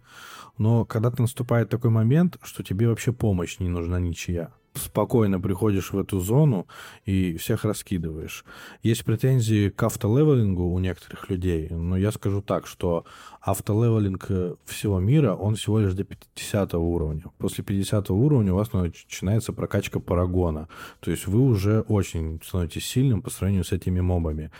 [0.58, 5.98] но когда-то наступает такой момент, что тебе вообще помощь не нужна ничья спокойно приходишь в
[5.98, 6.66] эту зону
[7.04, 8.44] и всех раскидываешь.
[8.82, 13.04] Есть претензии к автолевелингу у некоторых людей, но я скажу так, что
[13.40, 17.24] автолевелинг э, всего мира, он всего лишь до 50 уровня.
[17.38, 20.68] После 50 уровня у вас начинается прокачка парагона.
[21.00, 24.50] То есть вы уже очень становитесь сильным по сравнению с этими мобами.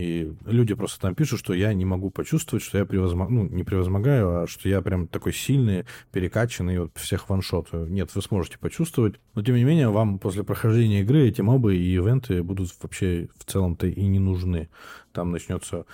[0.00, 3.64] И люди просто там пишут, что я не могу почувствовать, что я превозмогаю, ну, не
[3.64, 7.68] превозмогаю, а что я прям такой сильный, перекачанный, вот всех ваншот.
[7.72, 9.16] Нет, вы сможете почувствовать.
[9.34, 13.44] Но, тем не менее, вам после прохождения игры эти мобы и ивенты будут вообще в
[13.44, 14.70] целом-то и не нужны.
[15.12, 15.84] Там начнется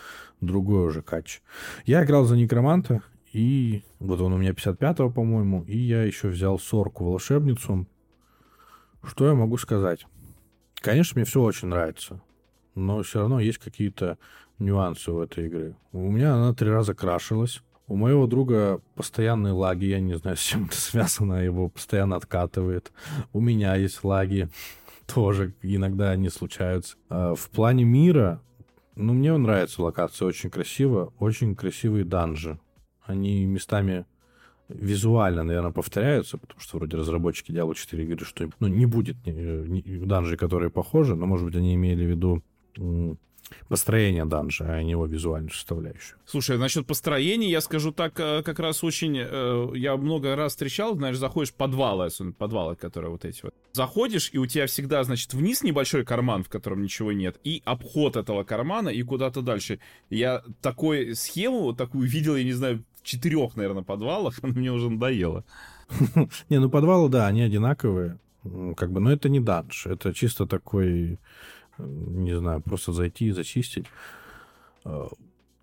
[0.40, 1.42] другой уже кач.
[1.84, 3.02] Я играл за Некроманта,
[3.32, 7.88] и вот он у меня 55-го, по-моему, и я еще взял сорку волшебницу.
[9.02, 10.06] Что я могу сказать?
[10.76, 12.20] Конечно, мне все очень нравится
[12.76, 14.18] но все равно есть какие-то
[14.58, 15.76] нюансы у этой игры.
[15.92, 17.62] У меня она три раза крашилась.
[17.88, 22.92] У моего друга постоянные лаги, я не знаю, с чем это связано, его постоянно откатывает.
[23.32, 24.48] У меня есть лаги,
[25.06, 26.96] тоже иногда они случаются.
[27.08, 28.42] А в плане мира,
[28.94, 32.58] ну, мне нравится локация, очень красиво, очень красивые данжи.
[33.04, 34.04] Они местами
[34.68, 40.36] визуально, наверное, повторяются, потому что вроде разработчики Diablo 4 говорят, что ну, не будет данжей,
[40.36, 42.42] которые похожи, но, может быть, они имели в виду
[43.68, 46.18] построение данжа, а не его визуальную составляющую.
[46.24, 49.16] Слушай, насчет построения, я скажу так, э, как раз очень...
[49.18, 53.54] Э, я много раз встречал, знаешь, заходишь в подвалы, особенно подвалы, которые вот эти вот.
[53.72, 58.16] Заходишь, и у тебя всегда, значит, вниз небольшой карман, в котором ничего нет, и обход
[58.16, 59.78] этого кармана, и куда-то дальше.
[60.10, 64.90] Я такой схему такую видел, я не знаю, в четырех, наверное, подвалах, она мне уже
[64.90, 65.44] надоела.
[66.48, 68.18] Не, ну подвалы, да, они одинаковые,
[68.76, 71.20] как бы, но это не данж, это чисто такой
[71.78, 73.86] не знаю, просто зайти и зачистить.
[74.84, 75.08] А,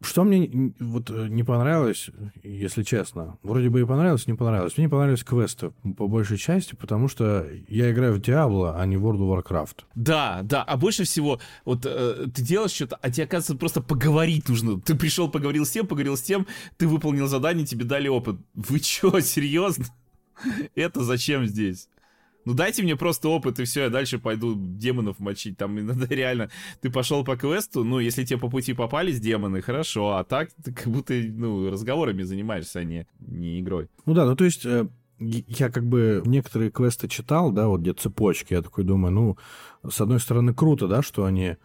[0.06, 2.10] что мне вот э, не понравилось,
[2.44, 4.77] если честно, вроде бы и понравилось, не понравилось.
[4.77, 8.95] Мне не понравились квесты по большей части, потому что я играю в Diablo, а не
[8.95, 9.84] World of Warcraft.
[9.95, 14.49] Да, да, а больше всего, вот э, ты делаешь что-то, а тебе, оказывается, просто поговорить
[14.49, 14.80] нужно.
[14.81, 18.38] Ты пришел, поговорил с тем, поговорил с тем, ты выполнил задание, тебе дали опыт.
[18.53, 19.85] Вы чё, серьезно?
[20.76, 21.88] Это зачем здесь?
[22.45, 25.57] Ну дайте мне просто опыт, и все, я дальше пойду демонов мочить.
[25.57, 26.49] Там иногда реально
[26.82, 30.74] ты пошел по квесту, ну, если тебе по пути попались демоны, хорошо, а так ты
[30.74, 33.88] как будто, ну, разговорами занимаешься, а не, не игрой.
[34.06, 34.88] Ну да, ну то есть э,
[35.20, 39.38] я как бы некоторые квесты читал, да, вот где цепочки, я такой думаю, ну,
[39.90, 41.56] с одной стороны, круто, да, что они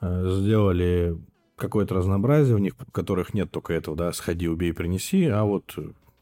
[0.00, 1.16] э, сделали
[1.56, 5.74] какое-то разнообразие в них, в которых нет только этого, да, сходи, убей, принеси, а вот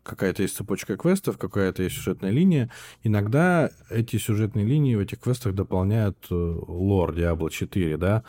[0.05, 2.71] какая-то есть цепочка квестов, какая-то есть сюжетная линия.
[3.03, 8.23] Иногда эти сюжетные линии в этих квестах дополняют э, лор Diablo 4, да.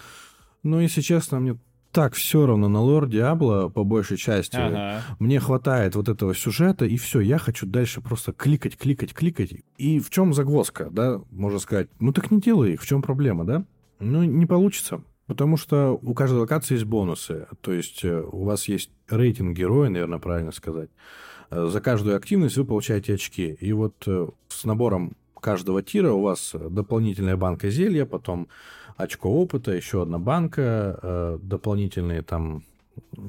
[0.63, 1.59] Но, если честно, мне
[1.91, 4.57] так все равно на лор Диабло, по большей части.
[4.57, 5.01] Ага.
[5.19, 9.53] Мне хватает вот этого сюжета, и все, я хочу дальше просто кликать, кликать, кликать.
[9.77, 11.87] И в чем загвоздка, да, можно сказать?
[11.99, 13.63] Ну так не делай их, в чем проблема, да?
[13.99, 15.01] Ну, не получится.
[15.27, 17.47] Потому что у каждой локации есть бонусы.
[17.61, 20.89] То есть э, у вас есть рейтинг героя, наверное, правильно сказать.
[21.55, 23.57] Э, за каждую активность вы получаете очки.
[23.59, 28.47] И вот э, с набором каждого тира у вас дополнительная банка зелья, потом
[28.97, 32.63] очко опыта, еще одна банка, э, дополнительные там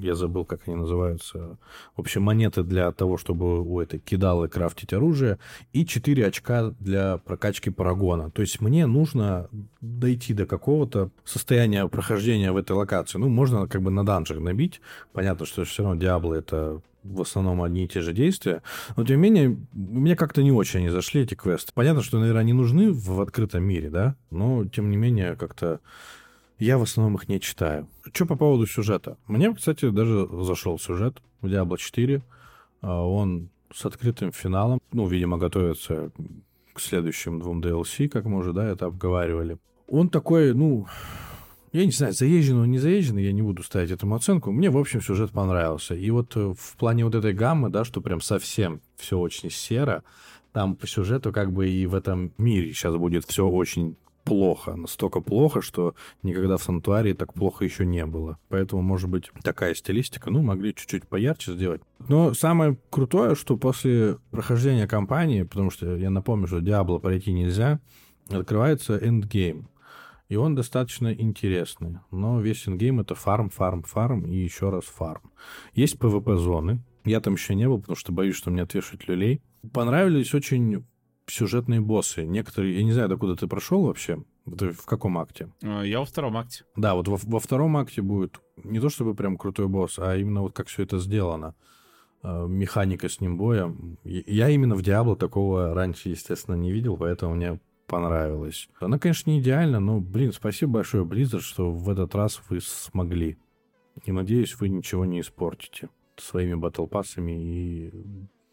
[0.01, 1.59] я забыл, как они называются.
[1.97, 5.39] В общем, монеты для того, чтобы у этой кидалы крафтить оружие,
[5.73, 8.31] и 4 очка для прокачки парагона.
[8.31, 9.49] То есть мне нужно
[9.81, 13.19] дойти до какого-то состояния прохождения в этой локации.
[13.19, 14.81] Ну, можно как бы на данжах набить.
[15.13, 16.81] Понятно, что все равно Диабло это
[17.11, 18.63] в основном одни и те же действия.
[18.97, 21.73] Но, тем не менее, мне как-то не очень они зашли, эти квесты.
[21.75, 24.17] Понятно, что, наверное, они нужны в открытом мире, да?
[24.31, 25.81] Но, тем не менее, как-то
[26.59, 27.89] я в основном их не читаю.
[28.13, 29.19] Что по поводу сюжета?
[29.27, 32.23] Мне, кстати, даже зашел сюжет в Diablo 4.
[32.81, 34.81] А, он с открытым финалом.
[34.93, 36.11] Ну, видимо, готовится
[36.73, 39.59] к следующим двум DLC, как мы уже, да, это обговаривали.
[39.89, 40.87] Он такой, ну,
[41.77, 44.51] я не знаю, заезженный, не заезженный, я не буду ставить этому оценку.
[44.51, 45.95] Мне, в общем, сюжет понравился.
[45.95, 50.03] И вот э, в плане вот этой гаммы, да, что прям совсем все очень серо,
[50.53, 55.21] там по сюжету как бы и в этом мире сейчас будет все очень плохо, настолько
[55.21, 58.39] плохо, что никогда в Сантуарии так плохо еще не было.
[58.49, 61.83] Поэтому, может быть, такая стилистика, ну, могли чуть-чуть поярче сделать.
[62.09, 67.81] Но самое крутое, что после прохождения кампании, потому что я напомню, что Диабло пройти нельзя,
[68.31, 69.69] открывается endgame.
[70.29, 71.99] И он достаточно интересный.
[72.11, 75.33] Но весь endgame это фарм, фарм, фарм и еще раз фарм.
[75.75, 76.83] Есть PvP-зоны.
[77.05, 79.41] Я там еще не был, потому что боюсь, что мне отвешают люлей.
[79.73, 80.85] Понравились очень
[81.27, 82.25] сюжетные боссы.
[82.25, 84.23] Некоторые, я не знаю, докуда ты прошел вообще.
[84.59, 85.51] Ты в каком акте?
[85.63, 86.65] А, я во втором акте.
[86.77, 90.43] Да, вот во, во втором акте будет не то чтобы прям крутой босс, а именно
[90.43, 91.55] вот как все это сделано.
[92.23, 93.75] А, механика с ним боя.
[94.05, 98.69] Я именно в Диабло такого раньше, естественно, не видел, поэтому мне понравилось.
[98.81, 103.39] Она, конечно, не идеальна, но, блин, спасибо большое, Blizzard, что в этот раз вы смогли.
[104.05, 107.93] И надеюсь, вы ничего не испортите своими батлпассами и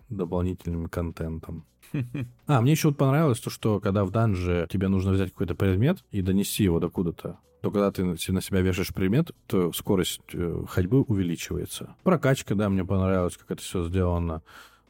[0.10, 1.66] дополнительным контентом.
[2.48, 6.04] А, мне еще вот понравилось то, что когда в данже тебе нужно взять какой-то предмет
[6.12, 11.02] и донести его докуда-то, то когда ты на себя вешаешь предмет, то скорость э, ходьбы
[11.04, 11.96] увеличивается.
[12.04, 14.42] Прокачка, да, мне понравилось, как это все сделано.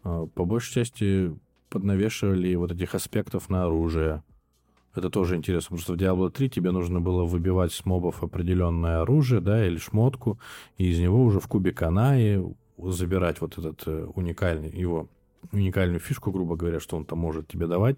[0.04, 1.36] А, по большей части
[1.70, 4.24] поднавешивали вот этих аспектов на оружие.
[4.96, 9.02] Это тоже интересно, потому что в Diablo 3 тебе нужно было выбивать с мобов определенное
[9.02, 10.40] оружие, да, или шмотку,
[10.78, 12.44] и из него уже в кубе Канаи
[12.78, 15.10] забирать вот этот э, уникальный его
[15.52, 17.98] уникальную фишку, грубо говоря, что он там может тебе давать,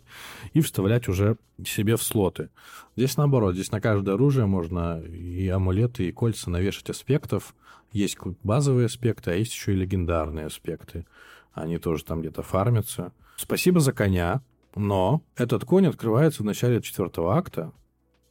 [0.54, 2.50] и вставлять уже себе в слоты.
[2.96, 7.56] Здесь наоборот, здесь на каждое оружие можно и амулеты, и кольца навешать аспектов.
[7.92, 11.06] Есть базовые аспекты, а есть еще и легендарные аспекты.
[11.54, 13.14] Они тоже там где-то фармятся.
[13.38, 14.42] Спасибо за коня,
[14.76, 17.72] но этот конь открывается в начале четвертого акта,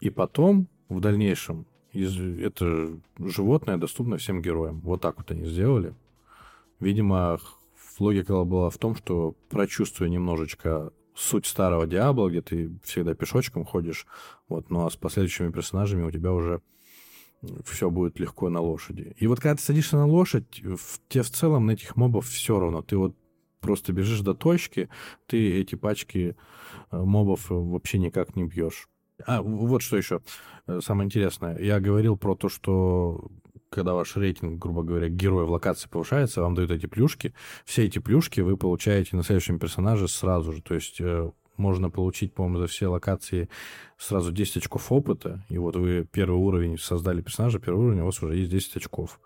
[0.00, 4.80] и потом, в дальнейшем, это животное доступно всем героям.
[4.80, 5.94] Вот так вот они сделали.
[6.80, 7.38] Видимо,
[7.98, 14.06] логика была в том, что прочувствуя немножечко суть старого Диабло, где ты всегда пешочком ходишь,
[14.48, 16.60] вот, ну а с последующими персонажами у тебя уже
[17.64, 19.14] все будет легко на лошади.
[19.18, 22.58] И вот когда ты садишься на лошадь, в, тебе в целом на этих мобов все
[22.58, 22.82] равно.
[22.82, 23.14] Ты вот
[23.64, 24.88] просто бежишь до точки,
[25.26, 26.36] ты эти пачки
[26.90, 28.88] э, мобов вообще никак не бьешь.
[29.26, 30.20] А, вот что еще
[30.66, 31.58] э, самое интересное.
[31.58, 33.30] Я говорил про то, что
[33.70, 37.34] когда ваш рейтинг, грубо говоря, героя в локации повышается, вам дают эти плюшки.
[37.64, 40.62] Все эти плюшки вы получаете на следующем персонаже сразу же.
[40.62, 43.48] То есть э, можно получить, по-моему, за все локации
[43.96, 45.44] сразу 10 очков опыта.
[45.48, 49.20] И вот вы первый уровень создали персонажа, первый уровень, у вас уже есть 10 очков.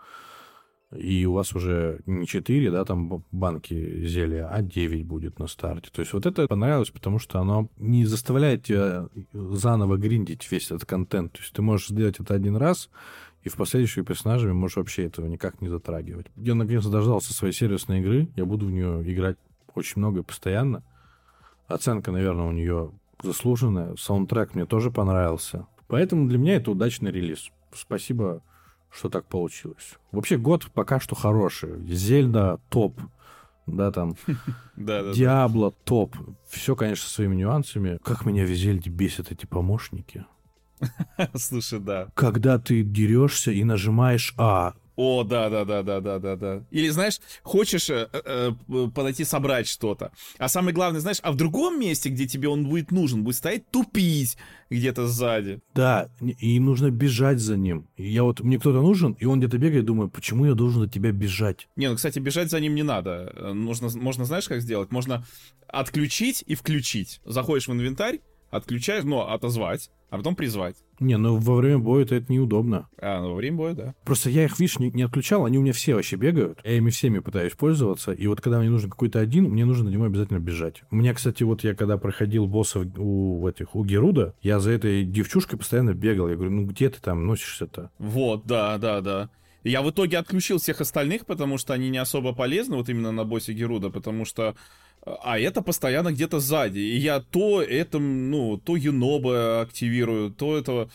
[0.96, 5.90] И у вас уже не 4, да, там банки зелья, а 9 будет на старте.
[5.92, 10.86] То есть вот это понравилось, потому что оно не заставляет тебя заново гриндить весь этот
[10.86, 11.32] контент.
[11.32, 12.88] То есть ты можешь сделать это один раз,
[13.42, 16.26] и в последующих персонажами можешь вообще этого никак не затрагивать.
[16.36, 19.36] Я наконец-то дождался своей сервисной игры, я буду в нее играть
[19.74, 20.82] очень много и постоянно.
[21.66, 22.92] Оценка, наверное, у нее
[23.22, 23.94] заслуженная.
[23.96, 25.66] Саундтрек мне тоже понравился.
[25.86, 27.50] Поэтому для меня это удачный релиз.
[27.74, 28.42] Спасибо,
[28.90, 29.94] что так получилось.
[30.12, 31.84] Вообще год пока что хороший.
[31.86, 33.00] Зельда топ.
[33.66, 34.16] Да, там.
[34.76, 36.16] Диабло топ.
[36.48, 37.98] Все, конечно, своими нюансами.
[38.02, 40.24] Как меня в Зельде бесят эти помощники.
[41.34, 42.08] Слушай, да.
[42.14, 46.64] Когда ты дерешься и нажимаешь А, о, да, да, да, да, да, да, да.
[46.72, 48.50] Или, знаешь, хочешь э, э,
[48.92, 50.10] подойти собрать что-то.
[50.38, 53.70] А самое главное, знаешь, а в другом месте, где тебе он будет нужен, будет стоять
[53.70, 54.36] тупить
[54.70, 55.60] где-то сзади.
[55.72, 57.86] Да, и им нужно бежать за ним.
[57.96, 60.92] И я вот, мне кто-то нужен, и он где-то бегает, думаю, почему я должен от
[60.92, 61.68] тебя бежать?
[61.76, 63.32] Не, ну, кстати, бежать за ним не надо.
[63.36, 64.90] Э, нужно, можно, знаешь, как сделать?
[64.90, 65.24] Можно
[65.68, 67.20] отключить и включить.
[67.24, 68.18] Заходишь в инвентарь,
[68.50, 70.74] отключаешь, но ну, отозвать, а потом призвать.
[71.00, 72.88] Не, ну во время боя это неудобно.
[73.00, 73.94] А, ну во время боя, да.
[74.04, 76.60] Просто я их, видишь, не, не отключал, они у меня все вообще бегают.
[76.64, 78.12] Я ими всеми пытаюсь пользоваться.
[78.12, 80.82] И вот когда мне нужен какой-то один, мне нужно на него обязательно бежать.
[80.90, 85.04] У меня, кстати, вот я когда проходил боссов у этих, у Геруда, я за этой
[85.04, 86.28] девчушкой постоянно бегал.
[86.28, 87.90] Я говорю, ну где ты там носишься-то?
[87.98, 89.30] Вот, да, да, да.
[89.64, 93.24] Я в итоге отключил всех остальных, потому что они не особо полезны, вот именно на
[93.24, 94.54] боссе Геруда, потому что
[95.22, 96.78] а это постоянно где-то сзади.
[96.78, 100.90] И я то это, ну, то Юноба активирую, то этого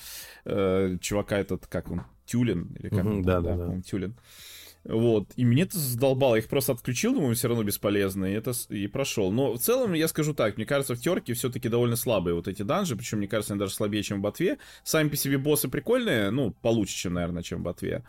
[0.46, 3.82] э, чувака этот, как он, Тюлин, или как mm-hmm, он, да, да, да.
[3.82, 4.16] Тюлин.
[4.84, 8.52] Вот, и мне это задолбало, я их просто отключил, думаю, все равно бесполезно, и это
[8.68, 9.32] и прошел.
[9.32, 12.64] Но в целом, я скажу так, мне кажется, в терке все-таки довольно слабые вот эти
[12.64, 14.58] данжи, причем, мне кажется, они даже слабее, чем в ботве.
[14.84, 18.04] Сами по себе боссы прикольные, ну, получше, чем, наверное, чем в ботве.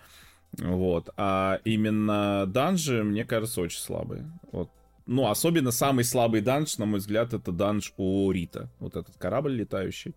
[0.59, 4.29] Вот, а именно данжи, мне кажется, очень слабые.
[4.51, 4.69] Вот,
[5.07, 8.71] ну, особенно самый слабый данж, на мой взгляд, это данж у Рита.
[8.79, 10.15] Вот этот корабль летающий.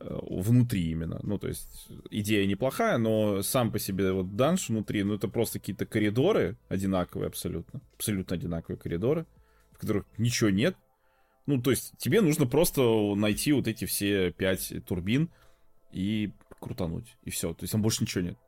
[0.00, 1.18] Э, внутри именно.
[1.22, 5.58] Ну, то есть, идея неплохая, но сам по себе вот данж внутри, ну, это просто
[5.58, 7.80] какие-то коридоры одинаковые абсолютно.
[7.96, 9.26] Абсолютно одинаковые коридоры,
[9.72, 10.76] в которых ничего нет.
[11.46, 12.82] Ну, то есть, тебе нужно просто
[13.16, 15.30] найти вот эти все пять турбин
[15.90, 17.16] и крутануть.
[17.22, 17.52] И все.
[17.54, 18.38] То есть, там больше ничего нет.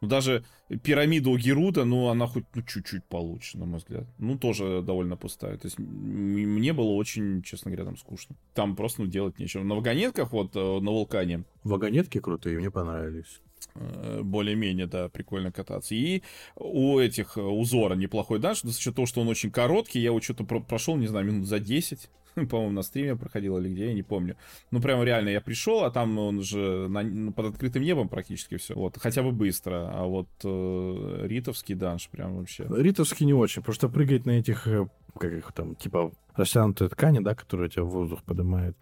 [0.00, 0.44] Ну, даже
[0.82, 4.06] пирамида у Геруда, ну, она хоть ну, чуть-чуть получше, на мой взгляд.
[4.18, 5.56] Ну, тоже довольно пустая.
[5.56, 8.36] То есть, мне было очень, честно говоря, там скучно.
[8.54, 9.62] Там просто, ну, делать нечего.
[9.62, 11.44] На вагонетках, вот, э, на вулкане.
[11.64, 13.40] Вагонетки крутые, мне понравились
[13.74, 15.94] э, более-менее, да, прикольно кататься.
[15.94, 16.22] И
[16.56, 20.20] у этих, э, узора неплохой данж, за счет того, что он очень короткий, я его
[20.20, 22.10] что-то прошел, не знаю, минут за 10.
[22.50, 24.36] по-моему, на стриме проходил или где, я не помню.
[24.70, 28.56] Ну, прямо реально я пришел, а там он же на, ну, под открытым небом практически
[28.56, 28.74] все.
[28.74, 29.90] Вот, хотя бы быстро.
[29.92, 32.66] А вот э, ритовский данж прям вообще.
[32.68, 34.86] Ритовский не очень, потому что прыгать на этих, э,
[35.18, 38.76] как их там, типа растянутые ткани, да, которые тебя в воздух поднимают,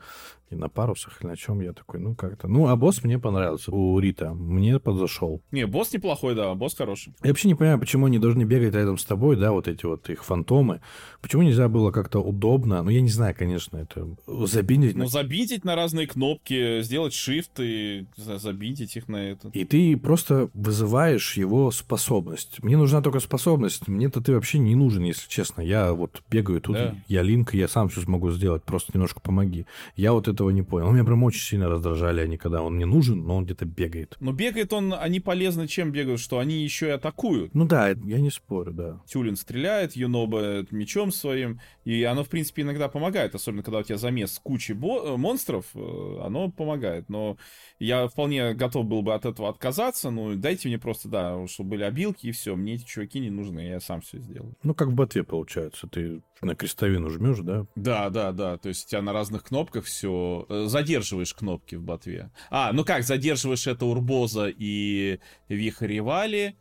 [0.50, 2.48] и на парусах, или на чем я такой, ну как-то.
[2.48, 5.42] Ну, а босс мне понравился у Рита, мне подошел.
[5.50, 7.14] Не, босс неплохой, да, босс хороший.
[7.22, 10.08] Я вообще не понимаю, почему они должны бегать рядом с тобой, да, вот эти вот
[10.10, 10.80] их фантомы.
[11.20, 14.06] Почему нельзя было как-то удобно, ну, я не знаю, конечно, это
[14.46, 14.96] забиндить.
[14.96, 19.48] Ну, забиндить на разные кнопки, сделать shift и забиндить их на это.
[19.48, 22.62] И ты просто вызываешь его способность.
[22.62, 25.62] Мне нужна только способность, мне-то ты вообще не нужен, если честно.
[25.62, 26.94] Я вот бегаю тут, да.
[27.08, 29.66] я линк, я сам все смогу сделать, просто немножко помоги.
[29.96, 30.90] Я вот этого не понял.
[30.90, 34.16] Меня прям очень сильно раздражали они, когда он не нужен, но он где-то бегает.
[34.20, 37.54] Но бегает он, они полезны чем бегают, что они еще и атакуют.
[37.54, 39.00] Ну да, я не спорю, да.
[39.06, 43.98] Тюлин стреляет, Юноба мечом своим, и оно, в принципе, иногда помогает, особенно когда у тебя
[43.98, 47.08] замес с кучей бо- э, монстров, э, оно помогает.
[47.08, 47.36] Но
[47.78, 51.84] я вполне готов был бы от этого отказаться, ну дайте мне просто, да, чтобы были
[51.84, 54.54] обилки и все, мне эти чуваки не нужны, я сам все сделаю.
[54.62, 57.66] Ну как в ботве получается, ты на крестовину жмешь, да?
[57.74, 61.82] Да, да, да, то есть у тебя на разных кнопках все, э, задерживаешь кнопки в
[61.82, 62.30] ботве.
[62.50, 65.18] А, ну как, задерживаешь это Урбоза и
[65.48, 66.56] Вихрь Вали,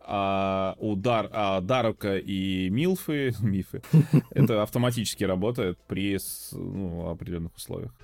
[0.00, 3.82] а у Дар, а Дарока и Милфы, Мифы,
[4.30, 6.18] это автоматически работает при
[6.52, 7.94] ну, определенных условиях.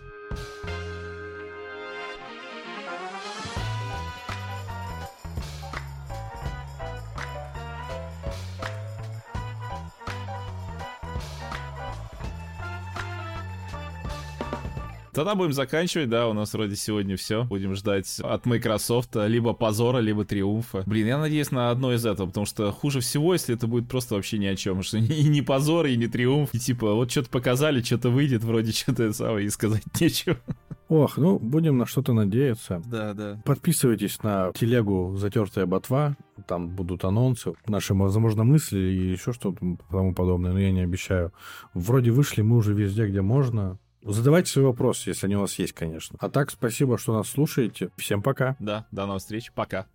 [15.15, 17.45] Тогда будем заканчивать, да, у нас вроде сегодня все.
[17.45, 20.82] Будем ждать от Microsoft либо позора, либо триумфа.
[20.86, 24.16] Блин, я надеюсь на одно из этого, потому что хуже всего, если это будет просто
[24.16, 26.51] вообще ни о чем, что и не позор, и не триумф.
[26.53, 30.36] И типа, вот что-то показали, что-то выйдет, вроде что-то самое, и сказать нечего.
[30.89, 32.82] Ох, ну, будем на что-то надеяться.
[32.85, 33.41] Да, да.
[33.45, 36.16] Подписывайтесь на телегу «Затертая ботва»,
[36.47, 41.32] там будут анонсы, наши, возможно, мысли и еще что-то тому подобное, но я не обещаю.
[41.73, 43.78] Вроде вышли мы уже везде, где можно.
[44.05, 46.19] Задавайте свои вопросы, если они у вас есть, конечно.
[46.21, 47.91] А так, спасибо, что нас слушаете.
[47.97, 48.57] Всем пока.
[48.59, 49.51] Да, до новых встреч.
[49.53, 49.87] Пока.